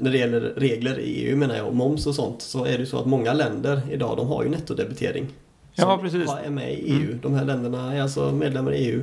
när 0.00 0.10
det 0.10 0.18
gäller 0.18 0.40
regler 0.40 0.98
i 0.98 1.02
EU 1.02 1.36
menar 1.36 1.56
jag, 1.56 1.66
och 1.66 1.76
moms 1.76 2.06
och 2.06 2.14
sånt, 2.14 2.42
så 2.42 2.64
är 2.64 2.78
det 2.78 2.86
så 2.86 2.98
att 2.98 3.06
många 3.06 3.32
länder 3.32 3.80
idag 3.90 4.16
de 4.16 4.28
har 4.28 4.44
ju 4.44 4.48
nettodebitering. 4.48 5.26
Ja, 5.74 5.98
precis. 6.02 6.30
är 6.44 6.50
med 6.50 6.72
i 6.72 6.76
EU. 6.76 7.02
Mm. 7.02 7.18
De 7.22 7.34
här 7.34 7.44
länderna 7.44 7.94
är 7.94 8.02
alltså 8.02 8.32
medlemmar 8.32 8.74
i 8.74 8.76
EU 8.76 9.02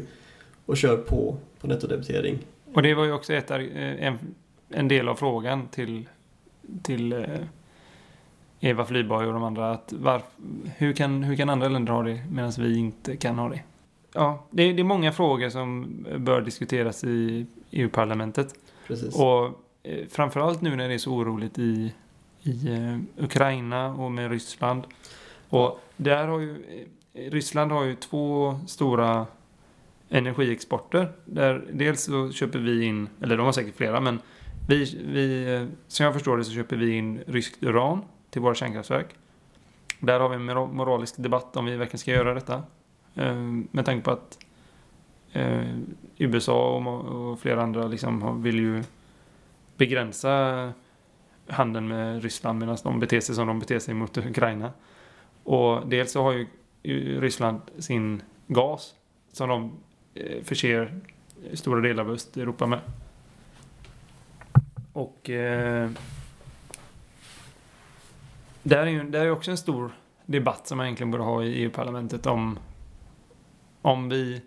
och 0.65 0.78
kör 0.78 0.98
på, 0.98 1.38
på 1.60 1.67
nettodebitering. 1.67 2.39
Och 2.74 2.82
det 2.82 2.94
var 2.94 3.06
ju 3.06 3.12
också 3.12 3.34
ett, 3.34 3.52
eh, 3.52 3.60
en, 4.06 4.20
en 4.70 4.88
del 4.88 5.10
av 5.10 5.15
frågan 5.15 5.67
till, 5.67 6.10
till 6.84 7.26
Eva 8.60 8.86
Flyborg 8.86 9.28
och 9.28 9.34
de 9.34 9.44
andra. 9.44 9.72
Att 9.72 9.94
var, 9.94 10.22
hur, 10.78 10.94
kan, 10.94 11.24
hur 11.24 11.36
kan 11.36 11.50
andra 11.50 11.67
länder 11.67 11.94
ha 11.94 12.04
det 12.04 12.24
medan 12.32 12.52
vi 12.58 12.78
inte 12.78 13.17
kan 13.17 13.39
ha 13.39 13.50
det? 13.50 13.62
Ja, 14.13 14.46
det, 14.50 14.74
det 14.74 14.82
är 14.82 14.84
många 14.84 15.12
frågor 15.12 15.50
som 15.50 15.88
bör 16.17 16.41
diskuteras 16.41 17.04
i 17.04 17.46
EU-parlamentet. 17.72 18.56
Precis. 18.91 19.15
Och 19.15 19.45
eh, 19.84 20.08
framförallt 20.10 20.62
nu 20.62 20.75
när 20.75 20.88
det 20.88 20.93
är 20.93 20.97
så 20.97 21.12
oroligt 21.12 21.60
i, 21.60 21.93
i 22.41 22.73
eh, 22.73 23.23
Ukraina 23.23 23.93
och 23.93 24.12
med 24.12 24.32
Ryssland. 24.32 24.84
Och 25.49 25.80
där 25.97 26.27
har 26.27 26.39
ju 26.39 26.86
eh, 27.13 27.32
Ryssland 27.32 27.71
har 27.71 27.84
ju 27.84 27.95
två 27.95 28.60
stora 28.67 29.25
energiexporter. 30.10 31.12
Där 31.25 31.65
dels 31.73 32.04
så 32.04 32.32
köper 32.32 32.60
vi 32.60 32.84
in, 32.84 33.10
eller 33.21 33.38
de 33.38 33.45
har 33.45 33.51
säkert 33.51 33.75
flera, 33.75 33.99
men 33.99 34.19
vi, 34.67 35.01
vi, 35.06 35.67
som 35.88 36.04
jag 36.04 36.13
förstår 36.13 36.38
det 36.38 36.43
så 36.43 36.51
köper 36.51 36.75
vi 36.75 36.91
in 36.95 37.23
ryskt 37.27 37.63
uran 37.63 38.01
till 38.30 38.41
våra 38.41 38.56
kärnkraftverk. 38.56 39.15
Där 39.99 40.19
har 40.19 40.30
vi 40.30 40.36
en 40.36 40.45
mora- 40.45 40.73
moralisk 40.73 41.15
debatt 41.17 41.58
om 41.58 41.65
vi 41.65 41.77
verkligen 41.77 41.99
ska 41.99 42.12
göra 42.12 42.34
detta. 42.34 42.63
Med 43.71 43.86
tanke 43.86 44.04
på 44.06 44.12
att 44.12 44.38
eh, 45.34 45.78
USA 46.17 46.76
och, 46.76 47.32
och 47.32 47.39
flera 47.39 47.63
andra 47.63 47.88
liksom 47.88 48.44
vill 48.44 48.60
ju 48.60 48.84
begränsa 49.78 50.74
handeln 51.48 51.88
med 51.88 52.24
Ryssland 52.24 52.60
medan 52.60 52.78
de 52.84 53.00
beter 53.00 53.20
sig 53.20 53.36
som 53.36 53.48
de 53.48 53.60
beter 53.60 53.80
sig 53.80 53.94
mot 53.94 54.17
Ukraina. 54.17 54.72
Och 55.44 55.88
dels 55.88 56.12
så 56.12 56.24
har 56.24 56.32
ju 56.32 56.48
ju 56.84 57.22
Ryssland 57.22 57.62
sin 57.78 58.22
gas 58.48 58.96
som 59.32 59.50
de 59.50 59.72
eh, 60.13 60.44
förser 60.44 61.02
stora 61.54 61.82
delar 61.82 62.04
av 62.04 62.12
Östeuropa 62.12 62.65
med. 62.65 62.80
Och 64.94 65.30
eh, 65.30 65.89
där 68.63 68.78
är 68.78 68.86
ju 68.86 69.04
där 69.04 69.26
är 69.26 69.32
också 69.32 69.52
en 69.52 69.58
stor 69.58 69.91
debatt 70.26 70.67
som 70.67 70.78
man 70.78 70.86
egentligen 70.86 71.12
borde 71.12 71.24
ha 71.24 71.44
i 71.44 71.63
EU-parlamentet 71.63 72.26
om 72.26 72.60
om 73.82 74.10
vi 74.10 74.41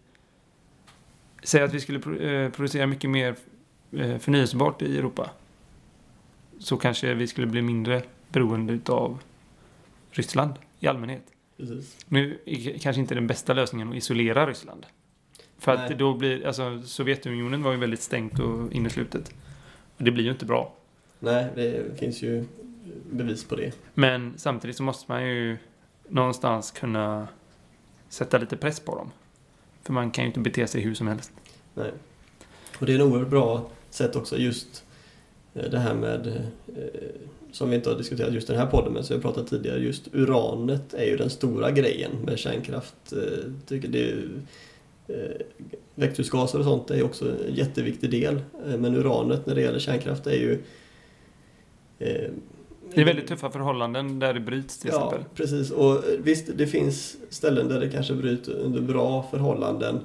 säger 1.45 1.65
att 1.65 1.75
vi 1.75 1.81
skulle 1.81 1.99
eh, 1.99 2.51
producera 2.51 2.87
mycket 2.87 3.11
mer 3.11 3.37
eh, 3.93 4.19
förnyelsebart 4.19 4.83
i 4.83 4.99
Europa 4.99 5.31
så 6.59 6.77
kanske 6.77 7.15
vi 7.15 7.27
skulle 7.27 7.47
bli 7.47 7.63
mindre 7.63 8.03
beroende 8.29 8.93
av 8.93 9.23
Ryssland 10.11 10.55
i 10.81 10.87
allmänhet. 10.87 11.23
Precis. 11.57 11.97
Nu 12.09 12.39
är 12.45 12.79
kanske 12.79 13.01
inte 13.01 13.15
den 13.15 13.27
bästa 13.27 13.55
lösningen 13.55 13.89
att 13.89 13.95
isolera 13.95 14.47
Ryssland. 14.47 14.87
För 15.59 15.77
Nej. 15.77 15.93
att 15.93 15.99
då 15.99 16.15
blir, 16.15 16.47
alltså 16.47 16.83
Sovjetunionen 16.83 17.63
var 17.63 17.73
ju 17.73 17.79
väldigt 17.79 18.03
stängt 18.03 18.39
och 18.39 18.73
inneslutet. 18.73 19.35
Och 19.97 20.05
det 20.05 20.11
blir 20.11 20.25
ju 20.25 20.31
inte 20.31 20.47
bra. 20.47 20.75
Nej, 21.19 21.47
det 21.55 21.99
finns 21.99 22.23
ju 22.23 22.45
bevis 23.11 23.45
på 23.45 23.57
det. 23.57 23.73
Men 23.95 24.35
samtidigt 24.37 24.77
så 24.77 24.83
måste 24.83 25.13
man 25.13 25.27
ju 25.27 25.57
någonstans 26.09 26.71
kunna 26.71 27.29
sätta 28.09 28.39
lite 28.39 28.57
press 28.57 28.81
på 28.81 28.97
dem. 28.97 29.11
För 29.85 29.93
man 29.93 30.11
kan 30.11 30.25
ju 30.25 30.29
inte 30.29 30.41
bete 30.41 30.67
sig 30.67 30.81
hur 30.81 30.95
som 30.95 31.07
helst. 31.07 31.33
Nej. 31.75 31.91
Och 32.79 32.87
det 32.87 32.93
är 32.93 32.95
en 32.95 33.03
oerhört 33.03 33.29
bra 33.29 33.71
sätt 33.91 34.17
också 34.17 34.37
just 34.37 34.85
eh, 35.55 35.71
det 35.71 35.79
här 35.79 35.95
med, 35.95 36.27
eh, 36.27 37.01
som 37.53 37.71
vi 37.71 37.77
inte 37.77 37.91
har 37.91 37.97
diskuterat 37.97 38.33
just 38.33 38.49
i 38.49 38.53
den 38.53 38.61
här 38.61 38.71
podden, 38.71 38.93
men 38.93 39.05
som 39.05 39.15
jag 39.15 39.23
pratat 39.23 39.47
tidigare, 39.47 39.79
just 39.79 40.09
uranet 40.13 40.95
är 40.95 41.05
ju 41.05 41.17
den 41.17 41.31
stora 41.31 41.71
grejen 41.71 42.11
med 42.25 42.39
kärnkraft. 42.39 43.13
Eh, 43.13 43.53
tycker 43.67 43.89
det 43.89 44.11
är, 44.11 44.29
växthusgaser 45.95 46.59
och 46.59 46.65
sånt 46.65 46.91
är 46.91 46.97
ju 46.97 47.03
också 47.03 47.25
en 47.49 47.55
jätteviktig 47.55 48.11
del, 48.11 48.41
men 48.79 48.95
uranet 48.95 49.47
när 49.47 49.55
det 49.55 49.61
gäller 49.61 49.79
kärnkraft 49.79 50.27
är 50.27 50.33
ju 50.33 50.59
det 52.95 53.01
är 53.01 53.05
väldigt 53.05 53.27
tuffa 53.29 53.51
förhållanden 53.51 54.19
där 54.19 54.35
det 54.35 54.41
bryts 54.41 54.79
till 54.79 54.91
ja, 54.95 55.07
exempel. 55.07 55.25
precis. 55.35 55.71
Och 55.71 55.93
eh, 55.93 56.01
visst, 56.19 56.47
det 56.55 56.67
finns 56.67 57.17
ställen 57.31 57.69
där 57.69 57.81
det 57.81 57.89
kanske 57.89 58.15
bryter 58.15 58.53
under 58.53 58.81
bra 58.81 59.27
förhållanden. 59.31 60.01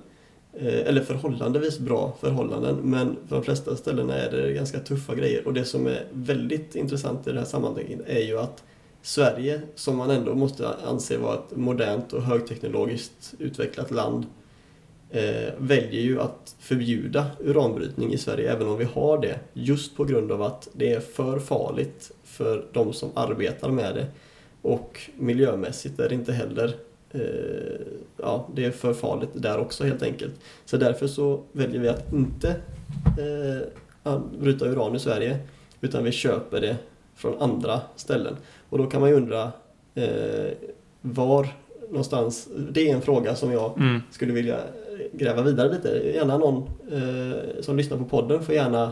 eh, 0.54 0.88
Eller 0.88 1.02
förhållandevis 1.02 1.80
bra 1.80 2.14
förhållanden. 2.22 2.76
Men 2.84 3.16
för 3.28 3.36
de 3.36 3.44
flesta 3.44 3.76
ställena 3.76 4.14
är 4.16 4.32
det 4.32 4.54
ganska 4.54 4.80
tuffa 4.80 5.16
grejer. 5.16 5.48
Och 5.48 5.54
det 5.54 5.66
som 5.66 5.88
är 5.88 6.04
väldigt 6.12 6.76
intressant 6.76 7.28
i 7.28 7.32
det 7.32 7.40
här 7.40 7.46
sammanhanget 7.46 8.00
är 8.08 8.20
ju 8.24 8.40
att 8.40 8.64
Sverige, 9.02 9.62
som 9.76 9.98
man 9.98 10.10
ändå 10.10 10.36
måste 10.36 10.68
anse 10.88 11.18
vara 11.18 11.36
ett 11.36 11.56
modernt 11.58 12.14
och 12.14 12.22
högteknologiskt 12.24 13.34
utvecklat 13.40 13.92
land, 13.92 14.26
eh, 15.12 15.54
väljer 15.58 16.02
ju 16.02 16.22
att 16.22 16.56
förbjuda 16.60 17.26
uranbrytning 17.40 18.14
i 18.14 18.18
Sverige 18.18 18.52
även 18.52 18.68
om 18.68 18.78
vi 18.78 18.86
har 18.86 19.22
det. 19.22 19.40
Just 19.54 19.98
på 19.98 20.04
grund 20.04 20.32
av 20.32 20.42
att 20.42 20.68
det 20.74 20.94
är 20.94 21.00
för 21.00 21.40
farligt 21.40 22.12
för 22.24 22.66
de 22.74 22.94
som 22.94 23.10
arbetar 23.14 23.70
med 23.70 23.96
det. 23.96 24.06
Och 24.62 25.02
miljömässigt 25.18 26.00
är 26.00 26.10
det 26.10 26.16
inte 26.16 26.34
heller 26.34 26.76
eh, 27.12 27.22
ja, 28.18 28.48
det 28.56 28.66
är 28.66 28.72
för 28.72 28.94
farligt 28.94 29.30
där 29.34 29.58
också 29.60 29.84
helt 29.84 30.04
enkelt. 30.04 30.34
Så 30.66 30.78
därför 30.78 31.08
så 31.08 31.44
väljer 31.52 31.82
vi 31.82 31.88
att 31.90 32.14
inte 32.14 32.56
eh, 34.04 34.20
bryta 34.40 34.66
uran 34.66 34.96
i 34.96 35.00
Sverige 35.00 35.38
utan 35.82 36.04
vi 36.04 36.12
köper 36.12 36.62
det 36.62 36.76
från 37.16 37.42
andra 37.42 37.82
ställen. 37.96 38.36
Och 38.70 38.78
då 38.78 38.86
kan 38.86 39.02
man 39.02 39.10
ju 39.10 39.16
undra 39.16 39.52
eh, 39.96 40.52
var 41.02 41.48
någonstans, 41.90 42.48
det 42.72 42.90
är 42.90 42.96
en 42.96 43.02
fråga 43.02 43.36
som 43.36 43.52
jag 43.52 43.78
Mm. 43.78 44.02
skulle 44.12 44.34
vilja 44.34 44.60
gräva 45.14 45.42
vidare 45.42 45.70
lite. 45.70 45.90
Gärna 46.16 46.38
någon 46.38 46.64
eh, 46.92 47.62
som 47.62 47.78
lyssnar 47.78 47.98
på 47.98 48.06
podden 48.06 48.44
får 48.44 48.56
gärna 48.56 48.92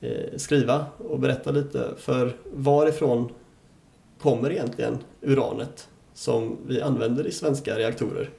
eh, 0.00 0.10
skriva 0.36 0.86
och 0.98 1.18
berätta 1.18 1.50
lite 1.50 1.90
för 1.98 2.32
varifrån 2.52 3.32
kommer 4.20 4.50
egentligen 4.52 4.98
uranet 5.20 5.88
som 6.14 6.56
vi 6.66 6.82
använder 6.82 7.26
i 7.26 7.32
svenska 7.32 7.78
reaktorer? 7.78 8.30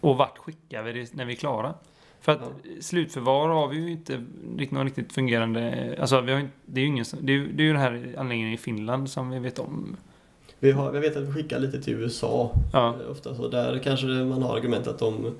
Och 0.00 0.16
vart 0.16 0.38
skickar 0.38 0.82
vi 0.82 0.92
det 0.92 1.14
när 1.14 1.24
vi 1.24 1.32
är 1.32 1.36
klara? 1.36 1.74
För 2.20 2.32
att 2.32 2.38
Ja. 2.40 2.70
slutförvar 2.80 3.48
har 3.48 3.68
vi 3.68 3.76
ju 3.76 3.90
inte 3.90 4.24
någon 4.70 4.84
riktigt 4.84 5.12
fungerande... 5.12 5.94
Alltså 6.00 6.20
vi 6.20 6.32
har, 6.32 6.40
inte- 6.40 6.52
det 6.66 6.80
är 6.80 6.82
ju 6.82 6.88
ingen 6.88 7.04
det 7.20 7.32
är, 7.32 7.38
det 7.54 7.62
är 7.62 7.64
ju 7.66 7.72
den 7.72 7.80
här 7.80 8.14
anläggningen 8.18 8.52
i 8.52 8.56
Finland 8.56 9.10
som 9.10 9.30
vi 9.30 9.38
vet 9.38 9.58
om. 9.58 9.96
Vi 10.58 10.70
har, 10.72 10.94
jag 10.94 11.00
vet 11.00 11.16
att 11.16 11.22
vi 11.22 11.32
skickar 11.32 11.58
lite 11.58 11.82
till 11.82 11.94
USA 11.94 12.50
Ja, 12.72 12.94
eh, 13.04 13.10
ofta 13.10 13.34
så. 13.34 13.48
Där 13.48 13.78
kanske 13.78 14.06
man 14.06 14.42
har 14.42 14.56
argument 14.56 14.86
att 14.86 14.98
de, 14.98 15.34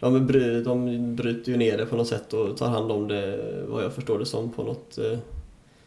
de, 0.00 0.26
bry, 0.26 0.62
de 0.62 1.16
bryter 1.16 1.52
ju 1.52 1.58
ner 1.58 1.78
det 1.78 1.86
på 1.86 1.96
något 1.96 2.08
sätt 2.08 2.32
och 2.32 2.56
tar 2.56 2.68
hand 2.68 2.92
om 2.92 3.08
det, 3.08 3.38
vad 3.68 3.84
jag 3.84 3.92
förstår 3.92 4.18
det 4.18 4.26
som, 4.26 4.52
på 4.52 4.62
något, 4.62 4.98
eh, 4.98 5.18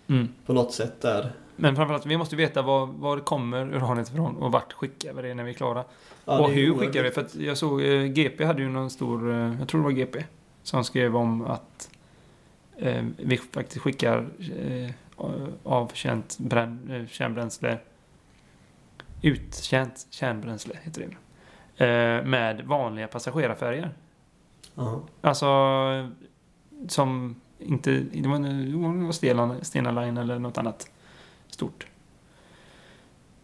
mm. 0.07 0.27
på 0.45 0.53
något 0.53 0.73
sätt 0.73 1.01
där. 1.01 1.31
Men 1.55 1.75
framförallt, 1.75 2.05
vi 2.05 2.17
måste 2.17 2.35
veta 2.35 2.61
var, 2.61 2.85
var 2.85 3.19
kommer 3.19 3.75
uranet 3.75 4.09
ifrån 4.09 4.37
och 4.37 4.51
vart 4.51 4.73
skickar 4.73 5.13
vi 5.13 5.21
det 5.21 5.33
när 5.33 5.43
vi 5.43 5.49
är 5.49 5.53
klara. 5.53 5.83
Ja, 6.25 6.39
och 6.39 6.49
är 6.49 6.53
hur 6.53 6.73
skickar 6.73 7.03
vi 7.03 7.09
det? 7.09 7.15
För 7.15 7.21
att 7.21 7.35
jag 7.35 7.57
såg, 7.57 7.81
eh, 7.81 8.03
GP 8.03 8.45
hade 8.45 8.61
ju 8.61 8.69
någon 8.69 8.89
stor, 8.89 9.31
eh, 9.31 9.55
jag 9.59 9.67
tror 9.67 9.81
det 9.81 9.85
var 9.85 9.91
GP, 9.91 10.23
som 10.63 10.83
skrev 10.83 11.15
om 11.15 11.41
att 11.41 11.89
eh, 12.77 13.05
vi 13.17 13.37
faktiskt 13.37 13.81
skickar 13.81 14.29
eh, 14.39 14.91
avkänt 15.63 16.37
brän, 16.37 16.89
eh, 16.91 17.07
kärnbränsle, 17.07 17.77
uttjänt 19.21 20.07
kärnbränsle 20.09 20.73
heter 20.83 21.01
det, 21.01 21.15
med 22.25 22.61
vanliga 22.65 23.07
passagerarfärger. 23.07 23.91
Ja. 24.75 25.01
Alltså, 25.21 25.45
som 26.87 27.35
inte, 27.59 27.91
det 27.91 28.27
var, 28.29 28.39
det 28.99 29.05
var 29.05 29.11
Stena, 29.11 29.55
Stena 29.63 29.91
Line 29.91 30.17
eller 30.17 30.39
något 30.39 30.57
annat 30.57 30.91
stort 31.47 31.87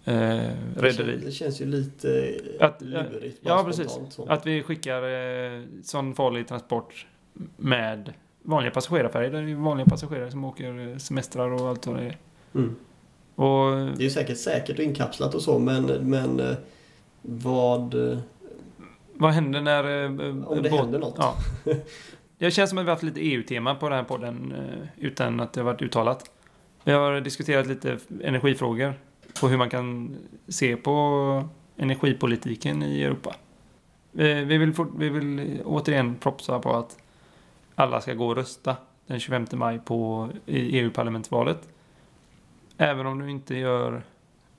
eh, 0.03 0.15
Det, 0.15 0.51
känns, 0.81 0.99
rederi. 0.99 1.17
det 1.25 1.31
känns 1.31 1.61
ju 1.61 1.65
lite 1.65 2.35
Att- 2.59 2.81
lurigt. 2.81 3.39
ja, 3.41 3.63
precis. 3.63 3.89
spontant 3.91 4.13
så. 4.13 4.25
Att 4.25 4.45
vi 4.45 4.63
skickar 4.63 5.03
eh, 5.03 5.61
sån 5.83 6.15
farlig 6.15 6.47
transport 6.47 7.07
med 7.57 8.13
vanliga 8.43 8.71
passagerarfärger. 8.71 9.31
Det 9.31 9.37
är 9.37 9.41
ju 9.41 9.55
vanliga 9.55 9.85
passagerare 9.85 10.31
som 10.31 10.43
åker 10.45 10.91
eh, 10.91 10.97
semestrar 10.97 11.49
och 11.51 11.69
allt 11.69 11.87
vad 11.87 11.95
det 11.97 12.03
är. 12.05 12.17
Mm. 12.55 12.75
Och 13.35 13.71
Det 13.75 14.01
är 14.01 14.03
ju 14.03 14.09
säkert 14.09 14.37
säkert 14.37 14.77
och 14.79 14.83
inkapslat 14.85 15.35
och 15.35 15.41
så 15.41 15.59
men, 15.59 15.85
men 15.85 16.39
eh, 16.39 16.55
vad... 17.25 18.11
eh, 18.11 18.17
vad 19.13 19.31
händer 19.31 19.61
när... 19.61 20.03
Eh, 20.03 20.47
Om 20.47 20.61
det 20.63 20.69
händer 20.69 20.99
något. 20.99 21.15
Ja. 21.17 21.35
Det 22.37 22.51
känns 22.51 22.69
som 22.69 22.79
att 22.79 22.85
vi 22.85 22.89
har 22.89 22.95
haft 22.95 23.03
lite 23.03 23.19
EU-tema 23.21 23.75
på 23.75 23.89
den 23.89 23.97
här 23.97 24.03
podden 24.03 24.51
eh, 24.51 24.87
utan 25.05 25.39
att 25.39 25.53
det 25.53 25.61
har 25.61 25.65
varit 25.65 25.81
uttalat. 25.81 26.31
Vi 26.83 26.91
har 26.91 27.21
diskuterat 27.21 27.67
lite 27.67 27.97
energifrågor 28.23 28.93
på 29.39 29.47
hur 29.47 29.57
man 29.57 29.69
kan 29.69 30.17
se 30.47 30.75
på 30.75 31.43
energipolitiken 31.77 32.83
i 32.83 33.01
Europa. 33.01 33.35
Vi 34.11 34.57
vill, 34.57 34.73
vi 34.97 35.09
vill 35.09 35.61
återigen 35.65 36.15
propsa 36.15 36.59
på 36.59 36.75
att 36.75 36.97
alla 37.75 38.01
ska 38.01 38.13
gå 38.13 38.27
och 38.27 38.35
rösta 38.35 38.75
den 39.07 39.19
25 39.19 39.45
maj 39.51 39.79
på 39.79 40.29
i 40.45 40.79
EU-parlamentsvalet. 40.79 41.69
Även 42.77 43.05
om 43.05 43.19
du 43.19 43.31
inte 43.31 43.55
gör 43.55 44.03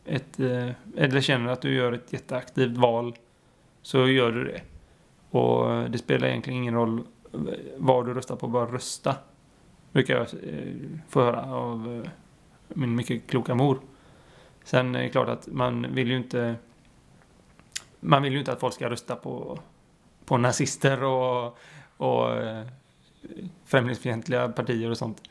ett, 0.07 0.41
eh, 0.41 0.71
eller 0.97 1.21
känner 1.21 1.53
att 1.53 1.61
du 1.61 1.75
gör 1.75 1.93
ett 1.93 2.13
jätteaktivt 2.13 2.77
val 2.77 3.17
så 3.83 4.09
gör 4.09 4.33
du 4.33 4.45
det. 4.45 4.63
Och 5.39 5.91
det 5.91 5.99
spelar 5.99 6.29
egentligen 6.29 6.59
ingen 6.59 6.75
roll 6.75 7.07
vad 7.77 8.07
du 8.07 8.15
röstar 8.15 8.37
på, 8.37 8.49
bara 8.49 8.67
rösta. 8.67 9.17
Brukar 9.93 10.15
jag 10.15 10.23
eh, 10.23 10.75
få 11.09 11.21
höra 11.21 11.55
av 11.55 12.03
eh, 12.05 12.11
min 12.69 12.95
mycket 12.95 13.27
kloka 13.27 13.55
mor. 13.55 13.81
Sen 14.65 14.95
är 14.95 15.03
det 15.03 15.09
klart 15.09 15.29
att 15.29 15.47
man 15.47 15.95
vill 15.95 16.11
ju 16.11 16.17
inte 16.17 16.55
man 18.01 18.23
vill 18.23 18.33
ju 18.33 18.39
inte 18.39 18.53
att 18.53 18.61
folk 18.61 18.75
ska 18.75 18.91
rösta 18.91 19.17
på, 19.17 19.59
på 20.25 20.37
nazister 20.37 21.05
och, 21.05 21.59
och 21.97 22.29
främlingsfientliga 23.65 24.49
partier 24.49 24.91
och 24.91 24.99
sånt. 24.99 25.23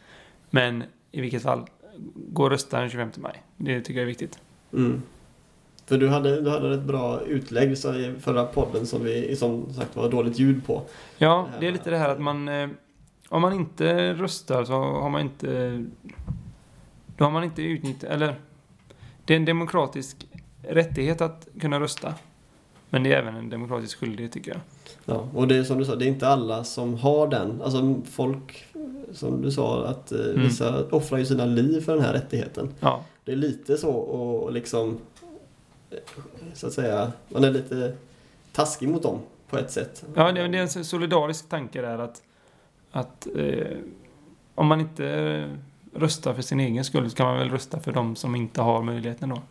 Men 0.50 0.84
i 1.12 1.22
vilket 1.22 1.44
fall, 1.44 1.66
gå 2.16 2.44
och 2.44 2.50
rösta 2.50 2.80
den 2.80 2.90
25 2.90 3.12
maj. 3.18 3.44
Det 3.58 3.82
tycker 3.82 4.00
jag 4.00 4.02
är 4.02 4.08
viktigt. 4.08 4.40
Mm. 4.76 5.02
För 5.86 5.98
du 5.98 6.10
hade, 6.10 6.42
du 6.42 6.50
hade 6.50 6.74
ett 6.74 6.82
bra 6.84 7.22
utlägg 7.22 7.78
så 7.78 7.94
i 7.94 8.14
förra 8.20 8.46
podden 8.46 8.86
som 8.86 9.04
vi 9.04 9.36
som 9.36 9.74
sagt 9.74 9.96
var 9.96 10.10
dåligt 10.10 10.40
ljud 10.40 10.66
på. 10.66 10.82
Ja, 11.18 11.48
Det 11.60 11.68
är 11.68 11.72
lite 11.72 11.90
det 11.90 11.98
här 11.98 12.10
att 12.10 12.20
man... 12.22 12.48
eh, 12.48 12.70
Om 13.30 13.42
man 13.42 13.54
inte 13.54 14.14
röstar 14.14 14.64
så 14.64 14.74
har 14.74 15.10
man 15.10 15.22
inte... 15.22 15.84
Då 17.18 17.24
har 17.24 17.32
man 17.32 17.44
inte 17.44 17.62
utnyttjat... 17.62 18.12
Eller... 18.12 18.36
Det 19.26 19.34
är 19.34 19.38
en 19.38 19.46
demokratisk 19.46 20.28
rättighet 20.62 21.22
att 21.22 21.48
kunna 21.60 21.80
rösta. 21.80 22.14
Men 22.90 23.04
det 23.04 23.14
är 23.14 23.18
även 23.20 23.36
en 23.36 23.50
demokratisk 23.50 23.98
skyldighet 24.00 24.32
tycker 24.32 24.52
jag. 24.52 24.60
Ja, 25.06 25.28
och 25.34 25.48
det 25.48 25.58
är 25.58 25.64
som 25.64 25.78
du 25.80 25.86
sa, 25.86 25.96
det 25.96 26.06
är 26.06 26.08
inte 26.08 26.28
alla 26.28 26.64
som 26.64 26.94
har 26.96 27.28
den. 27.28 27.62
Alltså 27.62 27.96
folk, 28.12 28.66
som 29.12 29.42
du 29.42 29.52
sa, 29.52 29.86
att 29.88 30.12
eh, 30.12 30.20
Mm. 30.20 30.42
vissa 30.42 30.86
offrar 30.92 31.18
ju 31.20 31.26
sina 31.26 31.46
liv 31.46 31.82
för 31.82 31.96
den 31.96 32.06
här 32.06 32.14
rättigheten. 32.14 32.70
Ja, 32.80 33.04
Det 33.26 33.32
är 33.32 33.36
lite 33.36 33.78
så 33.78 33.92
och 33.92 34.52
liksom, 34.52 34.98
så 36.54 36.68
att 36.68 36.74
säga, 36.74 37.12
man 37.30 37.44
är 37.44 37.52
lite 37.52 37.96
taskig 38.52 38.90
mot 38.90 39.04
dem 39.04 39.20
på 39.50 39.58
ett 39.58 39.72
sätt. 39.72 40.06
ja 40.16 40.32
det, 40.32 40.42
är 40.42 40.78
en 40.78 40.86
solidarisk 40.86 41.50
tanke 41.50 41.82
där 41.82 42.00
att... 42.00 42.24
Att... 42.92 43.28
Eh, 43.36 43.78
om 44.56 44.68
man 44.68 44.80
inte 44.80 45.50
röstar 45.94 46.34
för 46.34 46.42
sin 46.42 46.60
egen 46.60 46.86
skull 46.86 47.10
så 47.10 47.16
kan 47.16 47.26
man 47.26 47.38
väl 47.38 47.50
rösta 47.50 47.80
för 47.80 47.92
de 47.92 48.16
som 48.16 48.36
inte 48.36 48.62
har 48.62 48.82
möjligheten 48.82 49.30
då. 49.30 49.42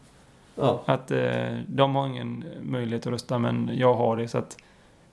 Ja, 0.55 0.83
Att 0.87 1.11
eh, 1.11 1.59
de 1.67 1.95
har 1.95 2.07
ingen 2.07 2.45
möjlighet 2.63 3.07
att 3.07 3.13
rösta 3.13 3.39
men 3.39 3.71
jag 3.75 3.95
har 3.95 4.17
det 4.17 4.29
så 4.29 4.39
att 4.39 4.57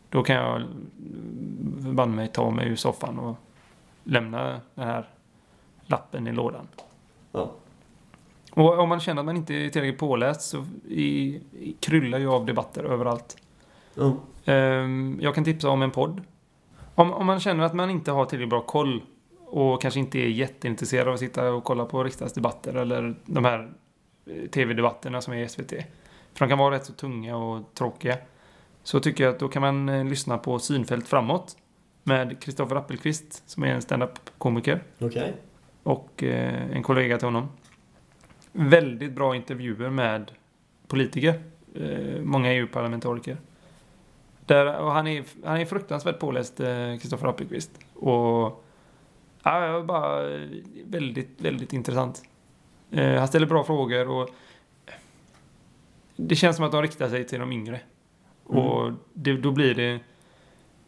då 0.09 0.23
kan 0.23 0.35
jag 0.35 0.61
banne 1.93 2.15
mig 2.15 2.27
ta 2.27 2.49
mig 2.49 2.67
ur 2.67 2.75
soffan 2.75 3.19
och 3.19 3.35
lämna 4.03 4.61
den 4.75 4.87
här 4.87 5.09
lappen 5.85 6.27
i 6.27 6.31
lådan. 6.31 6.67
ja. 7.31 7.51
Och 8.53 8.79
om 8.79 8.89
man 8.89 8.99
känner 8.99 9.21
att 9.21 9.25
man 9.25 9.37
inte 9.37 9.53
är 9.53 9.69
tillräckligt 9.69 9.99
påläst 9.99 10.41
så 10.41 10.65
i, 10.87 11.41
i, 11.51 11.75
kryllar 11.79 12.19
ju 12.19 12.29
av 12.29 12.45
debatter 12.45 12.83
överallt. 12.83 13.37
ja. 13.93 14.15
Ehm, 14.45 15.19
jag 15.21 15.35
kan 15.35 15.43
tipsa 15.43 15.69
om 15.69 15.81
en 15.81 15.91
podd. 15.91 16.21
Om, 16.95 17.13
om 17.13 17.25
man 17.25 17.39
känner 17.39 17.63
att 17.63 17.73
man 17.73 17.89
inte 17.89 18.11
har 18.11 18.25
tillräckligt 18.25 18.49
bra 18.49 18.61
koll 18.61 19.01
och 19.45 19.81
kanske 19.81 19.99
inte 19.99 20.19
är 20.19 20.27
jätteintresserad 20.27 21.07
av 21.07 21.13
att 21.13 21.19
sitta 21.19 21.53
och 21.53 21.63
kolla 21.63 21.85
på 21.85 22.03
riksdagsdebatter 22.03 22.73
eller 22.73 23.15
de 23.25 23.45
här 23.45 23.73
eh, 24.25 24.49
tv-debatterna 24.49 25.21
som 25.21 25.33
är 25.33 25.43
i 25.43 25.49
SVT. 25.49 25.69
För 26.33 26.45
de 26.45 26.49
kan 26.49 26.57
vara 26.57 26.75
rätt 26.75 26.85
så 26.85 26.93
tunga 26.93 27.37
och 27.37 27.73
tråkiga. 27.73 28.17
Så 28.83 28.99
tycker 28.99 29.23
jag 29.23 29.33
att 29.33 29.39
då 29.39 29.47
kan 29.47 29.61
man 29.61 29.89
eh, 29.89 30.05
lyssna 30.05 30.37
på 30.37 30.59
Synfält 30.59 31.07
framåt 31.07 31.57
med 32.03 32.41
Kristoffer 32.41 32.75
Appelqvist 32.75 33.49
som 33.49 33.63
är 33.63 33.67
en 33.67 33.81
stand-up-komiker 33.81 34.83
Okej. 34.99 35.33
och 35.83 36.23
eh, 36.23 36.71
en 36.71 36.83
kollega 36.83 37.17
till 37.17 37.27
honom. 37.27 37.47
Väldigt 38.51 39.11
bra 39.11 39.35
intervjuer 39.35 39.89
med 39.89 40.31
politiker. 40.87 41.41
Eh, 41.75 42.21
många 42.21 42.53
EU-parlamentariker. 42.53 43.37
Där, 44.45 44.79
och 44.79 44.91
han, 44.91 45.07
är, 45.07 45.23
han 45.43 45.59
är 45.59 45.65
fruktansvärt 45.65 46.19
påläst, 46.19 46.59
eh, 46.59 46.97
Kristoffer 47.01 47.27
Appelqvist. 47.27 47.71
Och 47.93 48.65
ja, 49.43 49.83
bara 49.87 50.33
eh, 50.33 50.49
väldigt, 50.85 51.41
väldigt 51.41 51.73
intressant. 51.73 52.23
Eh, 52.91 53.17
han 53.17 53.27
ställer 53.27 53.47
bra 53.47 53.63
frågor 53.63 54.09
och 54.09 54.29
det 56.15 56.35
känns 56.35 56.55
som 56.55 56.65
att 56.65 56.71
de 56.71 56.81
riktar 56.81 57.09
sig 57.09 57.27
till 57.27 57.39
de 57.39 57.51
yngre. 57.51 57.81
Mm. 58.49 58.63
Och 58.63 58.91
det, 59.13 59.33
då 59.33 59.51
blir 59.51 59.75
det, 59.75 59.99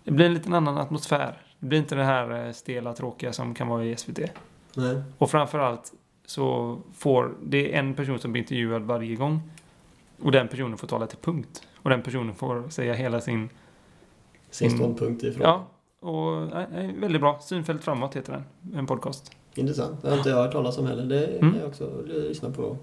det 0.03 0.11
blir 0.11 0.25
en 0.25 0.33
liten 0.33 0.53
annan 0.53 0.77
atmosfär. 0.77 1.37
Det 1.59 1.65
blir 1.65 1.79
inte 1.79 1.95
det 1.95 2.03
här 2.03 2.45
eh, 2.45 2.51
stela, 2.51 2.93
tråkiga 2.93 3.33
som 3.33 3.53
kan 3.53 3.67
vara 3.67 3.85
i 3.85 3.95
SVT. 3.95 4.19
Nej. 4.75 5.03
Och 5.17 5.31
framförallt 5.31 5.93
så 6.25 6.77
får 6.93 7.33
det 7.43 7.73
är 7.75 7.79
en 7.79 7.93
person 7.93 8.19
som 8.19 8.31
blir 8.31 8.41
intervjuad 8.41 8.81
varje 8.81 9.15
gång. 9.15 9.41
Och 10.21 10.31
den 10.31 10.47
personen 10.47 10.77
får 10.77 10.87
tala 10.87 11.07
till 11.07 11.17
punkt. 11.17 11.67
Och 11.75 11.89
den 11.89 12.01
personen 12.01 12.33
får 12.35 12.69
säga 12.69 12.93
hela 12.93 13.21
sin... 13.21 13.49
Sin 14.49 14.67
Mm. 14.67 14.79
ståndpunkt 14.79 15.23
i 15.23 15.31
frågan. 15.31 15.59
Ja, 16.01 16.07
och 16.09 16.47
nej, 16.71 16.95
väldigt 16.99 17.21
bra. 17.21 17.39
Synfält 17.41 17.83
framåt 17.83 18.15
heter 18.15 18.31
den. 18.33 18.77
En 18.79 18.85
podcast. 18.87 19.31
Intressant. 19.55 20.01
Det 20.01 20.09
har 20.09 20.17
inte 20.17 20.29
jag 20.29 20.37
hört 20.37 20.51
talas 20.51 20.77
om 20.77 20.87
heller. 20.87 21.05
Det 21.05 21.25
Mm. 21.27 21.51
kan 21.51 21.59
jag 21.59 21.69
också 21.69 22.01
lyssna 22.05 22.49
på. 22.51 22.77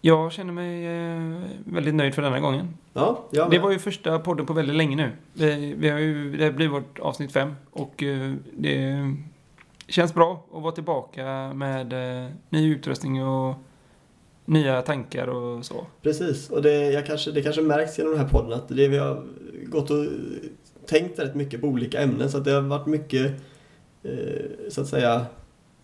Jag 0.00 0.32
känner 0.32 0.52
mig 0.52 0.86
eh, 0.86 1.40
väldigt 1.64 1.94
nöjd 1.94 2.14
för 2.14 2.22
denna 2.22 2.40
gången. 2.40 2.68
Ja, 2.92 3.24
jag 3.30 3.50
Det 3.50 3.58
var 3.58 3.70
ju 3.70 3.78
första 3.78 4.18
podden 4.18 4.46
på 4.46 4.52
väldigt 4.52 4.76
länge 4.76 4.96
nu. 4.96 5.10
Vi, 5.32 5.74
vi 5.78 5.88
har 5.88 5.98
ju, 5.98 6.36
det 6.36 6.52
blir 6.52 6.68
vårt 6.68 6.98
avsnitt 6.98 7.32
fem 7.32 7.54
och 7.70 8.02
eh, 8.02 8.32
det 8.56 9.14
känns 9.88 10.14
bra 10.14 10.46
att 10.52 10.62
vara 10.62 10.72
tillbaka 10.72 11.52
med 11.54 11.92
eh, 11.92 12.30
ny 12.50 12.74
utrustning 12.74 13.24
och 13.24 13.54
nya 14.44 14.82
tankar 14.82 15.26
och 15.26 15.64
så. 15.64 15.86
Precis, 16.02 16.50
och 16.50 16.62
det, 16.62 16.92
jag 16.92 17.06
kanske, 17.06 17.30
det 17.30 17.42
kanske 17.42 17.62
märks 17.62 17.98
genom 17.98 18.12
den 18.12 18.20
här 18.20 18.28
podden 18.28 18.52
att 18.52 18.68
det 18.68 18.88
vi 18.88 18.98
har 18.98 19.24
gått 19.66 19.90
och 19.90 20.06
tänkt 20.86 21.18
rätt 21.18 21.34
mycket 21.34 21.60
på 21.60 21.66
olika 21.66 22.00
ämnen 22.00 22.30
så 22.30 22.38
att 22.38 22.44
det 22.44 22.50
har 22.52 22.60
varit 22.60 22.86
mycket 22.86 23.32
eh, 24.02 24.50
så 24.68 24.80
att 24.80 24.88
säga 24.88 25.26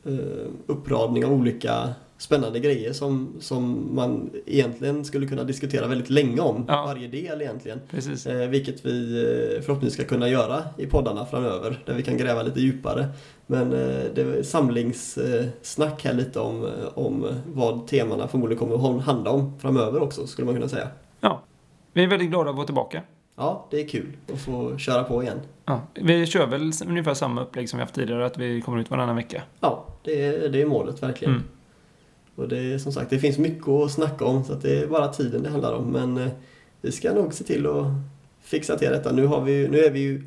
eh, 0.04 0.46
uppradning 0.66 1.24
av 1.24 1.32
olika 1.32 1.94
spännande 2.18 2.60
grejer 2.60 2.92
som, 2.92 3.36
som 3.40 3.88
man 3.94 4.30
egentligen 4.46 5.04
skulle 5.04 5.26
kunna 5.26 5.44
diskutera 5.44 5.86
väldigt 5.86 6.10
länge 6.10 6.40
om. 6.40 6.64
Ja. 6.68 6.82
Varje 6.86 7.08
del 7.08 7.42
egentligen. 7.42 7.80
Precis. 7.90 8.26
Eh, 8.26 8.48
vilket 8.48 8.86
vi 8.86 9.22
eh, 9.22 9.62
förhoppningsvis 9.62 9.94
ska 9.94 10.14
kunna 10.14 10.28
göra 10.28 10.62
i 10.76 10.86
poddarna 10.86 11.26
framöver. 11.26 11.82
Där 11.84 11.94
vi 11.94 12.02
kan 12.02 12.16
gräva 12.16 12.42
lite 12.42 12.60
djupare. 12.60 13.08
Men 13.46 13.72
eh, 13.72 14.04
det 14.14 14.22
är 14.22 14.42
samlingssnack 14.42 16.04
här 16.04 16.14
lite 16.14 16.40
om, 16.40 16.64
eh, 16.64 16.70
om 16.94 17.26
vad 17.46 17.86
temana 17.86 18.28
förmodligen 18.28 18.58
kommer 18.58 18.98
att 18.98 19.04
handla 19.04 19.30
om 19.30 19.58
framöver 19.58 20.02
också 20.02 20.26
skulle 20.26 20.46
man 20.46 20.54
kunna 20.54 20.68
säga. 20.68 20.88
Ja. 21.20 21.42
Vi 21.92 22.04
är 22.04 22.08
väldigt 22.08 22.30
glada 22.30 22.50
att 22.50 22.56
vara 22.56 22.66
tillbaka. 22.66 23.02
Ja, 23.36 23.66
det 23.70 23.80
är 23.80 23.88
kul 23.88 24.16
att 24.32 24.40
få 24.40 24.78
köra 24.78 25.04
på 25.04 25.22
igen. 25.22 25.40
Ja. 25.64 25.80
Vi 25.94 26.26
kör 26.26 26.46
väl 26.46 26.72
ungefär 26.86 27.14
samma 27.14 27.42
upplägg 27.42 27.68
som 27.68 27.76
vi 27.76 27.82
haft 27.82 27.94
tidigare, 27.94 28.26
att 28.26 28.38
vi 28.38 28.60
kommer 28.60 28.78
ut 28.78 28.90
varannan 28.90 29.16
vecka. 29.16 29.42
Ja, 29.60 29.84
det 30.04 30.26
är, 30.26 30.48
det 30.48 30.62
är 30.62 30.66
målet 30.66 31.02
verkligen. 31.02 31.34
Mm. 31.34 31.46
Och 32.38 32.48
det 32.48 32.58
är 32.74 32.78
som 32.78 32.92
sagt, 32.92 33.10
det 33.10 33.18
finns 33.18 33.38
mycket 33.38 33.68
att 33.68 33.90
snacka 33.92 34.24
om 34.24 34.44
så 34.44 34.52
att 34.52 34.62
det 34.62 34.78
är 34.82 34.86
bara 34.86 35.08
tiden 35.08 35.42
det 35.42 35.50
handlar 35.50 35.72
om. 35.74 35.84
Men 35.90 36.16
eh, 36.16 36.28
vi 36.80 36.92
ska 36.92 37.12
nog 37.12 37.34
se 37.34 37.44
till 37.44 37.66
att 37.66 37.86
fixa 38.40 38.78
till 38.78 38.88
detta. 38.90 39.12
Nu, 39.12 39.26
har 39.26 39.40
vi, 39.40 39.68
nu 39.68 39.78
är 39.78 39.90
vi 39.90 40.00
ju 40.00 40.22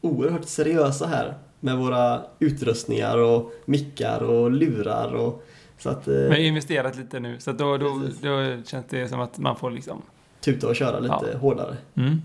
oerhört 0.00 0.44
seriösa 0.44 1.06
här 1.06 1.34
med 1.60 1.76
våra 1.76 2.22
utrustningar 2.38 3.18
och 3.18 3.52
mickar 3.64 4.22
och 4.22 4.50
lurar 4.50 5.14
och 5.14 5.46
så 5.78 5.88
att 5.90 6.08
eh, 6.08 6.14
Vi 6.14 6.28
har 6.28 6.36
investerat 6.36 6.96
lite 6.96 7.20
nu, 7.20 7.36
så 7.38 7.50
att 7.50 7.58
då, 7.58 7.76
då, 7.76 8.02
då 8.22 8.62
känns 8.66 8.86
det 8.88 9.08
som 9.08 9.20
att 9.20 9.38
man 9.38 9.56
får 9.56 9.70
liksom... 9.70 10.02
tuta 10.40 10.68
och 10.68 10.76
köra 10.76 10.98
lite 10.98 11.28
Ja. 11.32 11.38
hårdare. 11.38 11.76
Mm. 11.94 12.22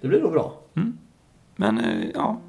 Det 0.00 0.08
blir 0.08 0.20
nog 0.20 0.32
bra. 0.32 0.58
Men 1.56 1.78
eh, 1.78 2.08
ja, 2.14 2.40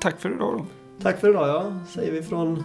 tack 0.00 0.20
för 0.20 0.34
idag 0.34 0.54
då. 0.58 0.66
Tack 1.02 1.20
för 1.20 1.30
idag 1.30 1.48
ja, 1.48 1.72
säger 1.88 2.12
vi 2.12 2.22
från, 2.22 2.64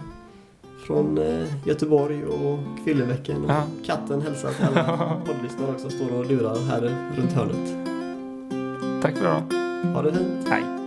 från 0.88 1.18
eh, 1.18 1.66
Göteborg 1.66 2.24
och 2.24 2.58
Kvilleveckan. 2.84 3.44
Ja. 3.48 3.62
katten 3.86 4.20
hälsar 4.22 4.52
till 4.52 4.64
alla 4.64 5.16
poddlyssnare 5.26 5.70
också, 5.70 5.90
står 5.90 6.18
och 6.18 6.26
lurar 6.26 6.56
här 6.70 6.80
runt 7.16 7.32
hörnet. 7.32 7.74
Tack 9.02 9.16
för 9.16 9.22
idag. 9.22 9.42
Ha 9.94 10.02
det 10.02 10.12
fint. 10.12 10.48
Hej. 10.48 10.77